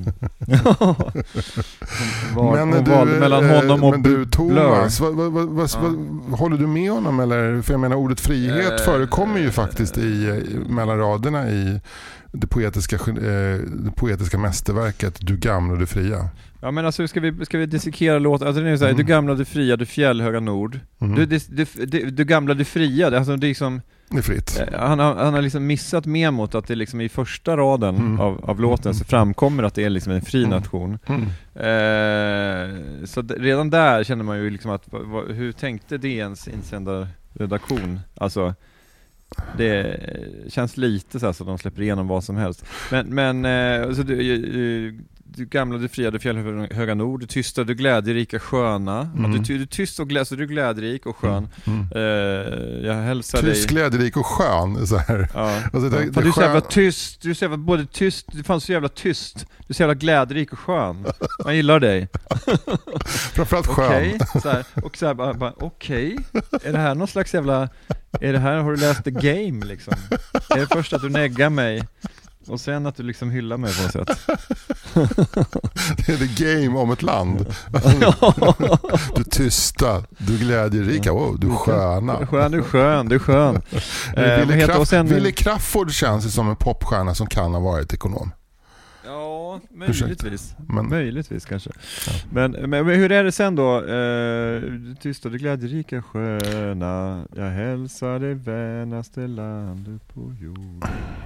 Var, 2.35 2.65
Men 2.65 2.83
du, 2.83 3.19
mellan 3.19 3.45
eh, 3.49 3.55
honom 3.55 3.83
och 3.83 3.91
men 3.91 4.03
du. 4.03 4.25
Thomas, 4.25 4.99
vad, 4.99 5.13
vad, 5.15 5.31
vad, 5.31 5.47
vad, 5.47 5.69
Ja. 5.73 5.79
vad, 6.29 6.39
håller 6.39 6.57
du 6.57 6.67
med 6.67 6.91
honom 6.91 7.19
eller? 7.19 7.61
För 7.61 7.73
jag 7.73 7.79
menar 7.79 7.95
ordet 7.95 8.19
frihet 8.19 8.79
Eh, 8.79 8.85
förekommer 8.85 9.39
ju 9.39 9.51
faktiskt 9.51 9.97
i, 9.97 10.27
eh, 10.27 10.59
mellan 10.69 10.97
raderna 10.97 11.49
i 11.49 11.81
det 12.31 12.47
poetiska, 12.47 12.95
eh, 12.95 13.59
det 13.63 13.91
poetiska 13.95 14.37
mästerverket 14.37 15.17
Du 15.19 15.37
gamla 15.37 15.73
och 15.73 15.79
du 15.79 15.85
fria. 15.85 16.29
Ja 16.61 16.71
men 16.71 16.85
alltså 16.85 17.07
ska 17.07 17.19
vi, 17.19 17.45
ska 17.45 17.57
vi 17.57 17.65
dissekera 17.65 18.19
låten? 18.19 18.47
Alltså 18.47 18.63
det 18.63 18.69
är 18.69 18.77
så 18.77 18.83
här, 18.83 18.91
Mm. 18.91 19.05
du 19.05 19.11
gamla, 19.11 19.33
du 19.33 19.45
fria, 19.45 19.75
du 19.77 19.85
fjällhöga 19.85 20.39
nord. 20.39 20.79
Mm. 21.01 21.15
Du, 21.15 21.25
du, 21.25 21.39
du, 21.49 21.65
du, 21.85 22.09
du 22.11 22.23
gamla, 22.25 22.53
du 22.53 22.65
fria, 22.65 23.17
alltså 23.17 23.35
det 23.35 23.45
är 23.47 23.49
liksom 23.49 23.81
det 24.09 24.17
är 24.17 24.21
fritt. 24.21 24.59
Eh, 24.71 24.79
Han 24.79 24.99
har, 24.99 25.15
han 25.15 25.33
har 25.33 25.41
liksom 25.41 25.67
missat 25.67 26.05
memot 26.05 26.55
att 26.55 26.67
det 26.67 26.75
liksom 26.75 27.01
i 27.01 27.09
första 27.09 27.57
raden 27.57 27.95
Mm. 27.95 28.19
av, 28.19 28.45
av 28.49 28.59
låten 28.59 28.95
så 28.95 29.05
framkommer 29.05 29.63
att 29.63 29.73
det 29.75 29.83
är 29.83 29.89
liksom 29.89 30.13
en 30.13 30.21
fri 30.21 30.43
Mm. 30.43 30.49
nation. 30.59 30.99
Mm. 31.07 31.21
Eh, 31.55 33.05
så 33.05 33.21
redan 33.21 33.69
där 33.69 34.03
känner 34.03 34.23
man 34.23 34.37
ju 34.37 34.49
liksom 34.49 34.71
att, 34.71 34.91
va, 34.91 34.99
va, 34.99 35.21
hur 35.33 35.51
tänkte 35.51 35.97
DNs 35.97 36.47
insändarredaktion? 36.47 37.99
Alltså, 38.15 38.55
det 39.57 39.99
känns 40.47 40.77
lite 40.77 41.19
så 41.19 41.27
att 41.27 41.37
de 41.37 41.57
släpper 41.57 41.81
igenom 41.81 42.07
vad 42.07 42.23
som 42.23 42.37
helst. 42.37 42.65
Men, 42.91 43.07
men 43.15 43.45
eh, 43.45 43.93
så 43.93 44.03
du, 44.03 44.99
du 45.35 45.45
gamla, 45.45 45.77
du 45.77 45.87
fria, 45.87 46.11
du 46.11 46.19
fjällhöga 46.19 46.95
nord, 46.95 47.19
du 47.19 47.25
tysta, 47.27 47.63
du 47.63 47.73
glädjerika, 47.75 48.39
sköna. 48.39 49.01
Mm. 49.17 49.31
du, 49.31 49.39
du 49.39 49.61
är 49.61 49.65
tyst 49.65 49.99
och 49.99 50.09
glä, 50.09 50.25
så 50.25 50.35
du 50.35 50.43
är 50.43 50.47
glädjerik 50.47 51.05
och 51.05 51.17
skön. 51.17 51.47
Mm. 51.67 51.87
Eh, 51.95 52.87
jag 52.87 52.93
hälsar 52.93 53.41
dig... 53.41 53.53
Tyst, 53.53 53.69
glädjerik 53.69 54.17
och 54.17 54.25
skön. 54.25 54.87
Så 54.87 54.97
här. 54.97 55.29
Ja. 55.33 55.55
Alltså, 55.73 55.79
det- 55.89 56.05
det 56.11 56.21
du 56.21 56.27
är 56.27 56.31
så 56.31 56.41
jävla 56.41 56.61
tyst, 56.61 57.21
du 57.21 57.29
är 57.29 57.33
så 57.33 57.43
jävla 57.45 57.57
både 57.57 57.85
tyst, 57.85 58.25
du 58.31 58.39
är 58.39 58.43
fan 58.43 58.61
så 58.61 58.71
jävla 58.71 58.89
tyst, 58.89 59.45
du 59.57 59.65
är 59.71 59.73
så 59.73 59.83
jävla 59.83 59.93
glädjerik 59.95 60.53
och 60.53 60.59
skön. 60.59 61.05
Man 61.45 61.55
gillar 61.55 61.79
dig. 61.79 62.07
Framförallt 63.33 63.67
skön. 63.67 63.85
Okej, 63.87 64.19
så 64.41 64.49
här, 64.49 64.65
och 64.83 64.97
så 64.97 65.05
här 65.07 65.13
bara, 65.13 65.33
bara 65.33 65.53
okej, 65.57 66.17
är 66.63 66.71
det 66.71 66.77
här 66.79 66.95
någon 66.95 67.07
slags 67.07 67.33
jävla, 67.33 67.69
är 68.21 68.33
det 68.33 68.39
här, 68.39 68.57
har 68.57 68.71
du 68.71 68.77
läst 68.77 69.03
the 69.03 69.11
game 69.11 69.65
liksom? 69.65 69.93
Är 70.49 70.59
det 70.59 70.67
först 70.67 70.93
att 70.93 71.01
du 71.01 71.09
neggar 71.09 71.49
mig 71.49 71.83
Och 72.49 72.59
sen 72.61 72.85
att 72.85 72.95
du 72.95 73.03
liksom 73.03 73.31
hyllar 73.31 73.57
mig 73.57 73.73
på 73.75 73.81
något 73.83 73.91
sätt. 73.91 74.19
Det 76.05 76.13
är 76.13 76.17
the 76.17 76.43
game 76.65 76.79
om 76.79 76.91
ett 76.91 77.01
land. 77.01 77.45
Du 79.15 79.23
tysta, 79.23 80.03
du 80.17 80.37
glädjerika, 80.37 81.13
wow, 81.13 81.39
du 81.39 81.49
sköna. 81.49 82.17
Du 82.17 82.21
är 82.23 82.25
skön, 82.27 82.51
du 82.51 82.57
är 82.57 82.61
skön, 82.63 83.09
du 83.09 83.15
är 83.15 83.19
skön. 83.19 83.61
Eh, 84.15 84.39
Wille, 84.39 84.65
Kraft, 84.65 84.79
och 84.79 84.87
sen- 84.87 85.07
Wille 85.07 85.31
Crafoord 85.31 85.91
känns 85.91 86.25
ju 86.25 86.29
som 86.29 86.49
en 86.49 86.55
popstjärna 86.55 87.15
som 87.15 87.27
kan 87.27 87.53
ha 87.53 87.59
varit 87.61 87.93
ekonom. 87.93 88.31
Ja, 89.05 89.38
Ursäkta. 89.55 90.05
möjligtvis. 90.05 90.55
Men, 90.67 90.89
Möjligtvis 90.89 91.45
kanske. 91.45 91.69
Men, 92.31 92.51
men, 92.51 92.69
men 92.69 92.85
hur 92.99 93.11
är 93.11 93.23
det 93.23 93.31
sen 93.31 93.55
då? 93.55 93.75
Eh, 93.85 94.61
tysta, 95.01 95.29
du 95.29 95.37
glädjerika 95.37 96.01
sköna, 96.01 97.25
jag 97.35 97.49
hälsar 97.49 98.19
det 98.19 98.33
vänaste 98.33 99.27
landet 99.27 100.01
på 100.13 100.35
jorden. 100.41 100.81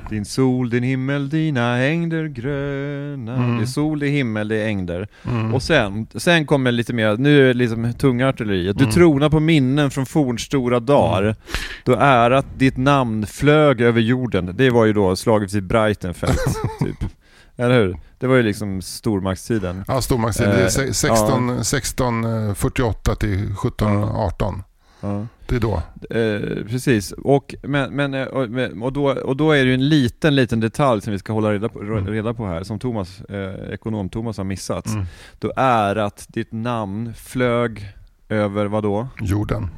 Din 0.10 0.26
sol, 0.26 0.70
din 0.70 0.84
himmel, 0.84 1.30
dina 1.30 1.78
ängder 1.84 2.26
gröna. 2.28 3.36
Mm. 3.36 3.58
Det 3.58 3.64
är 3.64 3.66
sol, 3.66 4.00
det 4.00 4.08
är 4.08 4.12
himmel, 4.12 4.48
det 4.48 4.56
är 4.56 4.66
ängder. 4.68 5.08
mm, 5.30 5.54
Och 5.54 5.64
sen, 5.64 6.08
sen 6.16 6.46
kommer 6.46 6.72
lite 6.72 6.94
mer, 6.94 7.18
nu 7.18 7.42
är 7.44 7.48
det 7.48 7.54
liksom 7.54 7.94
tunga 7.94 8.30
artilleriet. 8.30 8.78
Du 8.78 8.84
Mm. 8.84 8.94
tronar 8.94 9.30
på 9.30 9.40
minnen 9.40 9.92
från 9.92 10.06
fornstora 10.06 10.80
dagar. 10.80 11.24
Mm. 11.24 11.36
Då 11.84 11.94
är 11.94 12.32
att 12.32 12.60
ditt 12.60 12.78
namn 12.78 13.26
flög 13.26 13.82
över 13.82 14.02
jorden. 14.02 14.52
Det 14.58 14.70
var 14.70 14.86
ju 14.86 14.94
då 14.94 15.16
slaget 15.16 15.54
vid 15.54 15.64
Breitenfeld, 15.64 16.38
typ. 16.80 17.10
Eller 17.58 17.80
hur? 17.82 17.98
Det 18.20 18.28
var 18.28 18.36
ju 18.36 18.44
liksom 18.44 18.82
stormaktstiden. 18.82 19.84
ja, 19.88 20.02
stormaktstid. 20.02 20.48
Det 20.48 20.54
är 20.54 20.64
Eh, 20.64 20.68
se- 20.68 20.94
16, 20.94 21.50
1648 21.60 23.16
till 23.16 23.34
1718. 23.34 24.64
Ja. 25.02 25.28
Det 25.48 25.56
är 25.56 25.60
då. 25.60 25.76
Eh, 26.10 26.66
precis, 26.68 27.12
och, 27.12 27.56
men, 27.64 27.94
men, 27.96 28.14
eh, 28.14 28.24
och, 28.28 28.50
men- 28.50 28.82
och, 28.82 28.94
då, 28.94 29.06
och 29.12 29.38
då 29.38 29.52
är 29.52 29.58
det 29.58 29.64
ju 29.68 29.74
en 29.74 29.90
liten, 29.90 30.36
liten 30.36 30.60
detalj 30.60 31.02
som 31.02 31.14
vi 31.14 31.20
ska 31.20 31.34
hålla 31.34 31.54
reda 31.54 31.70
på, 31.70 31.80
Mm. 31.80 32.08
reda 32.08 32.34
på 32.34 32.46
här, 32.48 32.64
som 32.64 32.80
Thomas, 32.80 33.22
eh, 33.22 33.74
ekonom-Thomas 33.74 34.38
har 34.38 34.44
missat. 34.44 34.86
Mm. 34.88 35.06
Då 35.40 35.52
är 35.56 35.96
att 35.96 36.26
ditt 36.30 36.52
namn 36.52 37.14
flög 37.14 37.88
över 38.30 38.66
vad 38.66 38.84
då? 38.84 39.08
Jorden. 39.22 39.70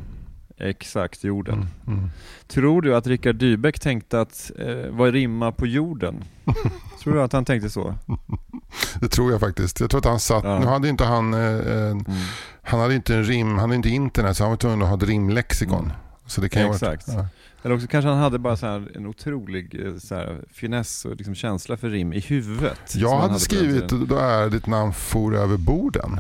Exakt, 0.58 1.24
jorden. 1.24 1.68
Mm. 1.88 1.98
Mm. 2.00 2.10
Tror 2.48 2.82
du 2.82 2.96
att 2.96 3.08
Rickard 3.08 3.36
Dybeck 3.36 3.80
tänkte 3.80 4.22
att, 4.22 4.52
eh, 4.60 4.90
vad 4.92 5.14
rimmar 5.14 5.52
på 5.52 5.66
jorden? 5.68 6.24
Tror 7.04 7.14
du 7.14 7.22
att 7.22 7.34
han 7.34 7.46
tänkte 7.46 7.70
så? 7.70 7.96
Det 9.02 9.08
tror 9.08 9.32
jag 9.32 9.40
faktiskt. 9.40 9.80
Jag 9.80 9.90
tror 9.90 10.00
att 10.00 10.06
han 10.06 10.20
satt, 10.20 10.44
Ja. 10.44 10.60
nu 10.60 10.66
hade 10.66 10.90
inte 10.90 11.04
han, 11.06 11.34
eh, 11.34 11.40
eh, 11.40 11.92
Mm. 11.92 12.06
han 12.62 12.80
hade 12.80 12.96
inte 12.96 13.16
en 13.16 13.24
rim, 13.24 13.48
han 13.50 13.60
hade 13.60 13.76
inte 13.76 13.90
internet 13.90 14.38
så 14.38 14.44
han 14.44 14.52
var 14.52 14.58
tvungen 14.58 14.82
att 14.82 14.88
ha 14.90 14.98
ett 14.98 15.04
rimlexikon. 15.04 15.80
Mm. 15.86 15.92
Så 16.26 16.42
det 16.42 16.50
kan 16.50 16.62
ju 16.62 16.66
ha 16.68 16.72
varit- 16.74 16.82
Exakt. 16.94 17.08
Ja. 17.08 17.28
Eller 17.64 17.76
också 17.76 17.88
kanske 17.88 18.10
han 18.10 18.18
hade 18.20 18.40
bara 18.40 18.58
så 18.58 18.66
här 18.66 18.92
en 18.96 19.06
otrolig 19.06 19.86
eh, 19.86 19.96
så 19.98 20.16
här, 20.16 20.42
finess 20.54 21.06
och 21.06 21.16
liksom 21.16 21.36
känsla 21.36 21.78
för 21.78 21.90
rim 21.90 22.14
i 22.14 22.20
huvudet. 22.20 22.96
Jag 22.96 23.18
hade 23.18 23.34
den 23.34 23.40
skrivit, 23.40 23.88
då 23.90 24.16
är 24.18 24.50
ditt 24.50 24.68
namn 24.68 24.94
for 24.94 25.36
över 25.36 25.58
borden. 25.58 26.20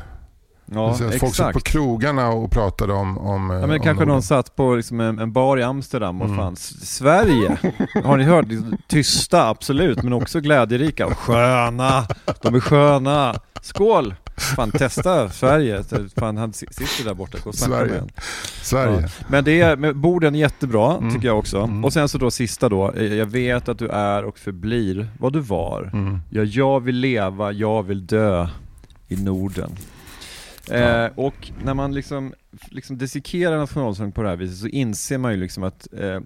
Ja, 0.71 0.97
säga, 0.97 1.19
Folk 1.19 1.35
satt 1.35 1.53
på 1.53 1.59
exakt. 1.59 1.67
krogarna 1.67 2.29
och 2.29 2.51
pratade 2.51 2.93
om, 2.93 3.17
om 3.17 3.49
Ja, 3.49 3.63
om 3.63 3.69
men 3.69 3.69
kanske 3.69 3.89
Norden. 3.93 4.07
någon 4.07 4.21
satt 4.21 4.55
på 4.55 4.75
liksom 4.75 4.99
en, 4.99 5.19
en 5.19 5.31
bar 5.33 5.57
i 5.57 5.63
Amsterdam 5.63 6.21
och 6.21 6.27
Mm. 6.27 6.37
fan, 6.37 6.55
Sverige! 6.55 7.57
Har 8.03 8.17
ni 8.17 8.23
hört? 8.23 8.45
Tysta, 8.87 9.47
absolut, 9.49 10.03
men 10.03 10.13
också 10.13 10.39
glädjerika 10.39 11.05
och 11.05 11.17
sköna! 11.17 12.07
De 12.41 12.55
är 12.55 12.59
sköna! 12.59 13.35
Skål! 13.61 14.15
Fan 14.37 14.71
testa 14.71 15.29
Sverige, 15.29 15.83
fan 16.19 16.37
han 16.37 16.53
si- 16.53 16.67
sitter 16.71 17.05
där 17.09 17.13
borta, 17.13 17.37
gå 17.43 17.49
och 17.49 17.55
Sverige. 17.55 17.91
med 17.91 17.99
en. 18.01 18.09
Sverige. 18.61 18.99
Ja. 19.01 19.07
Men 19.27 19.43
det 19.43 19.61
är, 19.61 19.75
med 19.75 19.95
borden 19.95 20.35
är 20.35 20.39
jättebra, 20.39 20.97
Mm. 20.97 21.13
tycker 21.13 21.27
jag 21.27 21.39
också. 21.39 21.57
Mm. 21.61 21.85
Och 21.85 21.93
sen 21.93 22.09
så 22.09 22.17
då 22.17 22.31
sista 22.31 22.69
då, 22.69 22.91
eh, 22.91 23.13
jag 23.13 23.25
vet 23.25 23.69
att 23.69 23.79
du 23.79 23.87
är 23.87 24.23
och 24.25 24.37
förblir 24.37 25.07
vad 25.19 25.33
du 25.33 25.39
var. 25.39 25.89
Mm. 25.93 26.19
Ja, 26.29 26.43
jag 26.43 26.79
vill 26.79 26.95
leva, 26.95 27.51
jag 27.51 27.83
vill 27.83 28.05
dö 28.05 28.47
i 29.07 29.15
Norden. 29.15 29.71
Eh, 30.71 31.11
och 31.15 31.51
när 31.63 31.73
man 31.73 31.93
liksom, 31.93 32.33
liksom 32.69 32.97
dissekerar 32.97 33.57
nationalsång 33.57 34.11
på 34.11 34.23
det 34.23 34.29
här 34.29 34.35
viset 34.35 34.57
så 34.57 34.67
inser 34.67 35.17
man 35.17 35.31
ju 35.31 35.37
liksom 35.39 35.63
att, 35.63 35.87
eh, 35.99 36.19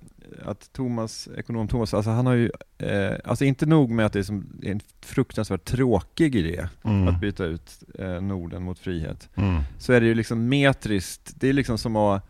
att 0.46 0.74
Thomas, 0.74 1.30
ekonom 1.38 1.68
Thomas, 1.68 1.94
alltså 1.94 2.12
han 2.12 2.26
har 2.26 2.34
ju, 2.34 2.52
eh, 2.78 3.14
alltså 3.26 3.46
inte 3.46 3.66
nog 3.66 3.90
med 3.90 4.06
att 4.06 4.14
det 4.14 4.20
är 4.20 4.24
som 4.24 4.46
en 4.64 4.80
fruktansvärt 5.02 5.66
tråkig 5.66 6.36
idé 6.36 6.68
Mm. 6.84 7.08
att 7.08 7.22
byta 7.22 7.46
ut 7.46 7.80
eh, 8.00 8.22
Norden 8.22 8.64
mot 8.64 8.80
frihet, 8.80 9.30
Mm. 9.36 9.62
så 9.78 9.94
är 9.94 10.02
det 10.02 10.08
ju 10.08 10.14
liksom 10.16 10.50
metriskt, 10.50 11.34
det 11.40 11.50
är 11.50 11.54
liksom 11.54 11.78
som 11.78 11.96
att 11.96 12.26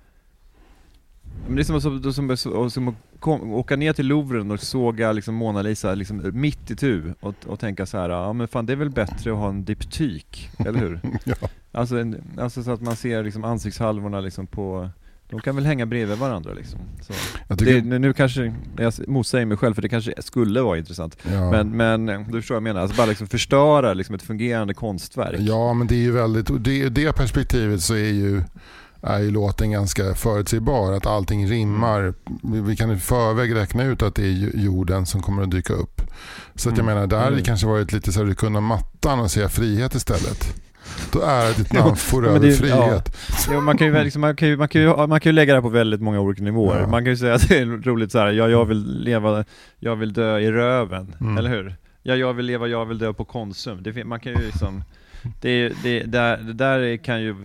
men 1.47 1.55
det 1.55 1.61
är 1.61 1.63
som, 1.63 1.81
som, 1.81 2.13
som, 2.13 2.37
som, 2.37 2.69
som 2.71 2.87
att 2.87 2.95
kom, 3.19 3.53
åka 3.53 3.75
ner 3.75 3.93
till 3.93 4.07
Louvren 4.07 4.51
och 4.51 4.59
såga 4.59 5.11
liksom 5.11 5.35
Mona 5.35 5.61
Lisa 5.61 5.95
liksom 5.95 6.31
mitt 6.33 6.71
i 6.71 6.75
tu 6.75 7.13
och, 7.19 7.35
och 7.47 7.59
tänka 7.59 7.85
så 7.85 7.97
här, 7.97 8.09
ja 8.09 8.33
men 8.33 8.47
fan 8.47 8.65
det 8.65 8.73
är 8.73 8.77
väl 8.77 8.89
bättre 8.89 9.31
att 9.31 9.37
ha 9.37 9.49
en 9.49 9.65
diptyk, 9.65 10.49
eller 10.59 10.79
hur? 10.79 10.99
Ja. 11.23 11.35
Alltså, 11.71 11.99
en, 11.99 12.15
alltså 12.39 12.63
så 12.63 12.71
att 12.71 12.81
man 12.81 12.95
ser 12.95 13.23
liksom 13.23 13.43
ansiktshalvorna 13.43 14.19
liksom 14.19 14.47
på 14.47 14.89
de 15.29 15.39
kan 15.39 15.55
väl 15.55 15.65
hänga 15.65 15.85
bredvid 15.85 16.17
varandra 16.17 16.53
liksom. 16.53 16.79
Det, 17.47 17.85
nu, 17.85 17.99
nu 17.99 18.13
kanske, 18.13 18.53
jag 18.77 18.93
motsäger 19.07 19.45
mig 19.45 19.57
själv 19.57 19.73
för 19.73 19.81
det 19.81 19.89
kanske 19.89 20.13
skulle 20.19 20.61
vara 20.61 20.77
intressant. 20.77 21.17
ja. 21.33 21.51
Men, 21.51 21.69
men 21.77 22.05
du 22.31 22.39
förstår 22.41 22.55
vad 22.55 22.57
jag 22.57 22.63
menar, 22.63 22.81
alltså 22.81 22.97
bara 22.97 23.07
liksom 23.07 23.27
förstöra 23.27 23.93
liksom 23.93 24.15
ett 24.15 24.21
fungerande 24.21 24.73
konstverk. 24.73 25.35
ja, 25.39 25.73
men 25.73 25.87
det 25.87 25.95
är 25.95 25.99
ju 26.01 26.11
väldigt, 26.11 26.63
det, 26.63 26.77
i 26.77 26.89
det 26.89 27.13
perspektivet 27.13 27.81
så 27.81 27.93
är 27.93 28.11
ju, 28.11 28.43
är 29.01 29.19
ju 29.19 29.31
låten 29.31 29.71
ganska 29.71 30.15
förutsägbar. 30.15 30.91
Att 30.93 31.05
allting 31.05 31.47
rimmar. 31.47 32.13
Vi 32.65 32.75
kan 32.75 32.91
i 32.91 32.97
förväg 32.97 33.55
räkna 33.55 33.83
ut 33.83 34.01
att 34.01 34.15
det 34.15 34.23
är 34.25 34.57
jorden 34.57 35.05
som 35.05 35.21
kommer 35.21 35.43
att 35.43 35.51
dyka 35.51 35.73
upp. 35.73 36.01
Så 36.55 36.69
att 36.69 36.77
jag 36.77 36.83
Mm. 36.83 36.95
menar, 36.95 37.07
det 37.07 37.17
hade 37.17 37.27
Mm. 37.31 37.43
kanske 37.43 37.67
varit 37.67 37.91
lite 37.91 38.11
så 38.11 38.21
att 38.21 38.27
du 38.27 38.35
kunde 38.35 38.59
mattan 38.61 39.19
och 39.19 39.31
säga 39.31 39.49
frihet 39.49 39.95
istället. 39.95 40.55
Då 41.11 41.21
är 41.21 41.57
ditt 41.57 41.73
namn 41.73 41.95
men 42.13 42.25
över 42.25 42.39
det- 42.39 42.47
ja. 42.47 42.55
frihet. 42.87 43.17
Jo, 43.51 43.61
man, 43.61 43.77
kan 43.77 43.87
ju, 43.87 44.03
liksom, 44.03 44.21
man, 44.21 44.35
kan 44.35 44.47
ju, 44.47 44.57
man, 44.57 44.67
kan 44.67 44.81
ju, 44.81 44.87
man 45.07 45.19
kan 45.19 45.29
ju 45.29 45.33
lägga 45.33 45.53
det 45.53 45.57
här 45.57 45.61
på 45.61 45.69
väldigt 45.69 46.01
många 46.01 46.19
olika 46.19 46.43
nivåer. 46.43 46.79
Ja. 46.81 46.87
Man 46.87 47.03
kan 47.03 47.11
ju 47.11 47.17
säga 47.17 47.33
att 47.33 47.49
det 47.49 47.57
är 47.59 47.65
roligt 47.65 48.11
så 48.11 48.19
här, 48.19 48.31
ja, 48.31 48.49
jag 48.49 48.65
vill 48.65 48.99
leva, 49.03 49.45
jag 49.79 49.95
vill 49.95 50.13
dö 50.13 50.39
i 50.39 50.51
röven, 50.51 51.15
Mm. 51.21 51.37
eller 51.37 51.49
hur? 51.49 51.75
Ja, 52.03 52.15
jag 52.15 52.33
vill 52.33 52.45
leva, 52.45 52.67
jag 52.67 52.85
vill 52.85 52.97
dö 52.97 53.13
på 53.13 53.25
Konsum. 53.25 53.83
Det, 53.83 54.03
man 54.03 54.19
kan 54.19 54.31
ju 54.31 54.39
liksom, 54.45 54.83
det, 55.41 55.73
det, 55.83 56.03
där, 56.03 56.37
det 56.37 56.53
där 56.53 56.79
är- 56.79 56.97
kan 56.97 57.21
ju, 57.21 57.35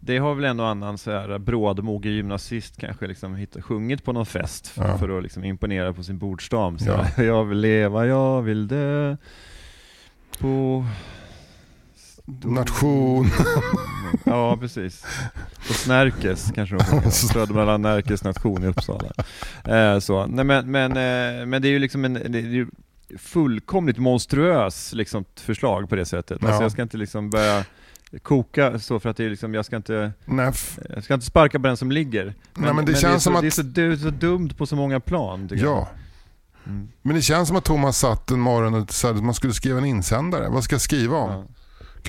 det 0.00 0.18
har 0.18 0.34
väl 0.34 0.44
en 0.44 0.60
och 0.60 0.66
annan 0.68 0.98
så 0.98 1.10
här 1.10 1.38
brådmogen 1.38 2.12
gymnasist 2.12 2.80
kanske 2.80 3.06
liksom 3.06 3.34
hitt, 3.34 3.56
sjungit 3.62 4.04
på 4.04 4.12
någon 4.12 4.26
fest 4.26 4.66
för, 4.68 4.88
Ja. 4.88 4.98
för 4.98 5.16
att 5.16 5.22
liksom 5.22 5.44
imponera 5.44 5.92
på 5.92 6.02
sin 6.02 6.18
bordsdam. 6.18 6.78
Så 6.78 7.04
Ja. 7.16 7.22
Jag 7.22 7.44
vill 7.44 7.58
leva, 7.58 8.06
jag 8.06 8.42
vill 8.42 8.68
dö 8.68 9.16
på 10.38 10.84
Nation. 12.44 13.30
Ja, 14.24 14.56
precis. 14.56 15.04
Och 15.68 15.74
Snärkes 15.74 16.50
kanske 16.54 16.76
de 16.76 16.84
sjunger. 16.84 17.10
Södermanland 17.10 17.82
Närkes 17.82 18.24
nation 18.24 18.64
i 18.64 18.66
Uppsala. 18.66 19.08
Eh, 19.64 19.98
så. 19.98 20.26
Nej, 20.26 20.44
men, 20.44 20.70
men, 20.70 20.90
eh, 20.90 21.46
men 21.46 21.62
det 21.62 21.68
är 21.68 21.70
ju 21.70 21.78
liksom 21.78 22.04
en, 22.04 22.14
det 22.14 22.38
är 22.38 22.42
ju 22.42 22.66
fullkomligt 23.18 23.98
monstruös 23.98 24.92
liksom, 24.92 25.24
förslag 25.40 25.88
på 25.88 25.96
det 25.96 26.04
sättet. 26.04 26.44
Alltså 26.44 26.48
Ja. 26.60 26.62
jag 26.62 26.72
ska 26.72 26.82
inte 26.82 26.96
liksom 26.96 27.30
börja 27.30 27.64
koka 28.22 28.78
så 28.78 29.00
för 29.00 29.08
att 29.08 29.16
det 29.16 29.24
är 29.24 29.30
liksom, 29.30 29.54
jag 29.54 29.64
ska 29.64 29.76
inte, 29.76 30.12
Nej, 30.24 30.52
jag 30.94 31.04
ska 31.04 31.14
inte 31.14 31.26
sparka 31.26 31.58
på 31.58 31.66
den 31.66 31.76
som 31.76 31.92
ligger. 31.92 32.34
Nej, 32.54 32.74
men 32.74 32.84
det 32.84 32.92
är 32.92 32.96
känns 32.96 33.24
så, 33.24 33.32
som 33.32 33.40
det 33.40 33.46
är 33.46 33.50
så, 33.50 33.62
det 33.62 33.82
är 33.82 33.96
så 33.96 34.10
dumt 34.10 34.50
på 34.56 34.66
så 34.66 34.76
många 34.76 35.00
plan. 35.00 35.48
tycker 35.48 35.64
jag. 35.64 35.72
ja. 35.76 35.88
Mm. 36.66 36.88
Men 37.02 37.16
det 37.16 37.22
känns 37.22 37.48
som 37.48 37.56
att 37.56 37.64
Thomas 37.64 37.98
satt 37.98 38.30
en 38.30 38.40
morgon 38.40 38.74
och 38.74 38.92
sa 38.92 39.10
att 39.10 39.24
man 39.24 39.34
skulle 39.34 39.52
skriva 39.52 39.78
en 39.78 39.84
insändare. 39.84 40.48
Vad 40.48 40.64
ska 40.64 40.74
jag 40.74 40.80
skriva 40.80 41.16
om? 41.16 41.30
Ja. 41.30 41.44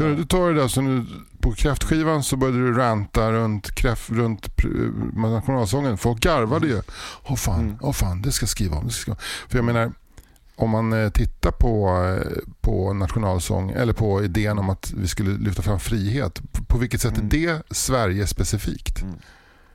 Kan 0.04 0.16
du 0.16 0.26
ta 0.26 0.48
det 0.48 0.54
där 0.54 0.82
nu, 0.82 1.06
på 1.42 1.52
kräftskivan 1.52 2.24
så 2.24 2.38
började 2.38 2.58
du 2.60 2.74
ranta 2.74 3.32
runt, 3.32 3.76
kräft, 3.76 4.10
runt 4.10 4.48
pr- 4.56 5.30
nationalsången. 5.30 5.98
Folk 5.98 6.20
garvade 6.20 6.68
ju. 6.68 6.82
Åh 7.24 7.36
fan, 7.36 7.60
Mm. 7.60 7.76
åh 7.82 7.92
fan, 7.94 8.22
det 8.22 8.32
ska 8.32 8.44
jag 8.44 8.50
skriva 8.50 8.78
om. 8.78 8.88
Det 8.88 8.94
ska 8.94 9.12
jag 9.12 9.18
skriva. 9.18 9.44
om. 9.44 9.50
För 9.50 9.58
jag 9.58 9.66
menar, 9.66 9.92
om 10.56 10.70
man 10.70 10.94
eh, 10.94 11.10
tittar 11.10 11.52
på, 11.52 11.90
eh, 12.24 12.38
på 12.62 12.94
nationalsång 12.94 13.72
eller 13.72 13.94
på 13.94 14.24
idén 14.24 14.60
om 14.60 14.70
att 14.70 14.92
vi 14.98 15.08
skulle 15.08 15.38
lyfta 15.38 15.62
fram 15.62 15.80
frihet. 15.80 16.42
p- 16.52 16.60
På 16.68 16.78
vilket 16.78 17.02
sätt 17.02 17.18
Mm. 17.18 17.26
är 17.26 17.30
det 17.32 17.64
Sverige 17.76 18.28
specifikt? 18.28 19.04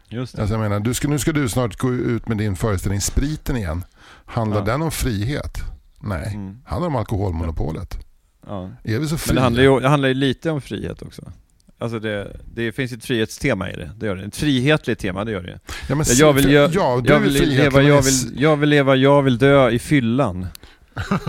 Just 0.09 0.37
det. 0.37 0.43
Alltså 0.43 0.55
jag 0.55 0.61
menar, 0.63 0.81
du 0.81 0.95
ska, 0.95 1.09
nu 1.09 1.19
ska 1.19 1.33
du 1.33 1.49
snart 1.49 1.79
gå 1.79 1.93
ut 1.93 2.29
med 2.29 2.37
din 2.39 2.57
föreställning 2.57 3.01
Spriten 3.01 3.57
igen. 3.57 3.85
Handlar 4.27 4.59
Ja. 4.59 4.65
den 4.65 4.83
om 4.83 4.91
frihet? 4.91 5.59
Nej, 6.01 6.33
Mm. 6.35 6.57
handlar 6.65 6.89
om 6.89 6.97
alkoholmonopolet. 6.97 7.99
Ja. 8.47 8.71
Är 8.85 8.99
vi 8.99 9.09
så 9.09 9.19
fria? 9.19 9.35
Men 9.35 9.37
det 9.37 9.43
handlar 9.43 9.63
ju 9.63 9.81
det 9.81 9.89
handlar 9.89 10.09
ju 10.09 10.15
lite 10.15 10.51
om 10.51 10.61
frihet 10.61 11.03
också. 11.03 11.33
Alltså 11.79 11.99
det, 11.99 12.37
det 12.55 12.73
finns 12.73 12.93
ett 12.93 13.05
frihetstema 13.05 13.71
i 13.71 13.77
det, 13.77 13.91
det 13.99 14.07
gör 14.07 14.17
det. 14.17 14.25
Ett 14.25 14.37
frihetligt 14.37 14.99
tema, 14.99 15.25
det 15.25 15.33
gör 15.33 15.43
det. 15.43 15.59
Ja, 15.89 15.95
men 15.95 16.07
Ja, 16.09 16.15
jag 16.15 16.33
vill, 16.33 16.51
jag, 16.53 16.71
ja, 16.75 17.01
du 17.05 17.13
jag 17.13 17.21
vill 17.21 17.33
leva, 17.33 17.83
jag 17.83 18.03
vill, 18.03 18.43
jag 18.43 18.57
vill 18.57 18.69
leva, 18.69 18.97
jag 18.97 19.23
vill 19.23 19.39
dö 19.39 19.71
i 19.71 19.79
fyllan. 19.79 20.47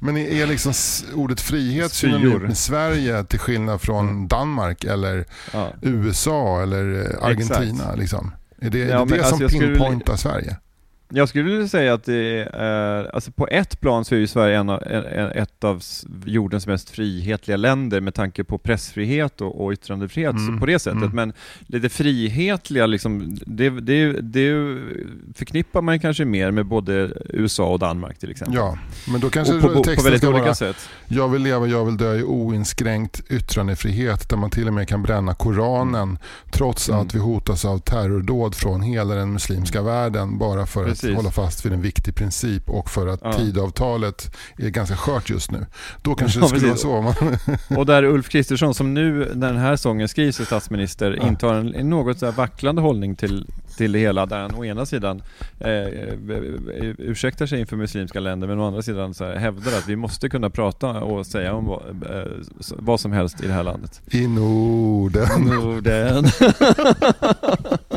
Men 0.00 0.16
är 0.16 0.46
liksom 0.46 0.72
ordet 1.14 1.40
frihet 1.40 1.92
synonymt 1.92 2.42
med 2.42 2.58
Sverige 2.58 3.24
till 3.24 3.38
skillnad 3.38 3.80
från. 3.80 4.28
Danmark 4.28 4.84
eller 4.84 5.24
Ja. 5.52 5.72
USA 5.82 6.62
eller 6.62 7.00
eh, 7.00 7.24
Argentina? 7.26 7.94
Liksom? 7.94 8.34
Är 8.60 8.70
det, 8.70 8.82
är 8.82 8.86
det, 8.86 8.90
det 8.90 8.98
alltså 9.00 9.30
som 9.30 9.40
jag 9.40 9.50
skulle- 9.50 9.66
pinpointar 9.66 10.16
Sverige? 10.16 10.56
Jag 11.14 11.28
skulle 11.28 11.44
vilja 11.50 11.68
säga 11.68 11.94
att 11.94 12.04
det 12.04 12.48
är, 12.52 13.14
alltså 13.14 13.30
på 13.32 13.48
ett 13.48 13.80
plan 13.80 14.04
så 14.04 14.14
är 14.14 14.18
ju 14.18 14.26
Sverige 14.26 14.58
en 14.58 14.68
av, 14.70 14.82
ett 15.34 15.64
av 15.64 15.82
jordens 16.24 16.66
mest 16.66 16.90
frihetliga 16.90 17.56
länder 17.56 18.00
med 18.00 18.14
tanke 18.14 18.44
på 18.44 18.58
pressfrihet 18.58 19.40
och, 19.40 19.64
och 19.64 19.72
yttrandefrihet 19.72 20.32
Mm, 20.32 20.60
på 20.60 20.66
det 20.66 20.78
sättet. 20.78 20.96
mm. 21.02 21.14
Men 21.16 21.32
lite 21.66 21.88
frihetliga, 21.88 22.86
liksom, 22.86 23.38
det, 23.46 23.70
det, 23.70 24.12
det 24.20 24.78
förknippar 25.34 25.82
man 25.82 26.00
kanske 26.00 26.24
mer 26.24 26.50
med 26.50 26.66
både 26.66 27.12
USA 27.28 27.64
och 27.68 27.78
Danmark 27.78 28.18
till 28.18 28.30
exempel. 28.30 28.56
Ja, 28.56 28.78
men 29.08 29.20
då 29.20 29.30
kanske 29.30 29.54
och 29.54 29.60
på, 29.60 29.68
på, 29.68 29.74
på 29.74 29.82
texten 29.84 30.04
väldigt 30.04 30.20
ska 30.22 30.28
olika 30.30 30.44
vara 30.44 30.54
sätt. 30.54 30.88
Jag 31.08 31.28
vill 31.28 31.42
leva, 31.42 31.66
jag 31.66 31.84
vill 31.84 31.96
dö 31.96 32.14
i 32.14 32.22
oinskränkt 32.22 33.22
yttrandefrihet 33.30 34.28
där 34.28 34.36
man 34.36 34.50
till 34.50 34.66
och 34.68 34.74
med 34.74 34.88
kan 34.88 35.02
bränna 35.02 35.34
Koranen 35.34 36.18
trots 36.50 36.88
Mm. 36.88 37.00
att 37.00 37.14
vi 37.14 37.18
hotas 37.18 37.64
av 37.64 37.78
terrordåd 37.78 38.54
från 38.54 38.82
hela 38.82 39.14
den 39.14 39.32
muslimska 39.32 39.82
världen 39.82 40.38
bara 40.38 40.66
för 40.66 40.88
Precis. 41.02 41.16
hålla 41.16 41.30
fast 41.30 41.64
vid 41.66 41.72
en 41.72 41.82
viktig 41.82 42.14
princip 42.14 42.70
och 42.70 42.90
för 42.90 43.06
att 43.06 43.20
Ja. 43.22 43.32
tidavtalet 43.32 44.36
är 44.58 44.68
ganska 44.68 44.96
skört 44.96 45.30
just 45.30 45.50
nu. 45.50 45.66
Då 46.02 46.14
kanske 46.14 46.38
Ja, 46.38 46.42
det 46.42 46.48
skulle 46.48 46.70
precis. 46.70 46.84
vara 46.84 47.14
så. 47.14 47.22
Man, 47.24 47.36
Och 47.78 47.86
där 47.86 48.02
Ulf 48.04 48.28
Kristersson, 48.28 48.74
som 48.74 48.94
nu 48.94 49.30
när 49.34 49.46
den 49.48 49.56
här 49.56 49.76
sången 49.76 50.08
skrivs 50.08 50.36
till 50.36 50.46
statsminister, 50.46 51.18
Ja. 51.20 51.26
intar 51.28 51.54
en, 51.54 51.74
en 51.74 51.90
något 51.90 52.18
så 52.18 52.30
vacklande 52.30 52.82
hållning 52.82 53.16
till, 53.16 53.46
till 53.76 53.92
det 53.92 53.98
hela, 53.98 54.26
där 54.26 54.40
han 54.40 54.54
å 54.54 54.64
ena 54.64 54.86
sidan 54.86 55.22
eh, 55.60 55.70
eh, 55.70 55.86
ursäktar 56.98 57.46
sig 57.46 57.60
inför 57.60 57.76
muslimska 57.76 58.20
länder, 58.20 58.46
men 58.48 58.60
å 58.60 58.66
andra 58.66 58.82
sidan 58.82 59.14
så 59.14 59.24
här, 59.24 59.36
hävdar 59.36 59.72
att 59.78 59.88
vi 59.88 59.96
måste 59.96 60.28
kunna 60.28 60.50
prata 60.50 60.88
och 60.90 61.26
säga 61.26 61.54
om 61.54 61.64
vad, 61.66 61.82
eh, 62.16 62.26
vad 62.76 63.00
som 63.00 63.12
helst 63.12 63.40
i 63.44 63.46
det 63.46 63.52
här 63.52 63.62
landet. 63.64 64.00
I 64.10 64.26
Norden. 64.28 65.42
Norden. 65.44 66.24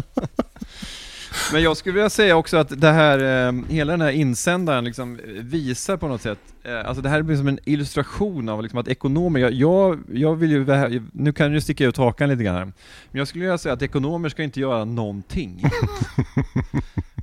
Men 1.51 1.63
jag 1.63 1.77
skulle 1.77 1.93
vilja 1.93 2.09
säga 2.09 2.35
också 2.35 2.57
att 2.57 2.81
det 2.81 2.91
här, 2.91 3.47
eh, 3.47 3.53
hela 3.69 3.93
den 3.93 4.01
här 4.01 4.11
insändaren 4.11 4.85
liksom 4.85 5.19
visar 5.25 5.97
på 5.97 6.07
något 6.07 6.21
sätt, 6.21 6.39
eh, 6.63 6.85
alltså 6.85 7.01
det 7.01 7.09
här 7.09 7.21
blir 7.21 7.37
som 7.37 7.47
en 7.47 7.59
illustration 7.65 8.49
av 8.49 8.63
liksom 8.63 8.79
att 8.79 8.87
ekonomer, 8.87 9.39
jag, 9.39 9.53
jag, 9.53 9.99
jag 10.13 10.35
vill 10.35 10.51
ju, 10.51 11.01
nu 11.11 11.33
kan 11.33 11.53
ju 11.53 11.61
sticka 11.61 11.85
ut 11.85 11.97
hakan 11.97 12.29
lite 12.29 12.43
grann 12.43 12.55
här, 12.55 12.65
men 12.65 12.73
jag 13.11 13.27
skulle 13.27 13.43
vilja 13.43 13.57
säga 13.57 13.73
att 13.73 13.81
ekonomer 13.81 14.29
ska 14.29 14.43
inte 14.43 14.59
göra 14.59 14.85
någonting. 14.85 15.63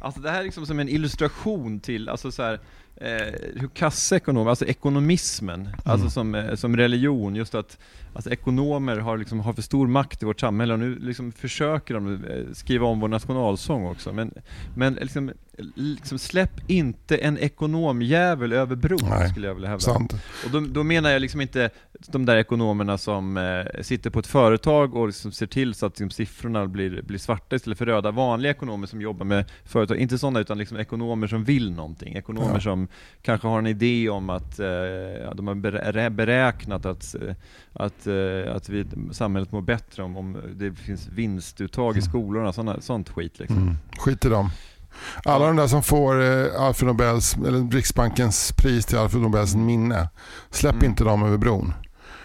Alltså 0.02 0.20
det 0.20 0.30
här 0.30 0.40
är 0.40 0.44
liksom 0.44 0.66
som 0.66 0.80
en 0.80 0.88
illustration 0.88 1.80
till, 1.80 2.08
alltså 2.08 2.32
så 2.32 2.42
här, 2.42 2.60
eh, 3.02 3.34
hur 3.60 3.68
kassa 3.74 4.16
ekonomer, 4.16 4.50
alltså 4.50 4.66
ekonomismen, 4.66 5.68
alltså 5.84 6.10
som, 6.10 6.34
eh, 6.34 6.54
som 6.54 6.76
religion, 6.76 7.34
just 7.36 7.54
att 7.54 7.78
alltså 8.14 8.30
ekonomer 8.30 8.96
har, 8.96 9.18
liksom, 9.18 9.40
har 9.40 9.52
för 9.52 9.62
stor 9.62 9.86
makt 9.86 10.22
i 10.22 10.26
vårt 10.26 10.40
samhälle 10.40 10.72
och 10.72 10.78
nu 10.78 10.98
liksom 10.98 11.32
försöker 11.32 11.94
de 11.94 12.24
eh, 12.24 12.52
skriva 12.52 12.86
om 12.86 13.00
vår 13.00 13.08
nationalsång 13.08 13.86
också. 13.86 14.12
Men, 14.12 14.34
men 14.76 14.94
liksom, 14.94 15.30
liksom 15.74 16.18
släpp 16.18 16.70
inte 16.70 17.16
en 17.16 17.38
ekonomjävel 17.38 18.52
över 18.52 18.76
bron, 18.76 18.98
Nej, 19.10 19.30
skulle 19.30 19.46
jag 19.46 19.54
vilja 19.54 19.68
hävda. 19.68 19.84
Sant. 19.84 20.12
Och 20.44 20.50
då, 20.50 20.60
då 20.60 20.82
menar 20.82 21.10
jag 21.10 21.20
liksom 21.20 21.40
inte 21.40 21.70
de 22.08 22.26
där 22.26 22.36
ekonomerna 22.36 22.98
som 22.98 23.36
eh, 23.36 23.82
sitter 23.82 24.10
på 24.10 24.18
ett 24.18 24.26
företag 24.26 24.94
och 24.96 25.06
liksom 25.06 25.32
ser 25.32 25.46
till 25.46 25.74
så 25.74 25.86
att 25.86 25.92
liksom, 25.92 26.10
siffrorna 26.10 26.66
blir, 26.66 27.02
blir 27.02 27.18
svarta 27.18 27.56
istället 27.56 27.78
för 27.78 27.86
röda. 27.86 28.10
Vanliga 28.10 28.52
ekonomer 28.52 28.86
som 28.86 29.00
jobbar 29.00 29.24
med 29.26 29.44
företag, 29.64 29.96
inte 29.96 30.18
sådana 30.18 30.40
utan 30.40 30.58
liksom 30.58 30.76
ekonomer 30.76 31.26
som 31.26 31.44
vill 31.44 31.72
någonting. 31.72 32.14
Ekonomer 32.14 32.54
Ja. 32.54 32.60
som 32.60 32.88
kanske 33.22 33.48
har 33.48 33.58
en 33.58 33.66
idé 33.66 34.08
om 34.08 34.30
att 34.30 34.58
eh, 34.58 34.66
ja, 35.24 35.34
de 35.34 35.46
har 35.46 35.54
berä- 35.54 36.10
beräknat 36.10 36.86
att, 36.86 37.14
eh, 37.14 37.34
att, 37.72 38.06
eh, 38.06 38.56
att 38.56 38.68
vi, 38.68 38.86
samhället 39.12 39.52
mår 39.52 39.60
bättre 39.62 40.02
om, 40.02 40.16
om 40.16 40.36
det 40.54 40.72
finns 40.74 41.08
vinstuttag 41.08 41.96
i 41.96 42.02
skolorna, 42.02 42.52
såna, 42.52 42.80
sånt 42.80 43.08
skit 43.10 43.38
liksom. 43.38 43.56
Mm. 43.58 43.74
Skit 43.98 44.24
i 44.24 44.28
dem. 44.28 44.50
Alla 45.24 45.46
de 45.46 45.56
där 45.56 45.66
som 45.66 45.82
får 45.82 46.22
eh, 46.22 46.60
Alfred 46.62 46.86
Nobels, 46.86 47.36
eller 47.36 47.70
Riksbankens 47.70 48.52
pris 48.56 48.86
till 48.86 48.98
Alfred 48.98 49.22
Nobels 49.22 49.54
minne, 49.54 50.08
släpp 50.50 50.74
Mm. 50.74 50.86
inte 50.90 51.04
dem 51.04 51.22
över 51.22 51.36
bron. 51.38 51.74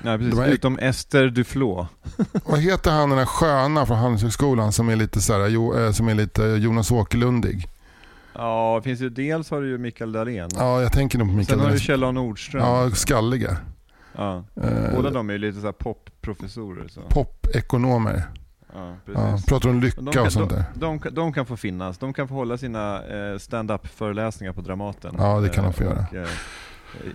Nej, 0.01 0.17
precis. 0.17 0.39
Är- 0.39 0.47
Utom 0.47 0.79
Ester 0.79 1.27
Duflo. 1.29 1.87
Vad 2.45 2.59
heter 2.59 2.91
han 2.91 3.09
den 3.09 3.17
där 3.17 3.25
sköna 3.25 3.85
från 3.85 3.97
Handelshögskolan 3.97 4.71
som 4.71 4.89
är 4.89 4.95
lite, 4.95 5.21
så 5.21 5.33
här, 5.33 5.47
jo, 5.47 5.93
som 5.93 6.07
är 6.07 6.15
lite 6.15 6.43
Jonas 6.43 6.91
Åkerlundig? 6.91 7.67
Ja, 8.37 8.75
det 8.79 8.83
finns 8.89 9.01
ju, 9.01 9.09
dels 9.09 9.51
har 9.51 9.61
du 9.61 9.69
ju 9.69 9.77
Mikael 9.77 10.11
Dahlén. 10.11 10.49
Ja, 10.55 10.81
jag 10.81 10.91
tänker 10.93 11.17
nog 11.17 11.27
på 11.27 11.31
Sen 11.31 11.37
Mikael. 11.37 11.59
har 11.59 11.71
du. 11.71 11.79
Kjell. 11.79 11.99
Nordström. 12.13 12.63
Ja, 12.63 12.89
skalliga. 12.91 13.57
Ja. 14.15 14.43
Eh, 14.63 14.95
Båda 14.95 15.09
de 15.09 15.29
är 15.29 15.33
ju 15.33 15.39
lite 15.39 15.59
så 15.59 15.65
här 15.65 15.71
popprofessorer. 15.71 16.87
Så. 16.87 17.01
Popekonomer. 17.01 18.23
Ja, 18.73 18.79
Ja, 18.89 18.95
precis. 19.31 19.45
pratar 19.45 19.69
om 19.69 19.81
lycka 19.81 20.11
kan, 20.11 20.25
och 20.25 20.31
sånt 20.33 20.49
där. 20.49 20.63
de, 20.73 20.79
de, 20.79 20.99
kan- 20.99 21.13
de 21.13 21.33
kan 21.33 21.45
få 21.45 21.57
finnas. 21.57 21.97
De 21.97 22.13
kan 22.13 22.27
få 22.27 22.33
hålla 22.35 22.57
sina 22.57 22.95
eh, 23.03 23.37
stand-up 23.37 23.87
föreläsningar 23.87 24.53
på 24.53 24.61
Dramaten. 24.61 25.15
Ja, 25.17 25.39
det 25.39 25.49
kan 25.49 25.63
de 25.63 25.73
få 25.73 25.83
Eh, 25.83 25.89
göra. 25.89 26.23
eh, 26.23 26.29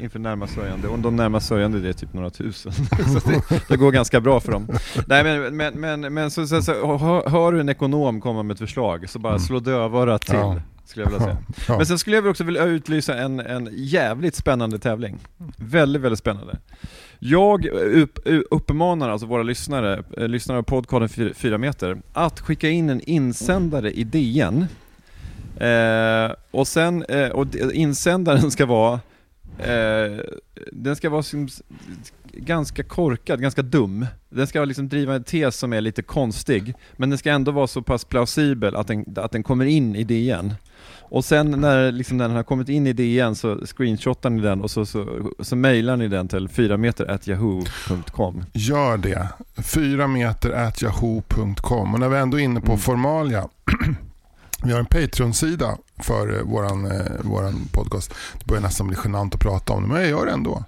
Inför 0.00 0.18
närmast 0.18 0.54
sörjande. 0.54 0.88
Och 0.88 0.98
de 0.98 1.16
närmast 1.16 1.46
sörjande 1.48 1.80
det 1.80 1.88
är 1.88 1.92
typ 1.92 2.12
några 2.12 2.30
tusen. 2.30 2.72
så 3.22 3.28
det, 3.28 3.62
det 3.68 3.76
går 3.76 3.92
ganska 3.92 4.20
bra 4.20 4.40
för 4.40 4.52
dem. 4.52 4.68
Nej 5.06 5.24
men, 5.24 5.56
men, 5.56 5.80
men, 5.80 6.14
men 6.14 6.30
så, 6.30 6.46
så, 6.46 6.62
så, 6.62 6.96
hör, 6.98 7.28
hör 7.30 7.52
du 7.52 7.60
en 7.60 7.68
ekonom 7.68 8.20
komma 8.20 8.42
med 8.42 8.54
ett 8.54 8.58
förslag 8.60 9.08
så 9.10 9.18
bara 9.18 9.32
Mm. 9.32 9.40
slå 9.40 9.60
dövörat 9.60 10.22
till. 10.22 10.34
Ja. 10.34 10.56
Skulle 10.92 11.04
jag 11.04 11.10
vilja 11.10 11.26
säga. 11.26 11.38
Ja. 11.68 11.76
Men 11.76 11.86
sen 11.86 11.98
skulle 11.98 12.16
jag 12.16 12.26
också 12.26 12.44
vilja 12.44 12.64
utlysa 12.64 13.18
en, 13.18 13.40
en 13.40 13.68
jävligt 13.72 14.34
spännande 14.34 14.78
tävling. 14.78 15.18
Väldigt, 15.56 16.02
väldigt 16.02 16.18
spännande. 16.18 16.58
Jag 17.18 17.66
upp, 17.66 18.18
uppmanar 18.50 19.10
alltså 19.10 19.26
våra 19.26 19.42
lyssnare, 19.42 20.04
eh, 20.16 20.28
lyssnare 20.28 20.58
av 20.58 20.62
podcasten 20.62 21.34
4 21.34 21.58
meter, 21.58 22.02
att 22.12 22.40
skicka 22.40 22.68
in 22.68 22.90
en 22.90 23.00
insändare 23.00 23.90
i 23.90 24.04
DN. 24.04 24.66
Eh, 25.56 26.32
och 26.50 26.68
sen, 26.68 27.04
eh, 27.04 27.28
och 27.28 27.46
insändaren 27.72 28.50
ska 28.50 28.66
vara, 28.66 29.00
eh, 29.58 30.20
den 30.72 30.96
ska 30.96 31.10
vara 31.10 31.22
ganska 32.32 32.82
korkad, 32.82 33.40
ganska 33.40 33.62
dum. 33.62 34.06
Den 34.28 34.46
ska 34.46 34.64
liksom 34.64 34.88
driva 34.88 35.14
en 35.14 35.24
tes 35.24 35.56
som 35.56 35.72
är 35.72 35.80
lite 35.80 36.02
konstig, 36.02 36.74
men 36.92 37.10
den 37.10 37.18
ska 37.18 37.30
ändå 37.30 37.52
vara 37.52 37.66
så 37.66 37.82
pass 37.82 38.04
plausibel 38.04 38.76
att 38.76 38.86
den, 38.86 39.04
att 39.16 39.32
den 39.32 39.42
kommer 39.42 39.64
in 39.64 39.96
i 39.96 40.04
DN. 40.04 40.54
Och 41.14 41.24
sen 41.24 41.50
när 41.50 41.92
liksom 41.92 42.18
den 42.18 42.30
har 42.30 42.42
kommit 42.42 42.68
in 42.68 42.86
i 42.86 42.92
DN 42.92 43.34
så 43.34 43.66
screenshotar 43.66 44.30
ni 44.30 44.40
den 44.42 44.60
och 44.60 44.70
så, 44.70 44.86
så, 44.86 45.30
så 45.40 45.56
mailar 45.56 45.96
ni 45.96 46.08
den 46.08 46.28
till 46.28 46.48
4 46.48 46.76
meter 46.76 47.10
at 47.10 47.26
yahoo.com. 47.28 48.44
Gör 48.52 48.96
det. 48.96 49.28
4 49.56 50.06
meter 50.06 50.50
at 50.50 50.82
yahoo.com. 50.82 51.94
Och 51.94 52.00
när 52.00 52.08
vi 52.08 52.16
ändå 52.18 52.40
är 52.40 52.44
inne 52.44 52.60
på 52.60 52.66
Mm. 52.72 52.78
formalia. 52.78 53.48
Vi 54.64 54.72
har 54.72 54.78
en 54.78 54.86
Patreon-sida 54.86 55.76
för 55.98 56.36
eh, 56.38 56.42
våran, 56.42 56.86
eh, 56.86 57.06
våran 57.20 57.68
podcast. 57.72 58.14
Det 58.38 58.44
börjar 58.46 58.62
nästan 58.62 58.86
bli 58.86 58.96
genant 59.04 59.34
att 59.34 59.40
prata 59.40 59.72
om 59.72 59.82
det, 59.82 59.88
men 59.88 60.00
jag 60.00 60.10
gör 60.10 60.26
det 60.26 60.32
ändå. 60.32 60.64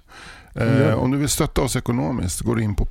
Mm. 0.55 0.81
Eh, 0.81 0.93
om 0.93 1.11
du 1.11 1.17
vill 1.17 1.29
stötta 1.29 1.61
oss 1.61 1.75
ekonomiskt 1.75 2.41
går 2.41 2.55
du 2.55 2.63
in 2.63 2.75
på 2.75 2.85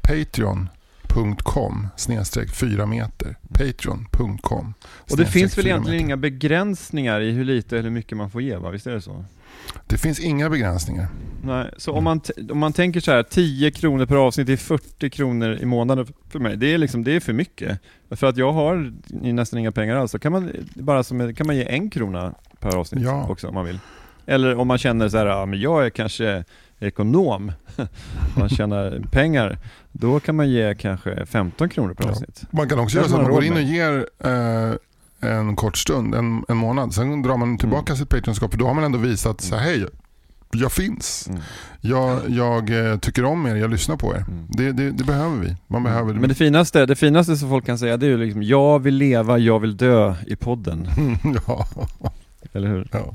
patreon.com 1.09 1.87
snedstreck 1.97 2.51
4 2.51 2.87
meter. 2.87 3.37
Patreon.com 3.53 4.75
Och 5.11 5.17
det 5.17 5.27
finns 5.27 5.59
väl 5.59 5.65
4 5.65 5.71
egentligen 5.73 5.97
meter. 5.97 6.07
inga 6.07 6.17
begränsningar 6.17 7.21
i 7.21 7.31
hur 7.31 7.45
lite 7.45 7.79
eller 7.79 7.89
hur 7.89 7.95
mycket 7.95 8.17
man 8.19 8.31
får 8.31 8.43
ge 8.43 8.57
va? 8.57 8.71
Visst 8.71 8.87
är 8.87 8.93
det 8.93 9.01
så? 9.01 9.25
Det 9.87 9.99
finns 9.99 10.21
inga 10.21 10.51
begränsningar. 10.51 11.07
Nej, 11.43 11.71
så 11.77 11.93
om 11.93 12.05
man, 12.05 12.21
om 12.51 12.59
man 12.59 12.73
tänker 12.73 13.01
så 13.01 13.11
här 13.13 13.23
10 13.23 13.71
kronor 13.71 14.07
per 14.07 14.17
avsnitt 14.17 14.49
är 14.49 14.57
40 14.57 15.11
kronor 15.11 15.59
i 15.61 15.65
månaden 15.67 16.07
för 16.29 16.39
mig. 16.39 16.57
Det 16.57 16.75
är 16.75 16.79
liksom, 16.79 17.05
det 17.05 17.13
är 17.17 17.21
för 17.21 17.33
mycket. 17.33 17.81
För 18.11 18.27
att 18.27 18.37
jag 18.37 18.53
har 18.53 18.93
nästan 19.33 19.59
inga 19.59 19.73
pengar 19.73 19.97
alls. 19.97 20.13
Kan 20.21 20.33
man 20.33 20.51
bara 20.75 21.03
som, 21.03 21.35
kan 21.35 21.47
man 21.47 21.57
ge 21.57 21.65
en 21.69 21.91
krona 21.91 22.35
per 22.61 22.77
avsnitt 22.77 23.03
Ja. 23.05 23.27
också 23.29 23.49
om 23.49 23.55
man 23.55 23.65
vill. 23.65 23.79
Eller 24.27 24.57
om 24.57 24.69
man 24.69 24.79
känner 24.79 25.09
så 25.09 25.17
här, 25.19 25.27
ja, 25.27 25.47
men 25.47 25.61
jag 25.61 25.87
är 25.87 25.91
kanske 25.91 26.45
ekonom, 26.81 27.53
man 28.37 28.49
tjänar 28.49 29.03
pengar, 29.11 29.59
då 29.93 30.21
kan 30.21 30.37
man 30.37 30.51
ge 30.51 30.75
kanske 30.75 31.27
15 31.27 31.69
kronor 31.69 31.95
per 31.95 32.05
Ja. 32.05 32.11
avsnitt. 32.11 32.45
Man 32.51 32.69
kan 32.69 32.79
också 32.79 32.97
Det 32.97 33.01
göra 33.01 33.09
så 33.09 33.17
att 33.17 33.23
man 33.23 33.31
går 33.33 33.45
in 33.45 33.53
och 33.53 33.61
ger 33.63 34.07
eh, 34.25 35.31
en 35.31 35.57
kort 35.57 35.77
stund, 35.77 36.15
en, 36.15 36.45
en 36.49 36.57
månad. 36.57 36.95
Sen 36.95 37.23
drar 37.23 37.37
man 37.37 37.59
tillbaka 37.59 37.93
Mm. 37.93 37.97
sitt 37.99 38.09
Patreonskap 38.09 38.51
för 38.51 38.59
då 38.59 38.67
har 38.67 38.75
man 38.75 38.85
ändå 38.85 38.99
visat 38.99 39.41
så 39.41 39.57
här, 39.57 39.63
hej, 39.63 39.87
jag 40.53 40.73
finns. 40.73 41.29
Mm. 41.29 41.41
Jag, 41.81 42.21
jag 42.29 42.91
eh, 42.91 42.99
tycker 42.99 43.25
om 43.25 43.47
er, 43.47 43.55
jag 43.57 43.71
lyssnar 43.71 43.97
på 43.97 44.15
er. 44.15 44.25
Mm. 44.29 44.47
Det, 44.49 44.73
det, 44.73 44.91
det 44.91 45.05
behöver 45.05 45.37
vi. 45.37 45.57
Man 45.67 45.83
behöver 45.83 46.15
Men 46.15 46.29
det 46.29 46.35
finaste, 46.35 46.87
det 46.87 46.97
finaste 46.97 47.37
som 47.37 47.49
folk 47.49 47.67
kan 47.67 47.79
säga 47.79 47.97
det 47.97 48.07
är 48.07 48.11
ju 48.11 48.17
liksom, 48.19 48.43
jag 48.43 48.79
vill 48.79 48.95
leva, 48.95 49.39
jag 49.39 49.61
vill 49.61 49.77
dö 49.77 50.15
i 50.27 50.37
podden. 50.37 50.87
ja. 51.47 51.67
Eller 52.53 52.69
hur? 52.69 52.89
ja. 52.93 53.15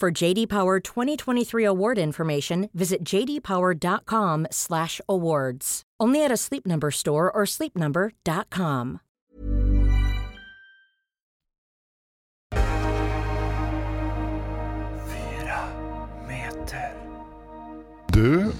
For 0.00 0.12
JD 0.12 0.48
Power 0.48 0.78
2023 0.78 1.64
award 1.64 1.98
information, 1.98 2.70
visit 2.72 3.02
jdpower.com/awards. 3.02 5.82
Only 6.00 6.24
at 6.24 6.30
a 6.30 6.36
Sleep 6.36 6.64
Number 6.64 6.92
store 6.92 7.28
or 7.30 7.44
sleepnumber.com. 7.44 9.00
Du, 18.06 18.52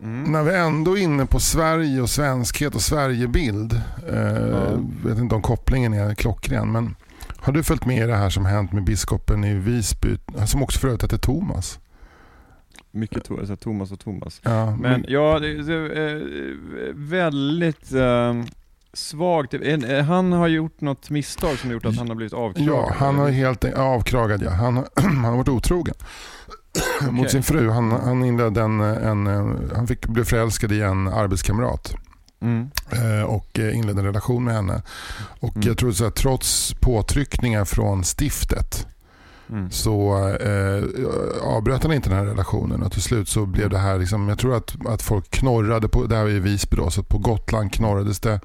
när 0.00 0.42
vi 0.42 0.54
ändå 0.54 0.98
är 0.98 1.02
inne 1.02 1.26
på 1.26 1.40
Sverige 1.40 2.00
och 2.00 2.10
svenskhet 2.10 2.74
och 2.74 2.82
Sverigebild. 2.82 3.72
Eh, 4.08 4.78
vet 5.04 5.18
inte 5.18 5.34
om 5.34 5.42
kopplingen 5.42 5.94
är 5.94 6.14
klockren. 6.14 6.72
Men 6.72 6.96
har 7.42 7.52
du 7.52 7.62
följt 7.62 7.86
med 7.86 7.96
i 8.04 8.06
det 8.06 8.16
här 8.16 8.30
som 8.30 8.46
hänt 8.46 8.72
med 8.72 8.84
biskopen 8.84 9.44
i 9.44 9.54
Visby? 9.54 10.16
Som 10.46 10.62
också 10.62 10.78
för 10.78 10.88
övrigt 10.88 11.02
heter 11.04 11.18
Thomas. 11.18 11.78
Mycket 12.90 13.24
to 13.24 13.38
alltså, 13.38 13.56
Thomas 13.56 13.92
och 13.92 14.00
Thomas. 14.00 14.40
Ja, 14.44 14.76
Men 14.76 15.04
ja, 15.08 15.38
det 15.38 15.48
är 15.48 16.16
eh, 16.16 16.22
väldigt 16.94 17.92
eh, 17.92 18.34
svagt. 18.92 19.54
En- 19.54 19.84
eh, 19.84 20.04
Han 20.04 20.32
har 20.32 20.48
gjort 20.48 20.80
något 20.80 21.10
misstag 21.10 21.58
som 21.58 21.68
har 21.70 21.74
gjort 21.74 21.86
att 21.86 21.96
han 21.96 22.08
har 22.08 22.14
blivit 22.14 22.32
avkragad. 22.32 22.68
Ja, 22.74 22.92
han 22.96 23.18
har 23.18 23.28
helt 23.30 23.64
avkragad 23.64 24.42
ja. 24.42 24.50
Han, 24.50 24.76
har- 24.76 24.88
han 25.02 25.24
har 25.24 25.36
varit 25.36 25.48
otrogen. 25.48 25.94
Mot 27.10 27.18
Okej. 27.20 27.30
sin 27.30 27.42
fru. 27.42 27.68
Han, 27.70 27.90
han 27.90 28.24
inledde 28.24 28.60
en, 28.62 28.80
en, 28.80 29.26
han 29.76 29.86
fick 29.86 30.06
bli 30.06 30.24
förälskad 30.24 30.72
i 30.72 30.80
en 30.82 31.08
arbetskamrat. 31.08 31.94
Mm. 32.42 32.70
eh, 32.90 33.22
och 33.24 33.58
eh, 33.58 33.76
inledde 33.78 34.00
en 34.00 34.06
relation 34.06 34.44
med 34.44 34.54
henne. 34.54 34.82
Och 35.40 35.56
Mm. 35.56 35.68
jag 35.68 35.78
tror 35.78 35.92
så 35.92 36.04
här, 36.04 36.10
trots 36.10 36.74
påtryckningar 36.80 37.64
från 37.64 38.04
stiftet 38.04 38.86
Mm. 39.50 39.70
så 39.70 40.28
eh, 40.28 40.84
avbröt 41.42 41.82
han 41.82 41.92
inte 41.92 42.08
den 42.08 42.18
här 42.18 42.24
relationen 42.26 42.82
och 42.82 42.92
till 42.92 43.02
slut 43.02 43.28
så 43.28 43.46
blev 43.46 43.70
det 43.70 43.78
här, 43.78 43.98
liksom, 43.98 44.28
jag 44.28 44.38
tror 44.38 44.56
att, 44.56 44.86
att 44.86 45.02
folk 45.02 45.30
knorrade, 45.30 45.88
på, 45.88 46.06
det 46.06 46.16
här 46.16 46.22
var 46.22 46.30
i 46.30 46.38
Visby 46.38 46.76
då, 46.76 46.90
så 46.90 47.02
på 47.02 47.18
Gotland 47.18 47.72
knorrades 47.72 48.20
det 48.20 48.40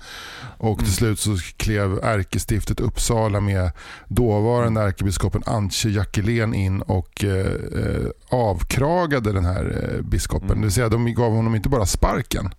och 0.57 0.77
till 0.77 0.85
Mm. 0.87 0.93
slut 0.95 1.19
så 1.19 1.37
klev 1.57 1.99
ärkestiftet 2.03 2.79
Uppsala 2.79 3.39
med 3.39 3.71
dåvarande 4.07 4.81
ärkebiskopen 4.81 5.43
Antje 5.45 5.91
Jackelén 5.91 6.53
in 6.53 6.81
och 6.81 7.23
eh, 7.23 7.51
eh, 7.83 8.07
avkragade 8.29 9.31
den 9.31 9.45
här 9.45 9.99
biskopen. 10.03 10.47
Mm. 10.49 10.61
Det 10.61 10.65
vill 10.65 10.73
säga 10.73 10.89
de 10.89 11.13
gav 11.13 11.31
honom 11.31 11.55
inte 11.55 11.69
bara 11.69 11.85
sparken 11.85 12.49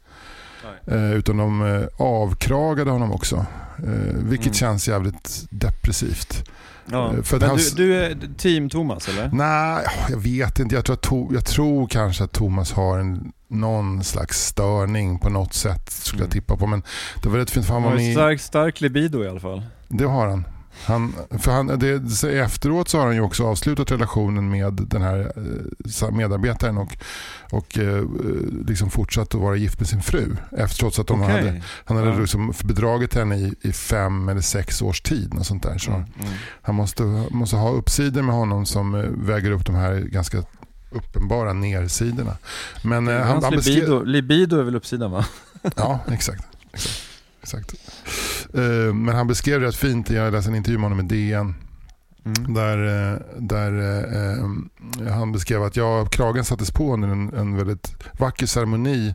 utan 0.97 1.37
de 1.37 1.75
eh, 1.77 1.89
avkragade 2.07 2.91
honom 2.91 3.13
också. 3.13 3.47
Eh, 3.79 4.15
vilket 4.15 4.47
Mm. 4.47 4.55
känns 4.55 4.89
jävligt 4.89 5.47
depressivt. 5.51 6.45
Ja. 6.91 7.15
Eh, 7.17 7.23
för 7.23 7.39
Men 7.41 7.49
hans- 7.49 7.73
du, 7.75 7.87
du 7.87 7.95
är 8.05 8.17
team 8.37 8.69
Thomas 8.71 9.09
eller? 9.09 9.31
Nej, 9.33 9.85
jag 10.11 10.19
vet 10.19 10.59
inte. 10.59 10.75
Jag 10.75 10.85
tror, 10.85 10.97
to, 10.97 11.29
jag 11.35 11.45
tror 11.45 11.87
kanske 11.87 12.25
att 12.25 12.33
Thomas 12.33 12.73
har 12.73 12.99
en, 12.99 13.33
någon 13.49 14.05
slags 14.05 14.47
störning 14.47 15.19
på 15.19 15.31
något 15.31 15.55
sätt. 15.55 15.91
Skulle 15.91 16.21
jag 16.23 16.27
Mm. 16.27 16.33
tippa 16.33 16.57
på. 16.57 16.67
Men 16.67 16.83
det 17.23 17.29
var 17.29 17.39
rätt 17.39 17.51
fint 17.51 17.67
för 17.67 17.75
han 17.75 17.83
Han 17.83 17.93
har 17.93 17.99
med 17.99 18.11
i- 18.11 18.15
stark, 18.15 18.41
stark 18.41 18.81
libido 18.81 19.25
i 19.25 19.29
alla 19.29 19.41
fall. 19.41 19.63
Det 19.89 20.05
har 20.05 20.27
han. 20.27 20.45
Han, 20.85 21.15
för 21.39 21.53
han 21.53 21.67
det, 21.67 22.25
efteråt 22.41 22.89
så 22.89 22.99
har 22.99 23.07
han 23.07 23.15
ju 23.15 23.21
också 23.21 23.45
avslutat 23.47 23.91
relationen 23.91 24.51
med 24.51 24.73
den 24.73 25.03
här 25.03 25.33
eh, 26.03 26.11
medarbetaren 26.11 26.79
och, 26.79 26.97
och 27.51 27.79
eh, 27.79 28.05
liksom 28.67 28.91
fortsatt 28.91 29.35
att 29.35 29.41
vara 29.41 29.57
gift 29.57 29.81
med 29.81 29.89
sin 29.89 30.03
fru. 30.03 30.37
Efter, 30.57 30.79
trots 30.79 30.99
att 30.99 31.07
de 31.07 31.23
Okej. 31.23 31.35
hade, 31.37 31.63
han 31.85 31.97
hade 31.97 32.11
Ja. 32.11 32.19
liksom 32.19 32.53
bedragit 32.65 33.15
henne 33.15 33.37
i, 33.37 33.55
i 33.63 33.73
fem 33.73 34.29
eller 34.29 34.41
sex 34.41 34.83
års 34.83 35.01
tid. 35.01 35.35
Något 35.35 35.47
sånt 35.47 35.63
där. 35.63 35.79
Så 35.79 35.91
Mm, 35.91 36.05
mm. 36.21 36.33
Han 36.63 36.75
måste, 36.75 37.03
måste 37.31 37.57
ha 37.57 37.71
uppsidor 37.71 38.23
med 38.23 38.35
honom 38.35 38.67
som 38.67 38.95
eh, 38.95 39.01
väger 39.17 39.51
upp 39.51 39.67
de 39.67 39.75
här 39.75 39.95
ganska 39.95 40.45
uppenbara 40.91 41.53
nersidorna. 41.53 42.37
Men 42.83 43.07
han, 43.07 43.23
Hans 43.23 43.45
han 43.45 43.53
beskrev... 43.57 43.75
libido, 43.75 44.03
libido 44.05 44.59
är 44.59 44.63
väl 44.63 44.77
uppsidan 44.77 45.11
va? 45.11 45.25
Ja, 45.77 46.01
exakt. 46.13 46.45
exakt, 46.73 47.03
exakt. 47.43 47.75
Eh, 48.55 48.95
Men 48.95 49.17
han 49.17 49.27
beskrev 49.27 49.61
det 49.61 49.67
rätt 49.67 49.75
fint. 49.75 50.11
Jag 50.11 50.33
läste 50.33 50.51
en 50.51 50.55
intervju 50.55 50.79
med 50.79 50.91
honom 50.91 51.01
i 51.07 51.09
DN. 51.09 51.55
Mm. 52.25 52.55
Där, 52.55 53.13
eh, 53.13 53.19
där 53.39 53.73
eh, 55.03 55.11
han 55.13 55.33
beskrev 55.33 55.63
att 55.63 55.77
jag, 55.77 56.11
kragen 56.11 56.45
sattes 56.45 56.71
på 56.71 56.95
under 56.95 57.09
en, 57.09 57.35
en 57.35 57.57
väldigt 57.57 57.95
vacker 58.19 58.47
ceremoni 58.47 59.15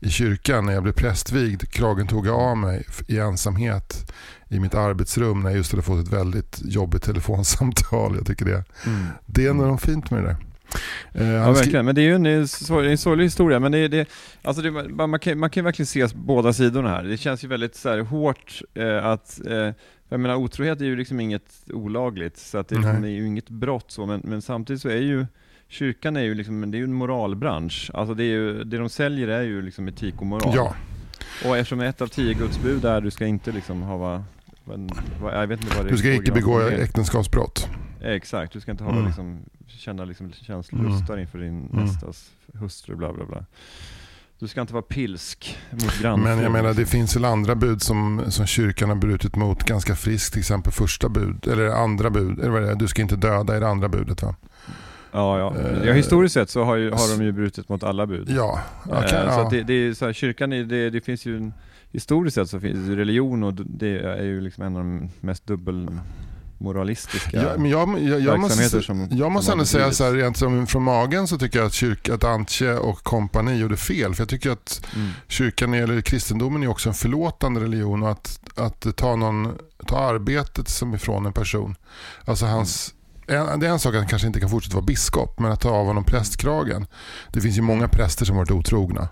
i 0.00 0.08
kyrkan 0.10 0.66
när 0.66 0.72
jag 0.72 0.82
blev 0.82 0.92
prästvigd. 0.92 1.62
Kragen 1.70 2.06
tog 2.06 2.26
jag 2.26 2.34
av 2.40 2.56
mig 2.56 2.84
i 3.06 3.18
ensamhet 3.18 4.12
i 4.48 4.60
mitt 4.60 4.74
arbetsrum 4.74 5.40
när 5.42 5.50
jag 5.50 5.56
just 5.56 5.72
hade 5.72 5.82
fått 5.82 6.06
ett 6.06 6.12
väldigt 6.12 6.60
jobbigt 6.64 7.02
telefonsamtal. 7.02 8.14
Jag 8.16 8.26
tycker 8.26 8.44
det, 8.44 8.64
Mm. 8.86 9.06
det 9.26 9.46
är 9.46 9.52
något 9.54 9.82
fint 9.82 10.10
med 10.10 10.22
det 10.22 10.28
där. 10.28 10.36
Eh, 11.12 11.26
Ja 11.28 11.52
verkligen, 11.52 11.84
men 11.84 11.94
det 11.94 12.00
är 12.00 12.04
ju 12.04 12.14
en, 12.14 12.26
en, 12.26 12.48
sor- 12.48 12.84
en 12.86 12.98
sorglig 12.98 13.24
historia, 13.24 13.60
men 13.60 13.72
det, 13.72 13.88
det, 13.88 14.08
alltså 14.42 14.62
det, 14.62 14.70
man, 14.70 15.18
kan, 15.18 15.38
man 15.38 15.50
kan 15.50 15.64
verkligen 15.64 15.86
se 15.86 16.06
båda 16.14 16.52
sidorna 16.52 16.88
här. 16.88 17.02
Det 17.02 17.16
känns 17.16 17.44
ju 17.44 17.48
väldigt 17.48 17.74
så 17.76 17.88
här, 17.88 17.98
hårt 17.98 18.62
eh, 18.74 19.06
att, 19.06 19.40
eh, 19.46 19.70
jag 20.08 20.20
menar 20.20 20.34
otrohet 20.34 20.80
är 20.80 20.84
ju 20.84 20.96
liksom 20.96 21.20
inget 21.20 21.54
olagligt, 21.72 22.36
så 22.38 22.58
att 22.58 22.68
det, 22.68 22.78
Nej. 22.78 23.00
det 23.00 23.08
är 23.08 23.12
ju 23.12 23.26
inget 23.26 23.48
brott 23.50 23.90
så, 23.90 24.06
men, 24.06 24.20
men 24.24 24.42
samtidigt 24.42 24.82
så 24.82 24.88
är 24.88 24.96
ju 25.00 25.26
Kyrkan 25.68 26.16
är 26.16 26.20
ju 26.22 26.34
liksom, 26.34 26.70
det 26.70 26.76
är 26.76 26.78
ju 26.78 26.84
en 26.84 26.92
moralbransch. 26.94 27.90
Alltså 27.94 28.14
det, 28.14 28.22
är 28.24 28.26
ju, 28.26 28.64
det 28.64 28.76
de 28.78 28.88
säljer 28.88 29.28
är 29.28 29.42
ju 29.42 29.62
liksom 29.62 29.88
etik 29.88 30.14
och 30.18 30.26
moral. 30.26 30.52
Ja, 30.56 30.74
Och 31.44 31.56
eftersom 31.56 31.80
ett 31.80 32.00
av 32.00 32.06
tio 32.06 32.34
gudsbud 32.34 32.84
är 32.84 33.00
du 33.00 33.10
ska 33.10 33.26
inte 33.26 33.52
liksom 33.52 33.82
ha 33.82 33.96
va, 33.96 34.24
vad- 34.64 35.34
jag 35.34 35.46
vet 35.46 35.60
inte 35.62 35.76
vad 35.76 35.86
det 35.86 35.90
du 35.90 35.96
ska 35.96 36.12
icke 36.12 36.32
begå 36.32 36.60
äktenskapsbrott. 36.60 37.68
Exakt, 38.04 38.52
du 38.52 38.60
ska 38.60 38.70
inte 38.70 38.84
ha 38.84 38.92
Mm. 38.92 39.06
liksom, 39.06 39.38
känna 39.66 40.04
liksom 40.04 40.26
Mm. 40.26 40.36
känslolustar 40.40 41.18
inför 41.18 41.38
din 41.38 41.68
Mm. 41.72 41.84
nästas 41.84 42.30
hustru, 42.54 42.96
bla 42.96 43.12
bla 43.12 43.24
bla. 43.26 43.44
Du 44.38 44.48
ska 44.48 44.60
inte 44.60 44.72
vara 44.72 44.82
pilsk 44.82 45.58
mot 45.70 46.00
grannfrun. 46.00 46.20
Men 46.34 46.42
jag 46.42 46.52
menar 46.52 46.74
det 46.74 46.86
finns 46.86 47.16
väl 47.16 47.24
andra 47.24 47.54
bud 47.54 47.82
som, 47.82 48.22
som 48.28 48.46
kyrkan 48.46 48.88
har 48.88 48.96
brutit 48.96 49.36
mot 49.36 49.62
ganska 49.64 49.94
friskt. 49.94 50.32
Till 50.32 50.40
exempel 50.40 50.72
första 50.72 51.08
bud, 51.08 51.48
eller 51.48 51.66
andra 51.66 52.10
bud. 52.10 52.38
Eller 52.40 52.50
vad 52.50 52.62
är 52.62 52.66
det? 52.66 52.74
Du 52.74 52.88
ska 52.88 53.02
inte 53.02 53.16
döda 53.16 53.56
är 53.56 53.60
det 53.60 53.68
andra 53.68 53.88
budet 53.88 54.22
va? 54.22 54.34
Ja, 55.12 55.38
ja. 55.38 55.54
Eh, 55.60 55.86
ja, 55.86 55.92
historiskt 55.92 56.34
sett 56.34 56.50
så 56.50 56.64
har, 56.64 56.76
ju, 56.76 56.90
har 56.90 57.18
de 57.18 57.24
ju 57.24 57.32
brutit 57.32 57.68
mot 57.68 57.82
alla 57.82 58.06
bud. 58.06 58.30
Ja. 58.30 58.60
Eh, 58.86 59.00
kan, 59.00 59.08
Så 59.08 59.16
ja. 59.40 59.48
det, 59.50 59.62
det 59.62 59.74
är 59.74 59.94
så 59.94 60.04
här, 60.04 60.12
kyrkan, 60.12 60.52
är, 60.52 60.64
det, 60.64 60.90
det 60.90 61.00
finns 61.00 61.26
ju 61.26 61.36
en, 61.36 61.52
historiskt 61.92 62.34
sett 62.34 62.48
så 62.48 62.60
finns 62.60 62.88
religion 62.88 63.42
och 63.44 63.54
det 63.54 63.98
är 63.98 64.22
ju 64.22 64.40
liksom 64.40 64.64
en 64.64 64.76
av 64.76 64.84
de 64.84 65.08
mest 65.20 65.46
dubbelmoralistiska 66.58 67.42
Ja, 67.42 67.56
men 67.56 67.70
jag, 67.70 68.02
jag, 68.02 68.20
jag 68.20 68.40
måste, 68.40 68.58
verksamheter 68.58 68.80
som 68.80 69.18
jag 69.18 69.32
måste 69.32 69.52
ändå 69.52 69.64
säga 69.64 69.92
så 69.92 70.04
här, 70.04 70.12
rent 70.12 70.36
som 70.36 70.66
från 70.66 70.82
magen 70.82 71.28
så 71.28 71.38
tycker 71.38 71.58
jag 71.58 71.66
att, 71.66 71.72
kyrka, 71.72 72.14
att 72.14 72.24
Antje 72.24 72.74
och 72.74 73.02
kompani 73.02 73.54
gjorde 73.56 73.76
fel. 73.76 74.14
För 74.14 74.22
jag 74.22 74.28
tycker 74.28 74.50
att 74.50 74.80
Mm. 74.96 75.10
kyrkan 75.28 75.74
eller 75.74 76.00
kristendomen 76.00 76.62
är 76.62 76.66
också 76.66 76.88
en 76.88 76.94
förlåtande 76.94 77.60
religion 77.60 78.02
och 78.02 78.10
att, 78.10 78.40
att 78.54 78.96
ta, 78.96 79.16
någon, 79.16 79.58
ta 79.86 79.98
arbetet 79.98 80.68
som 80.68 80.94
ifrån 80.94 81.26
en 81.26 81.32
person. 81.32 81.76
Alltså 82.24 82.46
hans, 82.46 82.94
en, 83.26 83.60
det 83.60 83.66
är 83.66 83.70
en 83.70 83.78
sak 83.78 83.94
att 83.94 84.00
han 84.00 84.08
kanske 84.08 84.26
inte 84.26 84.40
kan 84.40 84.50
fortsätta 84.50 84.76
vara 84.76 84.84
biskop 84.84 85.38
men 85.40 85.52
att 85.52 85.60
ta 85.60 85.70
av 85.70 85.86
honom 85.86 86.04
prästkragen. 86.04 86.86
Det 87.32 87.40
finns 87.40 87.58
ju 87.58 87.62
många 87.62 87.88
präster 87.88 88.24
som 88.24 88.36
varit 88.36 88.50
otrogna. 88.50 89.08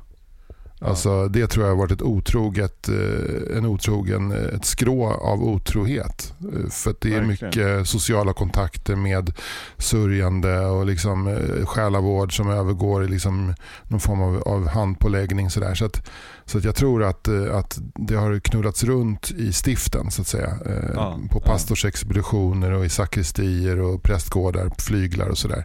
Alltså, 0.84 1.28
det 1.28 1.46
tror 1.46 1.64
jag 1.64 1.72
har 1.72 1.78
varit 1.78 1.92
ett 1.92 2.02
otroget, 2.02 2.88
eh, 2.88 3.56
en 3.56 3.66
otrogen, 3.66 4.32
eh, 4.32 4.54
ett 4.54 4.64
skrå 4.64 5.10
av 5.10 5.42
otrohet. 5.44 6.34
Eh, 6.40 6.70
För 6.70 6.94
det 7.00 7.14
är 7.14 7.20
Verkligen. 7.20 7.28
mycket 7.28 7.88
sociala 7.88 8.32
kontakter 8.32 8.96
med 8.96 9.32
sörjande 9.78 10.60
och 10.66 10.86
liksom 10.86 11.38
själavård 11.64 12.36
som 12.36 12.50
övergår 12.50 13.04
i 13.04 13.08
liksom 13.08 13.54
någon 13.88 14.00
form 14.00 14.22
av, 14.22 14.42
av 14.42 14.68
handpåläggning. 14.68 15.50
Sådär. 15.50 15.74
Så, 15.74 15.84
att, 15.84 16.08
så 16.44 16.58
att 16.58 16.64
jag 16.64 16.74
tror 16.74 17.02
att, 17.02 17.28
att 17.28 17.78
det 17.94 18.14
har 18.14 18.40
knullats 18.40 18.84
runt 18.84 19.30
i 19.30 19.52
stiften 19.52 20.10
så 20.10 20.22
att 20.22 20.28
säga. 20.28 20.58
Ja, 20.94 21.18
på 21.30 21.40
pastorsexpeditioner 21.40 22.70
och 22.72 22.84
i 22.84 22.88
sakristier 22.88 23.80
och 23.80 24.02
prästgårdar, 24.02 24.70
flyglar 24.78 25.28
och 25.28 25.38
sådär. 25.38 25.64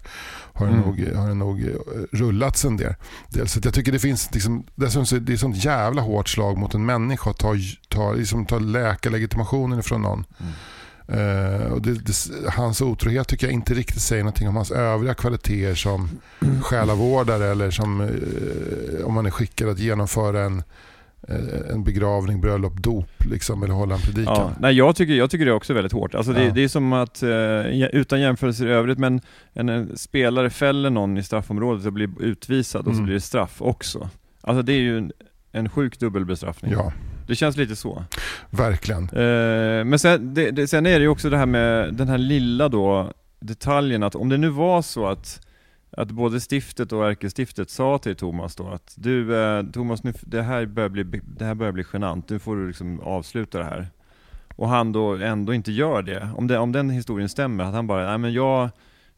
Har 0.57 0.67
Mm. 0.67 0.79
nog, 0.79 1.15
har 1.15 1.27
det 1.27 1.33
nog 1.33 1.61
eh, 1.61 1.75
rullats 2.11 2.65
en 2.65 2.77
del. 2.77 2.93
Dels 3.29 3.57
att 3.57 3.65
jag 3.65 3.73
tycker 3.73 3.91
det 3.91 3.99
finns, 3.99 4.29
liksom, 4.33 4.63
dessutom 4.75 5.05
så 5.05 5.15
är 5.15 5.19
det 5.19 5.33
är 5.33 5.37
sånt 5.37 5.63
jävla 5.65 6.01
hårt 6.01 6.29
slag 6.29 6.57
mot 6.57 6.73
en 6.73 6.85
människa 6.85 7.29
att 7.29 7.37
ta, 7.37 7.53
ta, 7.87 8.13
liksom, 8.13 8.45
ta 8.45 8.59
läkarlegitimationen 8.59 9.79
ifrån 9.79 10.01
någon. 10.01 10.25
Mm. 10.39 10.53
Eh, 11.09 11.65
och 11.71 11.81
det, 11.81 11.93
det, 11.93 12.13
hans 12.49 12.81
otrohet 12.81 13.27
tycker 13.27 13.47
jag 13.47 13.53
inte 13.53 13.73
riktigt 13.73 14.01
säger 14.01 14.23
någonting 14.23 14.47
om 14.47 14.55
hans 14.55 14.71
övriga 14.71 15.13
kvaliteter 15.13 15.75
som 15.75 16.09
själavårdare 16.61 17.45
eller 17.47 17.71
som 17.71 18.01
eh, 18.01 19.05
om 19.05 19.13
man 19.13 19.25
är 19.25 19.31
skickad 19.31 19.69
att 19.69 19.79
genomföra 19.79 20.43
en, 20.43 20.63
en 21.73 21.83
begravning, 21.83 22.41
bröllop, 22.41 22.73
dop 22.83 23.09
liksom, 23.31 23.63
eller 23.63 23.73
hålla 23.73 23.95
en 23.95 24.01
predikan. 24.01 24.35
Ja, 24.35 24.51
nej, 24.59 24.75
jag, 24.75 24.95
tycker, 24.95 25.13
jag 25.13 25.29
tycker 25.29 25.45
det 25.45 25.51
är 25.51 25.55
också 25.55 25.73
väldigt 25.73 25.91
hårt. 25.93 26.15
Alltså 26.15 26.33
det, 26.33 26.43
Ja. 26.43 26.51
det 26.53 26.63
är 26.63 26.67
som 26.67 26.93
att, 26.93 27.23
eh, 27.23 27.85
utan 27.99 28.21
jämförelser 28.21 28.67
i 28.67 28.71
övrigt, 28.71 28.97
men 28.99 29.21
en, 29.53 29.69
en 29.69 29.97
spelare 29.97 30.49
fäller 30.49 30.89
någon 30.89 31.17
i 31.17 31.23
straffområdet 31.23 31.85
och 31.85 31.93
blir 31.93 32.09
utvisad 32.21 32.79
och 32.81 32.85
så 32.87 32.91
Mm. 32.91 33.03
blir 33.05 33.13
det 33.13 33.21
straff 33.21 33.61
också. 33.61 34.09
Alltså 34.41 34.61
det 34.61 34.73
är 34.73 34.79
ju 34.79 34.97
en, 34.97 35.11
en 35.51 35.69
sjuk 35.69 35.99
dubbelbestraffning. 35.99 36.71
Ja, 36.71 36.93
Det 37.27 37.35
känns 37.35 37.57
lite 37.57 37.75
så. 37.75 38.03
verkligen. 38.49 39.03
Eh, 39.03 39.83
men 39.85 39.99
sen, 39.99 40.33
det, 40.33 40.51
det, 40.51 40.67
sen 40.67 40.85
är 40.85 40.91
det 40.99 41.03
ju 41.03 41.07
också 41.07 41.29
det 41.29 41.37
här 41.37 41.45
med 41.45 41.93
den 41.93 42.07
här 42.07 42.17
lilla 42.17 42.69
då 42.69 43.11
detaljen 43.39 44.03
att 44.03 44.15
om 44.15 44.29
det 44.29 44.37
nu 44.37 44.49
var 44.49 44.81
så 44.81 45.07
att 45.07 45.46
att 45.91 46.11
både 46.11 46.39
stiftet 46.39 46.91
och 46.91 47.07
ärkestiftet 47.09 47.69
sa 47.69 47.97
till 47.97 48.15
Thomas 48.15 48.55
då 48.55 48.67
att 48.67 48.93
du 48.97 49.35
eh, 49.35 49.63
Thomas, 49.63 50.03
nu, 50.03 50.13
det, 50.21 50.41
här 50.41 50.65
börjar 50.65 50.89
bli, 50.89 51.03
det 51.37 51.45
här 51.45 51.55
börjar 51.55 51.71
bli 51.71 51.83
genant, 51.93 52.29
nu 52.29 52.39
får 52.39 52.55
du 52.55 52.67
liksom 52.67 52.99
avsluta 52.99 53.57
det 53.57 53.63
här. 53.63 53.87
Och 54.55 54.69
han 54.69 54.91
då 54.91 55.15
ändå 55.15 55.53
inte 55.53 55.71
gör 55.71 56.01
det. 56.01 56.29
Om, 56.35 56.47
det, 56.47 56.57
om 56.57 56.71
den 56.71 56.89
historien 56.89 57.29
stämmer, 57.29 57.63
att 57.63 57.73
han 57.73 57.87
bara, 57.87 58.07
nej 58.09 58.17
men 58.17 58.33
jag, 58.33 58.69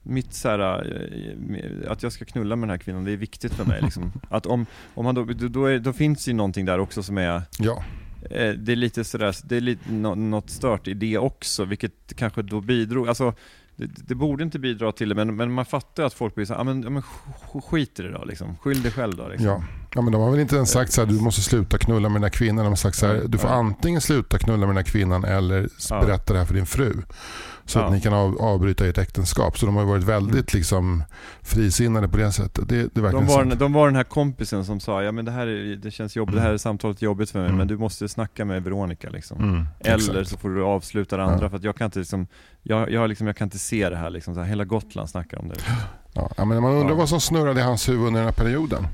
mitt 0.04 0.34
så 0.34 0.50
här, 0.50 0.60
eh, 0.60 1.92
att 1.92 2.04
jag 2.04 2.12
ska 2.12 2.26
knulla 2.26 2.56
med 2.56 2.70
den 2.70 2.74
här 2.74 2.78
kvinnan, 2.78 3.06
det 3.06 3.12
är 3.12 3.18
viktigt 3.18 3.54
för 3.54 3.66
mig 3.66 3.82
liksom. 3.82 4.12
Att 4.30 4.46
om, 4.46 4.66
om 4.94 5.06
han 5.06 5.16
då, 5.16 5.24
då, 5.24 5.66
är, 5.66 5.80
då 5.80 5.94
finns 5.94 6.28
ju 6.28 6.34
någonting 6.34 6.66
där 6.66 6.80
också 6.80 7.04
som 7.04 7.18
är 7.18 7.42
Ja, 7.60 7.84
Eh, 8.22 8.54
det 8.54 8.72
är 8.72 8.76
lite 8.76 9.04
sådär, 9.04 9.36
det 9.44 9.58
är 9.58 9.62
lite 9.62 9.92
nå- 9.92 10.16
något 10.16 10.50
stört 10.50 10.88
i 10.88 10.94
det 10.94 11.18
också, 11.18 11.66
vilket 11.66 12.16
kanske 12.16 12.42
då 12.42 12.62
bidrog, 12.62 13.10
alltså 13.10 13.34
det, 13.80 14.08
det 14.08 14.16
borde 14.16 14.44
inte 14.44 14.60
bidra 14.60 14.92
till 14.92 15.10
det, 15.10 15.16
men, 15.16 15.36
men 15.36 15.52
man 15.52 15.66
fattar 15.66 16.04
att 16.04 16.14
folk 16.14 16.36
blir 16.36 16.46
så 16.46 16.54
här, 16.54 16.60
ja 16.60 16.64
men, 16.64 16.84
ja, 16.84 16.90
men 16.90 17.02
sk- 17.02 17.62
skit 17.62 18.00
i 18.00 18.04
det 18.04 18.12
då 18.12 18.26
liksom, 18.26 18.58
skyll 18.58 18.82
dig 18.82 18.92
själv 18.92 19.16
då 19.16 19.28
liksom. 19.28 19.48
ja. 19.48 19.64
ja 19.96 20.02
men 20.02 20.14
de 20.14 20.22
har 20.22 20.32
väl 20.32 20.40
inte 20.40 20.56
ens 20.56 20.72
sagt 20.72 20.92
så 20.94 21.02
här, 21.02 21.08
du 21.08 21.22
måste 21.22 21.42
sluta 21.42 21.78
knulla 21.78 22.10
med 22.10 22.16
den 22.16 22.24
här 22.24 22.30
kvinnan. 22.30 22.66
De 22.66 22.70
har 22.70 22.76
sagt 22.76 22.98
så 22.98 23.08
här, 23.08 23.24
du 23.28 23.38
får 23.38 23.50
Ja. 23.50 23.56
antingen 23.56 24.02
sluta 24.02 24.38
knulla 24.38 24.60
med 24.60 24.70
den 24.70 24.76
här 24.78 24.84
kvinnan 24.84 25.24
eller 25.24 25.70
berätta 26.06 26.34
det 26.34 26.40
här 26.40 26.46
för 26.46 26.54
din 26.54 26.66
fru. 26.66 26.94
Så 27.70 27.80
att 27.80 27.86
Ja. 27.86 27.92
ni 27.92 28.02
kan 28.02 28.14
av, 28.14 28.42
avbryta 28.42 28.88
ert 28.88 28.98
äktenskap. 28.98 29.58
Så 29.58 29.66
de 29.66 29.76
har 29.76 29.86
varit 29.86 30.04
väldigt 30.04 30.54
liksom, 30.54 31.04
frisinnade 31.42 32.08
på 32.08 32.18
det 32.18 32.32
sättet. 32.32 32.70
Det, 32.70 32.76
det 32.96 33.00
är 33.02 33.12
De 33.12 33.26
var, 33.26 33.46
de 33.56 33.74
var 33.74 33.86
den 33.88 33.96
här 33.96 34.04
kompisen 34.04 34.66
som 34.66 34.80
sa, 34.80 35.04
ja 35.04 35.12
men 35.12 35.26
det 35.26 35.32
här 35.32 35.48
är, 35.48 35.76
det 35.76 35.92
känns 35.92 36.16
jobbigt, 36.16 36.36
det 36.36 36.42
här 36.42 36.54
är 36.54 36.58
samtalet 36.58 37.02
jobbigt 37.02 37.32
för 37.32 37.40
mig, 37.40 37.46
Mm. 37.48 37.58
men 37.58 37.68
du 37.68 37.78
måste 37.78 38.10
snacka 38.10 38.46
med 38.46 38.64
Veronica 38.64 39.10
liksom. 39.10 39.40
Mm, 39.40 39.66
Eller 39.80 40.24
så 40.24 40.38
får 40.38 40.50
du 40.50 40.64
avsluta 40.64 41.18
det 41.18 41.24
andra, 41.24 41.46
Ja. 41.46 41.50
för 41.50 41.58
att 41.58 41.64
jag 41.64 41.76
kan 41.76 41.86
inte 41.86 42.00
liksom, 42.00 42.28
jag, 42.64 42.92
jag, 42.92 43.10
liksom, 43.10 43.28
jag 43.28 43.38
kan 43.38 43.46
inte 43.46 43.60
se 43.60 43.90
det 43.90 43.96
här 43.98 44.10
liksom, 44.10 44.34
så 44.36 44.40
här, 44.42 44.48
hela 44.48 44.66
Gotland 44.66 45.10
snackar 45.10 45.40
om 45.40 45.48
det. 45.50 45.56
Ja, 46.14 46.46
men 46.46 46.62
man 46.62 46.74
undrar 46.76 46.96
vad 46.96 47.10
som 47.10 47.22
snurrade 47.22 47.60
i 47.60 47.64
hans 47.64 47.90
huvud 47.90 48.08
under 48.08 48.20
den 48.20 48.28
här 48.28 48.44
perioden. 48.44 48.88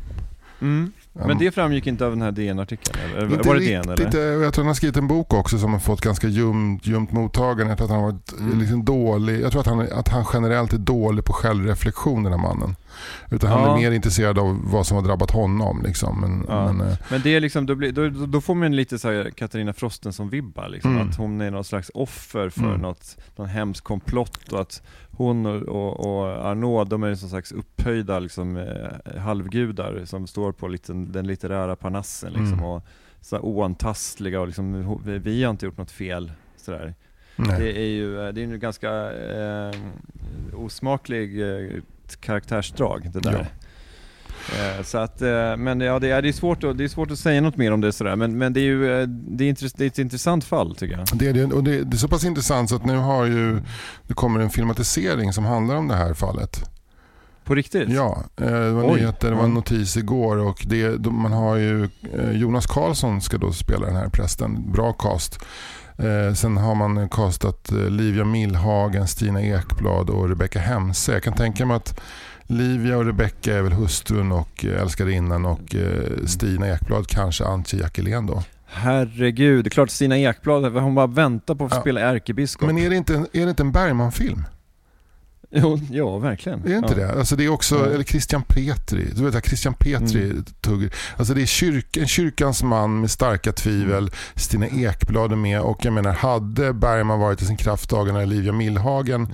Mm. 1.16 1.28
Men 1.28 1.38
det 1.38 1.52
framgick 1.52 1.88
inte 1.88 2.06
av 2.06 2.12
den 2.12 2.22
här 2.22 2.32
DN-artikeln 2.32 2.98
eller? 3.16 3.34
Inte 3.34 3.48
Var 3.48 3.56
det 3.56 3.62
DN 3.66 3.84
riktigt, 3.90 4.14
eller? 4.14 4.38
eh, 4.38 4.44
Jag 4.44 4.54
tror 4.54 4.64
han 4.64 4.68
har 4.70 4.74
skrivit 4.76 4.98
en 4.98 5.08
bok 5.08 5.34
också 5.34 5.58
som 5.58 5.74
har 5.74 5.80
fått 5.80 6.02
ganska 6.02 6.28
ljumt, 6.28 6.88
ljumt 6.88 7.12
mottagande. 7.12 7.66
Jag 7.72 7.78
tror 7.78 7.86
att 7.86 7.92
han 7.92 8.04
har 8.04 8.12
varit 8.12 8.34
eh, 8.34 8.46
Mm. 8.46 8.60
liksom 8.60 8.86
dålig. 8.86 9.42
Jag 9.42 9.52
tror 9.52 9.62
att 9.62 9.68
han, 9.68 9.80
att 9.80 10.08
han 10.08 10.26
generellt 10.34 10.74
är 10.74 10.78
dålig 10.78 11.26
på 11.26 11.34
självreflektion 11.34 12.24
den 12.24 12.32
här 12.34 12.40
mannen. 12.40 12.76
Utan 13.32 13.52
han 13.52 13.62
Ja. 13.62 13.74
är 13.78 13.82
mer 13.82 13.92
intresserad 13.92 14.40
av 14.40 14.60
vad 14.64 14.88
som 14.88 14.98
har 14.98 15.04
drabbat 15.04 15.32
honom. 15.32 15.82
Liksom. 15.86 16.22
Men, 16.22 16.46
Ja. 16.48 16.72
men, 16.74 16.88
eh, 16.88 16.98
Men 17.10 17.22
det 17.22 17.36
är 17.36 17.40
liksom, 17.42 17.66
då, 17.66 17.76
blir, 17.76 17.92
då, 17.92 18.10
då- 18.26 18.42
får 18.42 18.56
man 18.56 18.76
lite 18.76 19.00
så 19.00 19.12
här 19.12 19.30
Katarina 19.30 19.74
Frostenson-vibbar 19.74 20.70
liksom, 20.70 20.92
Mm. 20.96 21.10
att 21.10 21.16
hon 21.16 21.42
är 21.42 21.52
någon 21.52 21.64
slags 21.64 21.92
offer 21.94 22.50
för 22.50 22.62
Mm. 22.62 22.82
något, 22.82 23.18
någon 23.36 23.48
hemsk 23.48 23.84
komplott 23.84 24.52
och 24.52 24.62
att 24.62 24.82
hon 25.12 25.46
och, 25.46 25.62
och, 25.62 26.00
och 26.20 26.46
Arnaud, 26.48 26.88
de 26.88 27.04
är 27.04 27.08
någon 27.08 27.18
slags 27.18 27.52
upphöjda 27.52 28.20
liksom, 28.20 28.66
halvgudar 29.20 30.02
som 30.06 30.28
står 30.28 30.52
på 30.52 30.68
liten, 30.68 31.05
den 31.12 31.28
litterära 31.28 31.76
parnassen 31.76 32.30
liksom, 32.34 32.54
Mm. 32.54 32.66
och 32.66 32.84
så 33.22 33.40
oantastliga 33.40 34.42
och 34.42 34.48
liksom, 34.48 35.00
vi, 35.06 35.18
vi 35.20 35.44
har 35.44 35.52
inte 35.52 35.66
gjort 35.66 35.78
något 35.78 35.92
fel. 35.92 36.32
Sådär. 36.58 36.94
nej. 37.36 37.60
Det 37.60 37.78
är 37.80 37.88
ju 37.88 38.16
det 38.32 38.42
är 38.42 38.46
ju 38.48 38.58
ganska 38.58 38.90
eh, 39.12 39.72
osmaklig 40.54 41.42
eh, 41.42 41.70
karaktärsdrag 42.20 43.10
det 43.14 43.20
där. 43.20 43.48
Eh, 44.56 44.84
så 44.84 44.98
att, 44.98 45.22
eh, 45.22 45.58
men 45.58 45.80
ja, 45.82 46.00
det 46.00 46.10
är, 46.12 46.22
det, 46.22 46.28
är 46.30 46.34
svårt 46.34 46.64
att, 46.64 46.78
det 46.78 46.84
är 46.84 46.88
svårt 46.88 47.12
att 47.12 47.20
säga 47.20 47.42
något 47.42 47.58
mer 47.58 47.72
om 47.72 47.82
det 47.82 47.92
sådär, 47.92 48.16
men, 48.16 48.38
men 48.38 48.54
det 48.54 48.60
är 48.60 48.64
ju 48.64 49.02
eh, 49.02 49.08
det 49.08 49.44
är, 49.46 49.54
intress- 49.54 49.74
det 49.78 49.84
är 49.84 49.88
ett 49.88 50.00
intressant 50.00 50.44
fall 50.44 50.76
tycker 50.76 50.98
jag. 50.98 51.08
Det 51.20 51.28
är, 51.28 51.34
det, 51.34 51.44
och 51.46 51.64
det, 51.64 51.84
det 51.84 51.96
är 51.96 51.98
så 51.98 52.08
pass 52.08 52.24
intressant 52.26 52.70
så 52.70 52.76
att 52.76 52.86
nu 52.86 52.96
har 52.98 53.26
ju, 53.26 53.62
det 54.08 54.14
kommer 54.14 54.40
en 54.40 54.50
filmatisering 54.50 55.34
som 55.34 55.46
handlar 55.46 55.76
om 55.76 55.88
det 55.88 55.96
här 55.96 56.14
fallet. 56.14 56.70
På 57.46 57.56
riktigt? 57.56 57.90
Ja, 57.90 58.24
eh, 58.42 58.46
det 58.48 58.72
var 58.72 58.84
Oj. 58.84 58.96
nyheter, 58.96 59.30
det 59.30 59.36
var 59.36 59.44
en 59.44 59.54
notis 59.54 59.98
igår 59.98 60.38
och 60.38 60.64
det, 60.68 60.98
de- 60.98 61.22
man 61.22 61.32
har 61.34 61.56
ju, 61.56 61.90
eh, 62.14 62.32
Jonas 62.32 62.66
Karlsson 62.66 63.22
ska 63.22 63.38
då 63.38 63.52
spela 63.52 63.86
den 63.86 63.96
här 63.96 64.10
prästen, 64.10 64.72
bra 64.72 64.94
cast. 64.94 65.40
Eh, 65.98 66.34
sen 66.34 66.58
har 66.58 66.76
man 66.76 67.10
castat 67.10 67.72
Livia 67.90 68.26
Millhagen, 68.26 69.08
Stina 69.08 69.42
Ekblad 69.42 70.10
och 70.10 70.30
Rebecca 70.30 70.60
Hemse. 70.60 71.12
Jag 71.14 71.24
kan 71.24 71.34
tänka 71.34 71.66
mig 71.66 71.78
att 71.78 72.00
Livia 72.44 72.98
och 72.98 73.06
Rebecca 73.06 73.54
är 73.58 73.62
väl 73.62 73.74
hustrun 73.74 74.32
och 74.32 74.66
älskarinnan 74.66 75.46
och 75.46 75.76
Stina 76.26 76.68
Ekblad 76.68 77.08
kanske 77.08 77.46
Antje 77.46 77.80
Jackelén 77.80 78.26
då. 78.28 78.44
Herregud, 78.66 79.64
det 79.66 79.68
är 79.68 79.70
klart 79.70 79.90
Stina 79.90 80.18
Ekblad, 80.18 80.74
hon 80.74 80.96
bara 80.96 81.08
väntar 81.08 81.56
på 81.56 81.66
att 81.66 81.72
få 81.72 81.78
Ja. 81.78 81.82
spela 81.82 82.02
ärkebiskop. 82.02 82.68
Men 82.68 82.78
är 82.78 82.90
det 82.90 82.96
inte 82.96 83.16
en, 83.16 83.28
är 83.34 83.44
det 83.44 83.50
inte 83.50 83.64
en 83.64 83.72
Bergman-film? 83.72 84.44
Jo, 85.58 85.80
ja, 85.92 86.18
verkligen. 86.18 86.64
Är 86.64 86.70
det 86.70 86.76
inte 86.76 86.94
ja. 87.02 87.08
det? 87.08 87.20
Alltså 87.20 87.36
det 87.36 87.46
är 87.46 87.50
också, 87.50 87.76
Ja. 87.76 87.86
eller 87.86 88.04
Christian 88.04 88.42
Petri. 88.48 89.08
Du 89.16 89.24
vet 89.26 89.36
att 89.36 89.46
Christian 89.48 89.74
Petri 89.74 90.24
Mm. 90.24 90.46
tugg. 90.62 90.90
Alltså 91.18 91.34
det 91.34 91.42
är 91.42 91.46
kyrk, 91.46 91.98
en 91.98 92.08
kyrkans 92.08 92.64
man 92.64 93.02
med 93.02 93.12
starka 93.12 93.52
tvivel. 93.52 93.98
Mm. 93.98 94.10
Stina 94.36 94.68
Ekblad 94.68 95.32
är 95.32 95.36
med 95.36 95.62
och 95.62 95.86
jag 95.86 95.94
menar 95.94 96.14
hade 96.14 96.74
Bergman 96.74 97.20
varit 97.20 97.42
i 97.42 97.46
sin 97.46 97.58
kraftdagar 97.58 98.14
när 98.14 98.26
Livia 98.26 98.52
Millhagen 98.54 99.28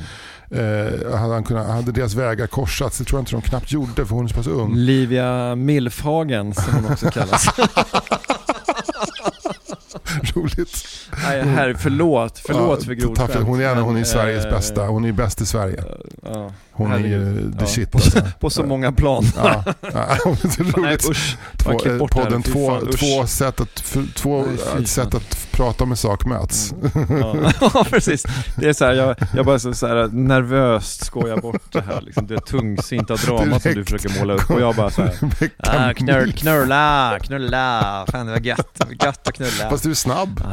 Mm. 0.52 0.88
eh, 1.12 1.20
hade, 1.20 1.34
han 1.34 1.44
kunnat, 1.44 1.68
hade 1.68 1.92
deras 1.92 2.14
vägar 2.14 2.48
korsats. 2.48 2.98
Det 2.98 3.04
tror 3.04 3.18
jag 3.20 3.22
inte 3.22 3.32
de 3.32 3.42
knappt 3.42 3.72
gjorde 3.72 4.06
för 4.06 4.16
hon 4.16 4.26
är 4.26 4.30
så 4.30 4.36
pass 4.36 4.48
ung. 4.48 4.76
Livia 4.76 5.56
Milfhagen 5.56 6.54
som 6.54 6.74
hon 6.74 6.92
också 6.92 7.10
kallas. 7.12 7.46
Roligt. 10.36 10.86
Nej, 11.24 11.42
herre, 11.42 11.76
förlåt, 11.78 12.40
förlåt 12.46 12.80
Ja, 12.80 12.86
för 12.86 12.94
grovt 12.94 13.16
tack 13.18 13.28
för- 13.32 13.34
skämt, 13.38 13.48
Hon 13.48 13.62
är, 13.62 13.76
hon 13.76 13.98
är 13.98 14.04
Sveriges 14.04 14.46
eh, 14.46 14.52
bästa. 14.52 14.88
Hon 14.88 15.06
är 15.06 15.12
bäst 15.12 15.42
i 15.42 15.46
Sverige. 15.46 15.84
Ja, 16.26 16.52
Hon 16.72 16.92
är 16.92 16.98
ju 17.00 17.24
herregud. 17.26 17.54
the 17.60 17.64
Ja, 17.64 17.68
shit 17.68 17.92
på, 17.92 17.98
alltså. 17.98 18.22
på 18.40 18.50
så 18.50 18.64
många 18.64 18.92
plan. 18.92 19.26
Ja, 19.38 19.64
ja, 19.82 20.08
det 20.42 20.60
är 20.60 20.64
Nej 20.64 20.72
roligt. 20.72 21.10
usch. 21.10 21.38
Två, 21.58 22.08
podden, 22.08 22.44
två, 22.44 22.70
fan, 22.70 22.92
två 22.92 23.28
sätt 23.28 23.62
att, 23.62 23.80
för, 23.80 24.04
två 24.16 24.46
Nej, 24.76 24.86
sätt 24.86 25.16
att 25.16 25.48
prata 25.52 25.86
med 25.86 26.00
sak 26.00 26.26
möts. 26.26 26.74
Ja. 27.10 27.36
ja 27.74 27.86
precis. 27.90 28.24
Det 28.56 28.70
är 28.70 28.74
så 28.74 28.86
här, 28.86 28.94
jag, 28.94 29.16
jag 29.36 29.46
bara 29.46 29.60
så, 29.60 29.74
så 29.74 29.88
här, 29.88 30.08
nervöst 30.08 31.06
skojar 31.06 31.38
bort 31.38 31.72
det 31.72 31.82
här 31.82 32.02
liksom, 32.02 32.28
det 32.28 32.40
tungsinta 32.46 33.16
drama 33.16 33.60
som 33.60 33.74
du 33.74 33.84
försöker 33.86 34.20
måla 34.20 34.34
upp 34.34 34.50
och 34.52 34.62
jag 34.62 34.76
bara 34.76 34.90
så 34.90 35.02
här, 35.02 35.14
ah, 35.58 35.94
knör, 35.94 36.28
knulla, 36.28 37.20
knulla, 37.24 38.06
fan 38.12 38.26
det 38.26 38.32
var 38.32 38.40
gött, 38.40 38.80
gött 39.04 39.28
att 39.28 39.34
knulla. 39.34 39.70
Fast 39.70 39.84
du 39.84 39.90
är 39.90 39.94
snabb. 39.96 40.44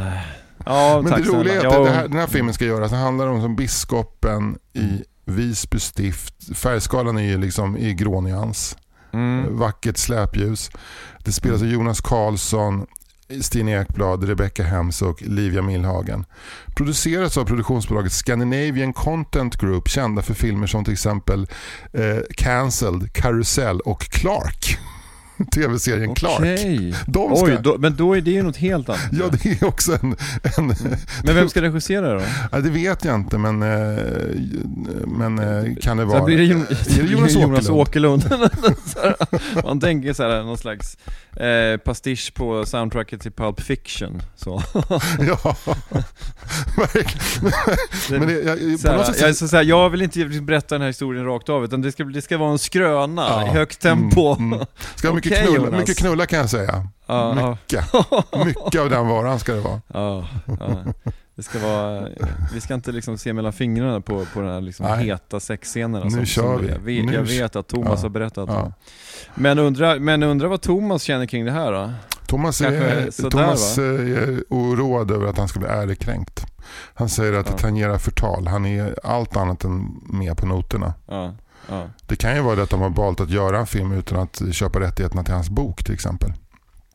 Ja, 0.66 1.00
Men 1.04 1.12
det 1.22 1.28
roliga 1.28 1.54
är 1.54 1.58
att 1.58 1.62
Ja, 1.64 1.84
här, 1.86 2.08
den 2.08 2.18
här 2.18 2.26
filmen 2.26 2.54
ska 2.54 2.64
göras. 2.64 2.90
Den 2.90 3.00
handlar 3.00 3.26
om 3.26 3.42
som 3.42 3.56
biskopen 3.56 4.58
i 4.72 5.02
Visby 5.28 5.80
stift. 5.80 6.56
Färgskalan 6.56 7.18
är 7.18 7.22
ju 7.22 7.38
liksom 7.38 7.76
i 7.76 7.94
grånyans. 7.94 8.76
mm, 9.12 9.58
Vackert 9.58 9.96
släpljus. 9.96 10.70
Det 11.24 11.32
spelas 11.32 11.62
av 11.62 11.68
Jonas 11.68 12.00
Karlsson, 12.00 12.86
Stina 13.40 13.70
Ekblad, 13.70 14.24
Rebecca 14.24 14.62
Hems 14.62 15.02
och 15.02 15.22
Livia 15.22 15.62
Millhagen. 15.62 16.24
Produceras 16.76 17.36
av 17.38 17.44
produktionsbolaget 17.44 18.12
Scandinavian 18.12 18.92
Content 18.92 19.56
Group 19.56 19.88
kända 19.88 20.22
för 20.22 20.34
filmer 20.34 20.66
som 20.66 20.84
till 20.84 20.92
exempel 20.92 21.46
eh, 21.92 22.18
Cancelled, 22.36 23.12
Karusell 23.12 23.80
och 23.80 24.00
Clark. 24.00 24.78
tv-serien 25.54 26.14
Clark. 26.14 26.38
Okej. 26.38 26.94
De 27.06 27.36
ska, 27.36 27.46
Oj, 27.46 27.58
då, 27.62 27.76
men 27.78 27.96
då 27.96 28.16
är 28.16 28.20
det 28.20 28.30
ju 28.30 28.42
något 28.42 28.56
helt 28.56 28.88
annat. 28.88 29.00
ja, 29.12 29.24
det 29.42 29.62
är 29.62 29.64
också 29.64 29.92
en... 29.92 30.16
en 30.58 30.74
Men 31.24 31.34
vem 31.34 31.48
ska 31.48 31.62
regissera 31.62 32.14
då? 32.14 32.22
ja, 32.52 32.58
det 32.60 32.70
vet 32.70 33.04
jag 33.04 33.14
inte, 33.14 33.38
men, 33.38 33.62
eh, 33.62 34.02
men 35.06 35.38
eh, 35.38 35.76
kan 35.80 35.96
det 35.96 36.04
vara... 36.04 36.24
blir 36.24 36.36
det, 36.38 36.44
Jon, 36.44 36.60
Är 36.70 37.02
det 37.02 37.08
Jonas 37.12 37.32
Jonas 37.32 37.68
Åkerlund? 37.68 38.30
Man 39.64 39.80
tänker 39.80 40.12
så 40.12 40.22
här, 40.22 40.42
någon 40.42 40.58
slags 40.58 40.96
eh, 41.36 41.76
pastisch 41.76 42.34
på 42.34 42.66
soundtracket 42.66 43.20
till 43.20 43.32
Pulp 43.32 43.60
Fiction. 43.60 44.22
Så. 44.36 44.62
ja, 45.18 45.56
verkligen. 46.76 47.52
Men 48.10 48.28
det, 48.28 48.42
jag, 48.42 48.80
Så 48.80 48.88
här, 48.88 49.04
sätt... 49.04 49.20
jag, 49.20 49.36
så, 49.36 49.56
här, 49.56 49.64
jag 49.64 49.90
vill 49.90 50.02
inte 50.02 50.24
berätta 50.24 50.74
den 50.74 50.82
här 50.82 50.88
historien 50.88 51.24
rakt 51.24 51.48
av, 51.48 51.64
utan 51.64 51.82
det 51.82 51.92
ska, 51.92 52.04
det 52.04 52.22
ska 52.22 52.38
vara 52.38 52.50
en 52.50 52.58
skröna, 52.58 53.26
Ja. 53.28 53.46
i 53.46 53.48
högt 53.48 53.80
tempo. 53.80 54.34
Mm, 54.34 54.52
mm. 54.52 54.66
Ska 54.94 55.08
ha 55.08 55.14
mycket, 55.30 55.54
Jonas. 55.54 55.72
mycket 55.72 55.98
knulla 55.98 56.26
kan 56.26 56.38
jag 56.38 56.50
säga. 56.50 56.88
Ja. 57.06 57.34
Mycket. 57.50 57.84
Mycket 58.46 58.80
av 58.80 58.90
den 58.90 59.08
varan 59.08 59.38
ska 59.38 59.54
det 59.54 59.60
vara. 59.60 59.80
Ja. 59.94 60.26
Det 61.34 61.42
ska 61.42 61.58
vara, 61.58 62.08
vi 62.54 62.60
ska 62.60 62.74
inte 62.74 62.92
liksom 62.92 63.18
se 63.18 63.32
mellan 63.32 63.52
fingrarna 63.52 64.00
på, 64.00 64.24
på 64.34 64.40
den 64.40 64.50
här 64.50 64.60
liksom 64.60 64.86
heta 64.98 65.40
sexscenerna 65.40 66.04
Nu 66.04 66.10
som, 66.10 66.24
kör 66.24 66.42
som 66.58 66.84
vi. 66.84 67.02
Nu 67.02 67.12
jag 67.14 67.22
vet 67.22 67.56
att 67.56 67.68
Thomas 67.68 68.02
har 68.02 68.08
berättat 68.08 68.48
Ja. 68.48 68.62
om. 68.62 68.72
Men 69.34 69.58
undrar 69.58 69.98
men 69.98 70.22
undra 70.22 70.48
vad 70.48 70.60
Thomas 70.60 71.02
känner 71.02 71.26
kring 71.26 71.44
det 71.44 71.52
här 71.52 71.72
då? 71.72 71.92
Thomas, 72.26 72.60
är, 72.60 73.10
sådär, 73.10 73.30
Thomas 73.30 73.78
är 73.78 74.42
oroad 74.48 75.10
över 75.10 75.26
att 75.26 75.38
han 75.38 75.48
ska 75.48 75.58
bli 75.60 75.68
ärekränkt. 75.68 76.46
Han 76.94 77.08
säger 77.08 77.32
att 77.32 77.46
det 77.46 77.52
Ja. 77.52 77.58
tangerar 77.58 77.98
förtal. 77.98 78.46
Han 78.46 78.66
är 78.66 78.94
allt 79.04 79.36
annat 79.36 79.64
än 79.64 80.00
med 80.02 80.36
på 80.36 80.46
noterna. 80.46 80.94
Ja, 81.06 81.34
ja. 81.68 81.86
Det 82.06 82.16
kan 82.16 82.34
ju 82.36 82.42
vara 82.42 82.56
det 82.56 82.62
att 82.62 82.70
de 82.70 82.80
har 82.80 82.90
valt 82.90 83.20
att 83.20 83.30
göra 83.30 83.58
en 83.58 83.66
film 83.66 83.92
utan 83.92 84.18
att 84.20 84.42
köpa 84.54 84.80
rättigheterna 84.80 85.24
till 85.24 85.34
hans 85.34 85.50
bok 85.50 85.84
till 85.84 85.94
exempel. 85.94 86.32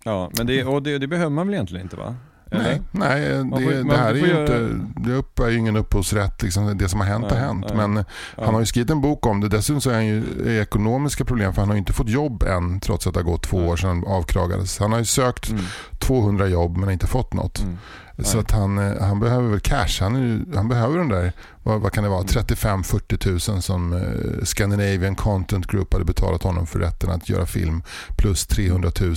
ja 0.03 0.31
men 0.37 0.47
det, 0.47 0.63
och 0.63 0.83
det, 0.83 0.97
det 0.97 1.07
behöver 1.07 1.29
man 1.31 1.47
väl 1.47 1.53
egentligen 1.53 1.85
inte 1.85 1.95
va? 1.95 2.15
Eller? 2.51 2.63
Nej, 2.63 2.81
nej 2.91 3.43
Man 3.43 3.59
det, 3.61 3.65
får- 3.65 3.89
det 3.89 3.97
här 3.97 4.09
är 4.11 4.15
ju 4.15 4.27
göra- 4.27 4.41
inte, 4.41 4.85
det 5.09 5.13
uppbär 5.15 5.49
ju 5.49 5.57
ingen 5.57 5.75
upphovsrätt. 5.75 6.41
Liksom, 6.43 6.77
det 6.77 6.89
som 6.89 6.99
har 6.99 7.07
hänt 7.07 7.25
Nej, 7.29 7.39
har 7.39 7.47
hänt. 7.47 7.65
nej. 7.67 7.77
Men 7.87 7.95
Ja. 8.37 8.45
han 8.45 8.53
har 8.53 8.59
ju 8.61 8.65
skrivit 8.65 8.89
en 8.89 9.01
bok 9.01 9.25
om 9.25 9.41
det. 9.41 9.47
Dessutom 9.49 9.81
så 9.81 9.89
är 9.89 9.93
han 9.93 10.05
ju 10.05 10.23
i 10.45 10.59
ekonomiska 10.59 11.25
problem 11.25 11.53
för 11.53 11.61
han 11.61 11.69
har 11.69 11.75
ju 11.75 11.79
inte 11.79 11.93
fått 11.93 12.09
jobb 12.09 12.43
än 12.43 12.79
trots 12.79 13.07
att 13.07 13.13
det 13.13 13.19
har 13.19 13.25
gått 13.25 13.43
två 13.43 13.59
Nej. 13.59 13.69
år 13.69 13.75
sedan 13.75 13.89
han 13.89 14.03
avkragades. 14.07 14.79
Han 14.79 14.91
har 14.91 14.99
ju 14.99 15.05
sökt 15.05 15.49
Mm, 15.49 15.63
200 15.99 16.47
jobb 16.47 16.77
men 16.77 16.89
inte 16.91 17.07
fått 17.07 17.33
något. 17.33 17.61
mm. 17.61 17.77
Så 18.19 18.37
Nej. 18.37 18.45
att 18.45 18.51
han, 18.51 18.77
eh, 18.77 19.01
han 19.01 19.19
behöver 19.19 19.49
väl 19.49 19.59
cash. 19.59 19.99
Han, 19.99 20.45
han 20.55 20.69
behöver 20.69 20.97
den 20.97 21.09
där, 21.09 21.33
vad, 21.63 21.81
vad 21.81 21.91
kan 21.91 22.03
det 22.03 22.09
vara, 22.09 22.19
Mm. 22.21 22.27
35-40 22.27 23.17
tusen 23.17 23.61
som 23.61 23.93
eh, 23.93 24.43
Scandinavian 24.43 25.15
Content 25.15 25.67
Group 25.67 25.93
hade 25.93 26.05
betalat 26.05 26.43
honom 26.43 26.67
för 26.67 26.79
rätten 26.79 27.09
att 27.09 27.29
göra 27.29 27.45
film. 27.45 27.83
Plus 28.17 28.45
300 28.45 28.91
000 29.01 29.09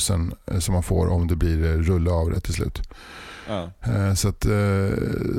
eh, 0.47 0.59
som 0.59 0.72
man 0.74 0.82
får 0.82 1.07
om 1.09 1.26
det 1.26 1.36
blir 1.36 1.59
rulle 1.78 2.11
av 2.11 2.30
det 2.30 2.40
till 2.40 2.55
slut. 2.55 2.82
Ja. 3.49 3.70
Så 4.14 4.28
att, 4.28 4.47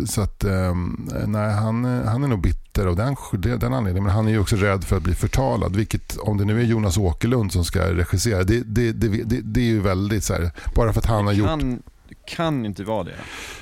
så 0.09 0.21
att 0.21 0.43
ehm, 0.43 1.09
nej, 1.25 1.53
han, 1.53 1.85
han 1.85 2.23
är 2.23 2.27
nog 2.27 2.41
bitter 2.41 2.85
av 2.85 2.95
den, 2.95 3.15
den 3.59 3.73
anledningen. 3.73 4.03
Men 4.03 4.13
han 4.13 4.27
är 4.27 4.31
ju 4.31 4.39
också 4.39 4.55
rädd 4.55 4.83
för 4.83 4.97
att 4.97 5.03
bli 5.03 5.13
förtalad. 5.15 5.75
Vilket 5.75 6.17
om 6.17 6.37
det 6.37 6.45
nu 6.45 6.59
är 6.61 6.65
Jonas 6.65 6.97
Åkerlund 6.97 7.51
som 7.51 7.65
ska 7.65 7.93
regissera. 7.93 8.43
Det, 8.43 8.63
det, 8.65 8.91
det, 8.91 9.07
det, 9.07 9.41
det 9.41 9.59
är 9.59 9.65
ju 9.65 9.79
väldigt 9.79 10.23
så 10.23 10.33
här. 10.33 10.51
Bara 10.75 10.93
för 10.93 10.99
att 10.99 11.05
han 11.05 11.25
har 11.25 11.33
gjort. 11.33 11.47
kan, 11.47 11.81
det 12.09 12.15
kan 12.35 12.65
inte 12.65 12.83
vara 12.83 13.03
det. 13.03 13.15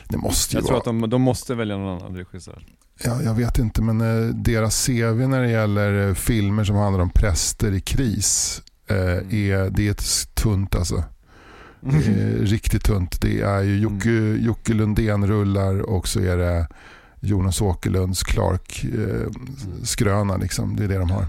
Det 0.07 0.17
måste 0.17 0.55
ju 0.55 0.57
Jag 0.59 0.65
tror 0.65 0.73
vara. 0.73 0.79
att 0.79 1.01
de, 1.01 1.09
de 1.09 1.21
måste 1.21 1.55
välja 1.55 1.77
någon 1.77 2.01
annan 2.01 2.15
regissör. 2.17 2.65
Ja, 3.03 3.21
jag 3.21 3.33
vet 3.33 3.57
inte, 3.59 3.81
men 3.81 4.01
eh, 4.01 4.35
deras 4.35 4.85
CV 4.85 5.27
när 5.27 5.41
det 5.41 5.49
gäller 5.49 6.07
eh, 6.07 6.13
filmer 6.13 6.63
som 6.63 6.75
handlar 6.75 7.01
om 7.03 7.09
präster 7.09 7.71
i 7.73 7.81
kris 7.81 8.61
eh, 8.89 8.97
är, 8.97 9.69
det 9.69 9.87
är 9.87 9.91
ett 9.91 10.35
tunt 10.35 10.75
alltså. 10.75 11.03
Det 11.79 11.97
är 12.07 12.37
riktigt 12.41 12.83
tunt. 12.83 13.21
Det 13.21 13.41
är 13.41 13.61
ju 13.63 13.79
Jocke, 13.79 14.09
Jocke 14.39 14.73
Lundén 14.73 15.27
rullar 15.27 15.79
och 15.81 16.07
så 16.07 16.19
är 16.19 16.37
det 16.37 16.67
Jonas 17.19 17.61
Åkerlunds 17.61 18.23
Clark 18.23 18.83
eh, 18.83 19.31
skröna 19.83 20.37
liksom. 20.37 20.75
Det 20.75 20.83
är 20.83 20.87
det 20.87 20.97
de 20.97 21.11
har. 21.11 21.27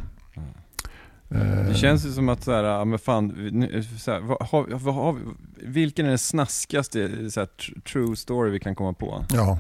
Eh, 1.30 1.68
Det 1.68 1.74
känns 1.74 2.06
ju 2.06 2.12
som 2.12 2.28
att 2.28 2.44
såhär, 2.44 2.64
ja 2.64 2.84
men 2.84 2.98
fan, 2.98 3.26
nu- 3.52 3.84
så 3.98 4.10
här, 4.12 4.20
vad, 4.20 4.42
har, 4.48 4.66
vad 4.70 4.94
har, 4.94 5.16
vilken 5.62 6.06
är 6.06 6.10
den 6.10 6.18
snaskigaste 6.18 7.30
så 7.30 7.40
här, 7.40 7.48
tr- 7.58 7.80
true 7.92 8.16
story 8.16 8.50
vi 8.50 8.60
kan 8.60 8.74
komma 8.74 8.92
på? 8.92 9.24
Ja, 9.32 9.58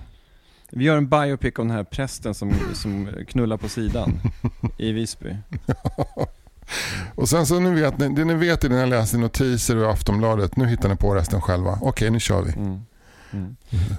Vi 0.70 0.84
gör 0.84 0.96
en 0.96 1.08
biopic 1.08 1.54
om 1.58 1.68
den 1.68 1.76
här 1.76 1.84
prästen 1.84 2.34
som, 2.34 2.52
som 2.74 3.08
knullar 3.28 3.56
på 3.56 3.68
sidan 3.68 4.20
i 4.78 4.92
Visby. 4.92 5.36
och 7.14 7.28
sen 7.28 7.46
så 7.46 7.60
nu 7.60 7.74
vet 7.74 7.98
ni, 7.98 8.08
det 8.08 8.24
ni 8.24 8.34
vet 8.34 8.64
är 8.64 8.68
det 8.68 8.76
ni 8.84 8.86
läser 8.90 9.18
notiser 9.18 9.76
och 9.76 9.90
Aftonbladet. 9.92 10.56
Nu 10.56 10.66
hittar 10.66 10.88
ni 10.88 10.96
på 10.96 11.14
resten 11.14 11.40
själva. 11.40 11.78
Okej, 11.82 12.10
nu 12.10 12.20
kör 12.20 12.42
vi. 12.42 12.52
Mm. 12.52 12.80
Mm. 13.32 13.56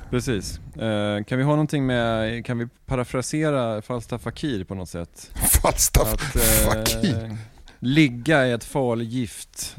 Precis. 0.10 0.60
Eh, 0.76 1.24
kan 1.24 1.38
vi 1.38 1.44
ha 1.44 1.52
någonting 1.52 1.86
med, 1.86 2.46
kan 2.46 2.58
vi 2.58 2.68
parafrasera 2.86 3.82
Falstaff 3.82 4.22
Fakir 4.22 4.64
på 4.64 4.76
något 4.76 4.90
sätt? 4.90 5.32
Falstaff 5.62 6.36
eh, 6.36 6.70
Fakir. 6.70 7.38
Ligga 7.80 8.48
i 8.48 8.52
ett 8.52 8.64
farligt 8.64 9.10
gift 9.10 9.76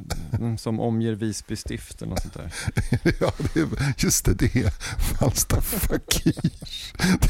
som 0.58 0.80
omger 0.80 1.12
Visby 1.12 1.56
stift 1.56 2.02
eller 2.02 2.10
något 2.10 2.22
sånt 2.22 2.34
där. 2.34 2.52
Ja, 3.20 3.32
det 3.54 3.60
är, 3.60 3.94
just 3.98 4.24
det, 4.24 4.34
det 4.34 4.56
är 4.56 4.70
Falstaff 5.18 5.64
Fakir. 5.64 6.50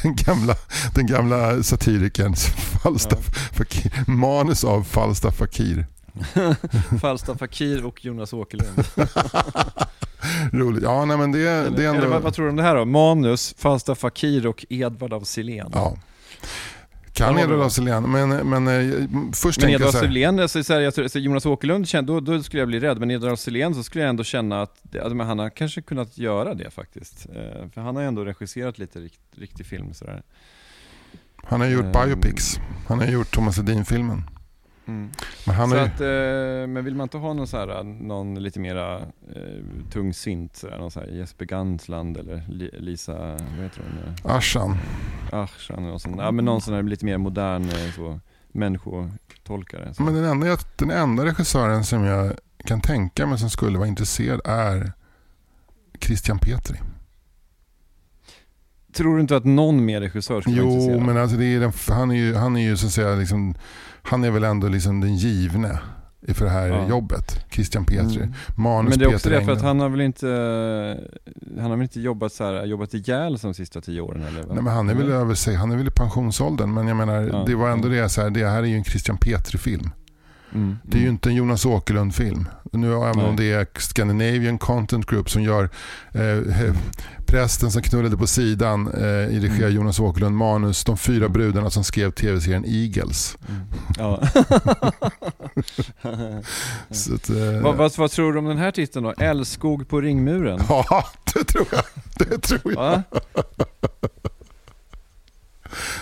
Den 0.02 0.16
gamla, 0.16 0.54
den 0.94 1.06
gamla 1.06 1.62
satirikerns 1.62 2.46
Falstaff 2.82 3.50
Fakir. 3.52 4.10
Manus 4.10 4.64
av 4.64 4.82
Falstaff 4.82 5.36
Fakir. 5.36 5.86
Falstaff 7.00 7.38
Fakir 7.38 7.84
och 7.84 8.04
Jonas 8.04 8.32
Åkerlund. 8.32 8.84
Roligt. 10.52 10.82
Ja, 10.82 11.04
nej 11.04 11.16
men 11.16 11.32
det, 11.32 11.48
Eller, 11.48 11.76
det 11.76 11.84
är 11.84 11.88
ändå... 11.88 12.00
eller 12.00 12.10
vad, 12.10 12.22
vad 12.22 12.34
tror 12.34 12.44
du 12.44 12.50
om 12.50 12.56
det 12.56 12.62
här 12.62 12.76
då? 12.76 12.84
Manus, 12.84 13.54
Falstaff 13.58 13.98
Fakir 13.98 14.46
och 14.46 14.66
Edvard 14.68 15.12
av 15.12 15.20
Silén. 15.20 15.70
Ja. 15.74 15.96
Kan 17.18 17.34
bra. 17.48 17.64
af 17.64 17.72
Sillén, 17.72 18.02
men, 18.12 18.28
men 18.28 18.68
eh, 18.68 19.08
först 19.34 19.60
Men 19.60 19.68
tänker 19.68 19.84
jag 19.84 19.92
så 19.92 20.06
här. 20.06 20.40
Alltså, 20.42 20.64
så 20.64 20.72
här, 20.72 20.80
jag 20.80 20.94
tror, 20.94 21.08
så 21.08 21.18
Jonas 21.18 21.46
Åkerlund, 21.46 21.88
kände, 21.88 22.12
då, 22.12 22.20
då 22.20 22.42
skulle 22.42 22.60
jag 22.60 22.68
bli 22.68 22.80
rädd, 22.80 22.98
men 22.98 23.10
Edvard 23.10 23.32
af 23.32 23.38
Sillén 23.38 23.74
så 23.74 23.82
skulle 23.82 24.04
jag 24.04 24.08
ändå 24.08 24.24
känna 24.24 24.62
att 24.62 24.96
alltså, 24.96 25.14
men 25.14 25.26
han 25.26 25.38
har 25.38 25.50
kanske 25.50 25.82
kunnat 25.82 26.18
göra 26.18 26.54
det 26.54 26.70
faktiskt. 26.70 27.26
Eh, 27.26 27.68
för 27.74 27.80
han 27.80 27.96
har 27.96 28.02
ändå 28.02 28.24
regisserat 28.24 28.78
lite 28.78 28.98
rikt, 28.98 29.20
riktig 29.36 29.66
film 29.66 29.94
sådär. 29.94 30.22
Han 31.36 31.60
har 31.60 31.68
gjort 31.68 31.84
Ehm. 31.84 31.92
biopics. 32.08 32.60
Han 32.88 32.98
har 32.98 33.06
gjort 33.06 33.30
Thomas 33.30 33.56
Ledin-filmen. 33.58 34.22
Mm. 34.88 35.10
Men 35.46 35.68
så 35.70 35.76
ju... 35.76 35.80
att, 35.80 36.00
eh, 36.00 36.66
men 36.72 36.84
vill 36.84 36.94
man 36.94 37.04
inte 37.04 37.18
ha 37.18 37.32
någon, 37.32 37.46
så 37.46 37.56
här, 37.56 37.82
någon 37.82 38.42
lite 38.42 38.60
mera 38.60 38.96
eh, 38.98 39.64
tungsint, 39.90 40.56
så 40.56 40.68
här, 40.70 40.78
någon 40.78 40.90
så 40.90 41.00
här 41.00 41.06
Jesper 41.06 41.44
Gansland 41.44 42.16
eller 42.16 42.42
Li, 42.48 42.70
Lisa, 42.78 43.18
vad 43.28 43.62
heter 43.64 43.82
hon? 43.82 44.14
eh, 44.30 44.36
Arsan. 44.36 44.76
Aschan 45.32 45.78
eller 45.78 45.88
någon 45.88 46.00
sån, 46.00 46.18
ja 46.18 46.30
men 46.30 46.44
någon 46.44 46.60
sån 46.60 46.74
här 46.74 46.82
lite 46.82 47.04
mer 47.04 47.18
modern 47.18 47.62
eh, 47.68 47.92
så, 47.96 48.20
människotolkare. 48.48 49.94
Så. 49.94 50.02
Men 50.02 50.14
den 50.14 50.24
enda, 50.24 50.56
den 50.76 50.90
enda 50.90 51.24
regissören 51.24 51.84
som 51.84 52.04
jag 52.04 52.32
kan 52.64 52.80
tänka 52.80 53.26
mig 53.26 53.38
som 53.38 53.50
skulle 53.50 53.78
vara 53.78 53.88
intresserad 53.88 54.40
är 54.44 54.92
Christian 56.00 56.38
Petri. 56.38 56.76
Tror 58.92 59.14
du 59.14 59.20
inte 59.20 59.36
att 59.36 59.44
någon 59.44 59.84
mer 59.84 60.00
regissör 60.00 60.40
skulle 60.40 60.62
vara 60.62 60.70
Jo, 60.70 60.78
intresserad? 60.80 61.06
men 61.06 61.16
alltså 61.16 61.36
det 61.36 61.44
är 61.44 61.60
den, 61.60 61.72
han 61.88 62.10
är 62.10 62.14
ju, 62.14 62.34
han 62.34 62.56
är 62.56 62.60
ju 62.60 62.76
så 62.76 62.86
att 62.86 62.92
säga 62.92 63.14
liksom, 63.14 63.54
han 64.02 64.24
är 64.24 64.30
väl 64.30 64.44
ändå 64.44 64.68
liksom 64.68 65.00
den 65.00 65.16
givne 65.16 65.78
för 66.34 66.44
det 66.44 66.50
här 66.50 66.68
Ja. 66.68 66.88
jobbet. 66.88 67.44
Christian 67.50 67.84
Petri. 67.84 68.16
Mm. 68.16 68.32
Manus 68.56 68.90
Men 68.90 68.98
det 68.98 69.04
är 69.04 69.14
också 69.14 69.28
Peter 69.28 69.40
det 69.40 69.46
för 69.46 69.52
att 69.52 69.62
han 69.62 69.80
har 69.80 69.88
väl 69.88 70.00
inte, 70.00 70.26
han 71.56 71.70
har 71.70 71.76
väl 71.76 71.82
inte 71.82 72.00
jobbat 72.00 72.32
så 72.32 72.44
här, 72.44 72.64
jobbat 72.64 72.94
ihjäl 72.94 73.36
de 73.42 73.54
sista 73.54 73.80
tio 73.80 74.00
åren 74.00 74.22
eller? 74.22 74.42
va? 74.42 74.54
Nej, 74.54 74.62
men 74.62 74.72
han 74.72 74.88
är 74.88 74.94
väl 74.94 75.10
över 75.10 75.34
sig, 75.34 75.54
han 75.54 75.70
är 75.70 75.76
väl 75.76 75.88
i 75.88 75.90
pensionsåldern. 75.90 76.74
Men 76.74 76.88
jag 76.88 76.96
menar, 76.96 77.22
Ja, 77.32 77.44
det 77.46 77.54
var 77.54 77.70
ändå 77.70 77.88
det 77.88 78.08
så 78.08 78.22
här, 78.22 78.30
det 78.30 78.46
här 78.46 78.62
är 78.62 78.66
ju 78.66 78.76
en 78.76 78.84
Christian 78.84 79.16
Petri-film. 79.16 79.90
Mm, 80.54 80.78
Det 80.82 80.96
är 80.96 81.00
ju 81.00 81.04
mm. 81.04 81.14
inte 81.14 81.28
en 81.28 81.34
Jonas 81.34 81.66
Åkerlund-film. 81.66 82.48
Nu 82.72 82.92
även 82.92 83.20
om 83.20 83.36
det 83.36 83.52
är 83.52 83.66
Scandinavian 83.78 84.58
Content 84.58 85.06
Group 85.06 85.30
som 85.30 85.42
gör 85.42 85.70
eh, 86.12 86.74
Prästen 87.26 87.70
som 87.70 87.82
knullade 87.82 88.16
på 88.16 88.26
sidan 88.26 88.88
eh, 88.94 89.02
i 89.04 89.40
regi 89.40 89.54
av 89.64 89.68
Mm. 89.68 89.74
Jonas 89.76 90.00
Åkerlund 90.00 90.36
manus. 90.36 90.84
De 90.84 90.96
fyra 90.98 91.28
brudarna 91.28 91.70
som 91.70 91.84
skrev 91.84 92.10
tv-serien 92.10 92.64
Eagles. 92.66 93.38
Mm. 93.48 93.60
Ja. 93.98 94.20
Att, 97.14 97.30
eh, 97.30 97.60
vad, 97.62 97.76
vad, 97.76 97.96
vad 97.96 98.10
tror 98.10 98.32
du 98.32 98.38
om 98.38 98.44
den 98.44 98.58
här 98.58 98.70
titeln 98.70 99.04
då? 99.04 99.12
Älskog 99.18 99.88
på 99.88 100.00
ringmuren? 100.00 100.60
Ja, 100.68 101.04
det 101.34 101.44
tror 101.44 101.66
jag. 101.72 101.84
Det 102.28 102.38
tror 102.38 102.72
jag. 102.74 103.02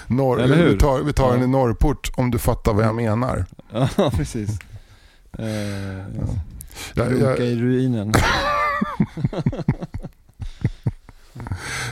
Norr, 0.07 0.41
Eller 0.41 0.57
hur? 0.57 0.68
Vi 0.72 0.79
tar, 0.79 0.99
vi 1.03 1.12
tar 1.12 1.27
Ja. 1.27 1.33
den 1.33 1.43
i 1.43 1.47
Norrport 1.47 2.11
om 2.16 2.31
du 2.31 2.39
fattar 2.39 2.72
vad 2.74 2.85
jag 2.85 2.95
menar. 2.95 3.45
Ja, 3.72 3.89
precis. 4.16 4.51
Eh, 5.39 5.47
Jag, 6.95 7.12
runka 7.12 7.43
i 7.45 7.57
ruinen. 7.57 8.12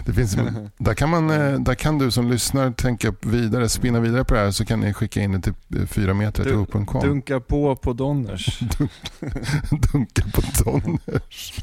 Det 0.07 0.13
finns, 0.13 0.37
där, 0.79 0.95
kan 0.95 1.11
man, 1.11 1.31
eh, 1.31 1.59
där 1.61 1.75
kan 1.75 1.99
du 1.99 2.11
som 2.11 2.31
lyssnar 2.31 2.71
tänka 2.71 3.15
vidare, 3.21 3.69
spinna 3.69 4.01
vidare 4.01 4.25
på 4.25 4.35
det 4.35 4.41
här 4.41 4.51
så 4.51 4.65
kan 4.65 4.81
ni 4.81 4.93
skicka 4.95 5.21
in 5.21 5.33
det 5.33 5.41
till 5.41 5.55
fyra 5.87 6.15
meter 6.15 6.43
till 6.45 6.53
Dun, 6.53 6.87
Dunka 7.03 7.41
på 7.41 7.77
på 7.77 7.93
Donners. 7.93 8.59
Dunka 9.93 10.23
på 10.35 10.43
Donners. 10.65 11.55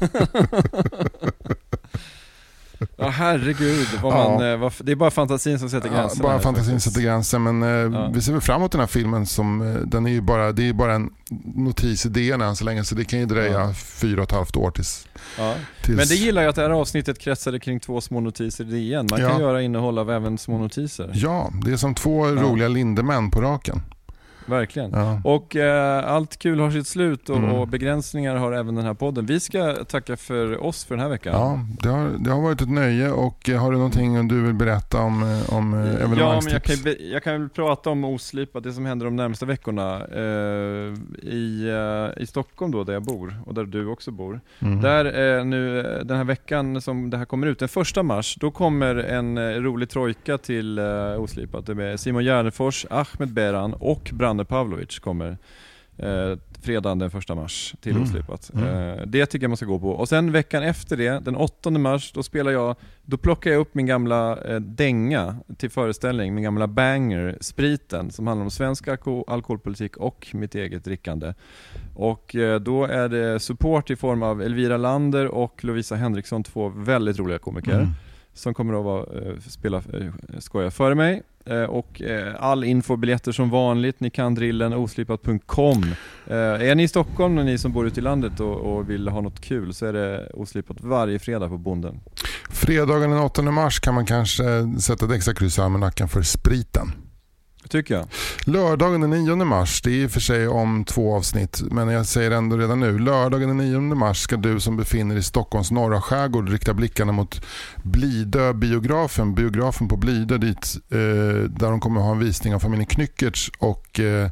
Ja 2.96 3.08
herregud, 3.08 3.88
vad 4.02 4.12
man, 4.12 4.46
ja. 4.46 4.66
Eh, 4.66 4.72
det 4.78 4.92
är 4.92 4.96
bara 4.96 5.10
fantasin 5.10 5.58
som 5.58 5.70
sätter 5.70 5.88
gränsen. 5.88 6.18
Ja, 6.22 6.28
bara 6.28 6.40
fantasin 6.40 6.80
sätter 6.80 7.00
gränsen 7.00 7.42
men 7.42 7.62
eh, 7.62 7.68
ja. 7.68 8.10
vi 8.14 8.22
ser 8.22 8.32
väl 8.32 8.40
fram 8.40 8.56
emot 8.56 8.72
den 8.72 8.80
här 8.80 8.86
filmen 8.86 9.26
som, 9.26 9.62
eh, 9.62 9.74
den 9.74 10.06
är 10.06 10.10
ju 10.10 10.20
bara, 10.20 10.52
det 10.52 10.68
är 10.68 10.72
bara 10.72 10.94
en 10.94 11.10
notis 11.54 12.06
i 12.06 12.08
DN 12.08 12.40
än 12.40 12.56
så 12.56 12.64
länge 12.64 12.84
så 12.84 12.94
det 12.94 13.04
kan 13.04 13.18
ju 13.18 13.26
dröja 13.26 13.52
ja. 13.52 13.74
fyra 13.74 14.22
och 14.22 14.28
ett 14.28 14.32
halvt 14.32 14.56
år 14.56 14.70
tills, 14.70 15.06
tills... 15.82 15.96
Men 15.96 16.06
det 16.06 16.14
gillar 16.14 16.42
jag 16.42 16.48
att 16.48 16.56
det 16.56 16.62
här 16.62 16.70
avsnittet 16.70 17.18
kretsade 17.18 17.60
kring 17.60 17.80
två 17.80 18.00
små 18.00 18.20
notiser 18.20 18.64
i 18.64 18.90
DN. 18.90 19.06
Man 19.10 19.20
kan 19.20 19.40
göra 19.40 19.62
innehåll 19.62 19.98
av 19.98 20.10
även 20.10 20.38
små 20.38 20.58
notiser. 20.58 21.10
Ja, 21.14 21.52
det 21.64 21.72
är 21.72 21.76
som 21.76 21.94
två 21.94 22.26
roliga 22.26 22.68
lindemän 22.68 23.30
på 23.30 23.40
raken. 23.40 23.82
Verkligen. 24.46 24.90
Ja. 24.92 25.20
Och 25.24 25.56
eh, 25.56 26.12
allt 26.12 26.36
kul 26.36 26.60
har 26.60 26.70
sitt 26.70 26.86
slut 26.86 27.28
och, 27.28 27.36
mm. 27.36 27.52
och, 27.52 27.68
begränsningar 27.68 28.36
har 28.36 28.52
även 28.52 28.74
den 28.74 28.84
här 28.84 28.94
podden. 28.94 29.26
Vi 29.26 29.40
ska 29.40 29.74
tacka 29.84 30.16
för 30.16 30.64
oss 30.64 30.84
för 30.84 30.94
den 30.94 31.02
här 31.02 31.10
veckan. 31.10 31.32
Ja, 31.32 31.60
det 31.82 31.88
har, 31.88 32.10
det 32.18 32.30
har 32.30 32.40
varit 32.40 32.60
ett 32.60 32.70
nöje 32.70 33.10
och 33.10 33.48
eh, 33.48 33.60
har 33.60 33.70
du 33.70 33.76
någonting 33.76 34.28
du 34.28 34.42
vill 34.42 34.54
berätta 34.54 35.00
om, 35.00 35.22
eh, 35.22 35.54
om 35.54 35.74
evenemangstips? 35.74 36.70
Ja, 36.70 36.76
men 36.84 36.92
jag 36.92 36.98
kan, 36.98 37.10
jag 37.10 37.22
kan 37.22 37.50
prata 37.50 37.90
om 37.90 38.04
oslipat, 38.04 38.64
det 38.64 38.72
som 38.72 38.86
händer 38.86 39.06
de 39.06 39.16
närmsta 39.16 39.46
veckorna 39.46 40.06
eh, 40.06 40.94
i, 41.22 41.68
eh, 42.16 42.22
i 42.22 42.26
Stockholm 42.26 42.72
då, 42.72 42.84
där 42.84 42.92
jag 42.92 43.02
bor 43.02 43.36
och 43.46 43.54
där 43.54 43.64
du 43.64 43.86
också 43.86 44.10
bor. 44.10 44.40
Mm. 44.58 44.80
Där 44.80 45.38
eh, 45.38 45.44
nu 45.44 45.82
den 46.04 46.16
här 46.16 46.24
veckan 46.24 46.80
som 46.80 47.10
det 47.10 47.16
här 47.16 47.24
kommer 47.24 47.46
ut, 47.46 47.58
den 47.58 47.68
första 47.68 48.02
mars, 48.02 48.36
då 48.40 48.50
kommer 48.50 48.96
en 48.96 49.62
rolig 49.62 49.90
trojka 49.90 50.38
till 50.38 50.78
eh, 50.78 50.84
oslipat. 51.18 51.66
Det 51.66 51.84
är 51.84 51.96
Simon 51.96 52.24
Gärdenfors, 52.24 52.86
Ahmed 52.90 53.32
Beran 53.32 53.74
och 53.74 54.10
Brand 54.12 54.31
Branne 54.32 54.44
Pavlovic 54.44 54.98
kommer 54.98 55.38
eh, 55.96 56.38
fredagen 56.62 56.98
den 56.98 57.10
1 57.18 57.28
mars 57.28 57.74
till 57.80 57.92
mm. 57.92 58.02
Oslipat. 58.02 58.50
Mm. 58.54 58.68
Eh, 58.68 59.06
det 59.06 59.26
tycker 59.26 59.44
jag 59.44 59.50
man 59.50 59.56
ska 59.56 59.66
gå 59.66 59.78
på. 59.78 59.90
Och 59.90 60.08
sen 60.08 60.32
veckan 60.32 60.62
efter 60.62 60.96
det, 60.96 61.24
den 61.24 61.36
8 61.36 61.70
mars, 61.70 62.12
då 62.12 62.22
spelar 62.22 62.52
jag, 62.52 62.76
då 63.02 63.16
plockar 63.16 63.50
jag 63.50 63.60
upp 63.60 63.74
min 63.74 63.86
gamla 63.86 64.38
eh, 64.44 64.60
dänga 64.60 65.36
till 65.56 65.70
föreställning, 65.70 66.34
min 66.34 66.44
gamla 66.44 66.66
banger, 66.66 67.38
Spriten, 67.40 68.10
som 68.10 68.26
handlar 68.26 68.44
om 68.44 68.50
svensk 68.50 68.88
alko 68.88 69.24
alkoholpolitik 69.26 69.96
och 69.96 70.28
mitt 70.32 70.54
eget 70.54 70.84
drickande. 70.84 71.34
Och 71.94 72.36
eh, 72.36 72.60
då 72.60 72.84
är 72.84 73.08
det 73.08 73.40
support 73.40 73.90
i 73.90 73.96
form 73.96 74.22
av 74.22 74.42
Elvira 74.42 74.76
Lander 74.76 75.26
och 75.26 75.64
Lovisa 75.64 75.94
Henriksson, 75.94 76.44
två 76.44 76.68
väldigt 76.68 77.18
roliga 77.18 77.38
komiker. 77.38 77.72
Mm 77.72 77.88
som 78.34 78.54
kommer 78.54 78.74
att 78.74 78.84
vara, 78.84 79.20
eh, 79.20 79.38
spela, 79.38 79.76
eh, 79.76 80.38
skoja 80.38 80.70
före 80.70 80.94
mig. 80.94 81.22
Eh, 81.46 81.62
och 81.62 82.02
eh, 82.02 82.34
all 82.38 82.64
info, 82.64 82.96
biljetter 82.96 83.32
som 83.32 83.50
vanligt, 83.50 84.00
ni 84.00 84.10
kan 84.10 84.34
drillen 84.34 84.72
oslipat.com. 84.72 85.82
Eh, 86.26 86.36
är 86.36 86.74
ni 86.74 86.82
i 86.82 86.88
Stockholm 86.88 87.38
och 87.38 87.44
ni 87.44 87.58
som 87.58 87.72
bor 87.72 87.86
ute 87.86 88.00
i 88.00 88.02
landet 88.02 88.40
och, 88.40 88.56
och 88.56 88.90
vill 88.90 89.08
ha 89.08 89.20
något 89.20 89.40
kul 89.40 89.74
så 89.74 89.86
är 89.86 89.92
det 89.92 90.30
oslipat 90.34 90.76
varje 90.80 91.18
fredag 91.18 91.48
på 91.48 91.58
Bonden. 91.58 92.00
Fredagen 92.50 93.10
den 93.10 93.20
8 93.20 93.42
mars 93.42 93.80
kan 93.80 93.94
man 93.94 94.06
kanske 94.06 94.44
sätta 94.80 95.06
ett 95.06 95.12
extra 95.12 95.34
kryss 95.34 95.58
i 95.58 95.60
almanackan 95.60 96.08
för 96.08 96.22
spriten 96.22 96.92
tycker 97.68 97.94
jag. 97.94 98.06
Lördagen 98.44 99.00
den 99.00 99.10
9 99.10 99.36
mars, 99.36 99.82
det 99.82 99.90
är 99.90 99.94
i 99.94 100.06
och 100.06 100.10
för 100.10 100.20
sig 100.20 100.48
om 100.48 100.84
två 100.84 101.16
avsnitt, 101.16 101.62
men 101.70 101.88
jag 101.88 102.06
säger 102.06 102.30
ändå 102.30 102.56
redan 102.56 102.80
nu. 102.80 102.98
Lördagen 102.98 103.48
den 103.48 103.56
9 103.56 103.80
mars 103.80 104.18
ska 104.18 104.36
du 104.36 104.60
som 104.60 104.76
befinner 104.76 105.14
dig 105.14 105.20
i 105.20 105.22
Stockholms 105.22 105.70
norra 105.70 106.00
skärgård 106.00 106.48
rikta 106.48 106.74
blickarna 106.74 107.12
mot 107.12 107.40
Blidö 107.82 108.52
biografen, 108.52 109.34
biografen 109.34 109.88
på 109.88 109.96
Blidö 109.96 110.38
dit, 110.38 110.76
eh, 110.90 110.98
där 111.48 111.70
de 111.70 111.80
kommer 111.80 112.00
ha 112.00 112.12
en 112.12 112.18
visning 112.18 112.54
av 112.54 112.58
familjen 112.58 112.86
Knyckertz 112.86 113.50
och 113.58 114.00
eh, 114.00 114.30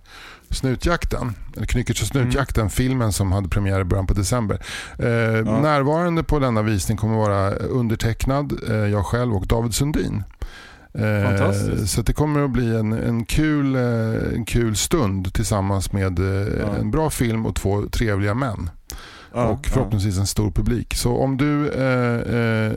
Snutjakten, 0.51 1.35
eller 1.57 1.67
Knyckertz 1.67 2.03
och 2.03 2.09
Snutjakten, 2.09 2.61
mm. 2.61 2.71
filmen 2.71 3.13
som 3.13 3.33
hade 3.33 3.49
premiär 3.49 3.81
i 3.81 3.85
början 3.85 4.07
på 4.07 4.15
december. 4.15 4.63
Eh, 4.99 5.09
ja. 5.09 5.61
Närvarande 5.61 6.23
på 6.23 6.39
denna 6.39 6.63
visning 6.63 6.97
kommer 6.99 7.17
vara 7.17 7.51
undertecknad, 7.51 8.53
eh, 8.69 8.77
jag 8.77 9.07
själv 9.07 9.35
och 9.35 9.47
David 9.47 9.75
Sundin. 9.75 10.25
Eh, 10.95 11.85
så 11.87 12.03
det 12.03 12.13
kommer 12.13 12.45
att 12.45 12.51
bli 12.51 12.77
en, 12.77 12.93
en, 12.93 13.25
kul, 13.25 13.75
eh, 13.75 14.35
en 14.35 14.45
kul 14.45 14.77
stund 14.77 15.35
tillsammans 15.35 15.93
med 15.93 16.19
eh, 16.19 16.49
ja. 16.61 16.77
en 16.77 16.91
bra 16.91 17.11
film 17.11 17.47
och 17.47 17.55
två 17.55 17.83
trevliga 17.93 18.35
män. 18.35 18.71
Ja, 19.33 19.45
och 19.45 19.67
förhoppningsvis 19.67 20.15
ja. 20.15 20.21
en 20.21 20.27
stor 20.27 20.51
publik. 20.51 20.95
Så 20.95 21.17
om 21.17 21.37
du 21.37 21.69
eh, 21.69 22.21
eh, 22.37 22.73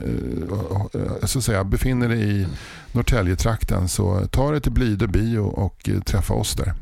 så 1.26 1.38
att 1.38 1.44
säga, 1.44 1.64
befinner 1.64 2.08
dig 2.08 2.40
i 2.40 2.46
Norrtäljetrakten 2.92 3.88
så 3.88 4.26
ta 4.30 4.50
dig 4.50 4.60
till 4.60 4.72
Blidö 4.72 5.06
bio 5.06 5.40
och 5.40 5.90
träffa 6.06 6.34
oss 6.34 6.54
där. 6.54 6.74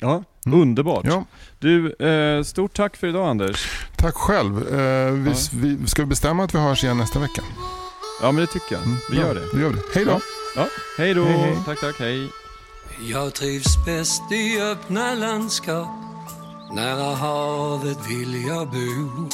Ja, 0.00 0.22
mm. 0.46 0.60
Underbart. 0.60 1.04
Ja. 1.04 1.24
Du, 1.58 1.92
eh, 1.92 2.42
stort 2.42 2.74
tack 2.74 2.96
för 2.96 3.06
idag 3.06 3.28
Anders. 3.28 3.86
Tack 3.96 4.14
själv. 4.14 4.70
Vi, 5.12 5.34
vi, 5.52 5.86
ska 5.86 6.02
vi 6.02 6.06
bestämma 6.06 6.44
att 6.44 6.54
vi 6.54 6.58
hörs 6.58 6.84
igen 6.84 6.98
nästa 6.98 7.18
vecka? 7.18 7.42
Ja 8.20 8.32
men 8.32 8.36
det 8.36 8.46
tycker 8.46 8.74
jag. 8.74 8.84
Mm, 8.84 8.96
vi 9.10 9.16
gör 9.16 9.34
det. 9.34 9.48
Vi 9.54 9.60
gör 9.60 9.70
det. 9.70 9.82
Hej 9.94 10.04
då. 10.04 10.20
Ja, 10.56 10.66
hej 10.98 11.14
då. 11.14 11.24
Hej, 11.24 11.38
hej. 11.38 11.58
Tack, 11.66 11.80
tack, 11.80 11.98
hej. 11.98 12.30
Jag 12.98 13.34
trivs 13.34 13.84
bäst 13.84 14.32
i 14.32 14.60
öppna 14.60 15.14
landskap. 15.14 15.88
Nära 16.74 17.14
havet 17.14 17.98
vill 18.08 18.44
jag 18.48 18.70
bo. 18.70 19.28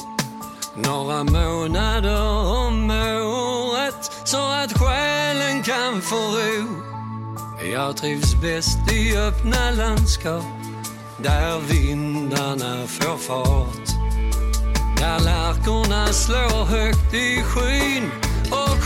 Några 0.77 1.25
månader 1.25 2.23
om 2.67 2.91
året 2.91 4.11
så 4.25 4.51
att 4.53 4.73
själen 4.79 5.63
kan 5.63 6.03
få 6.03 6.17
ro. 6.17 6.67
Jag 7.73 7.97
trivs 7.97 8.35
bäst 8.43 8.93
i 8.93 9.17
öppna 9.17 9.71
landskap 9.71 10.45
där 11.19 11.61
vindarna 11.61 12.87
får 12.87 13.17
fart. 13.17 13.89
Där 14.99 15.21
lärkorna 15.21 16.07
slår 16.07 16.65
högt 16.65 17.15
i 17.15 17.43
skyn 17.43 18.11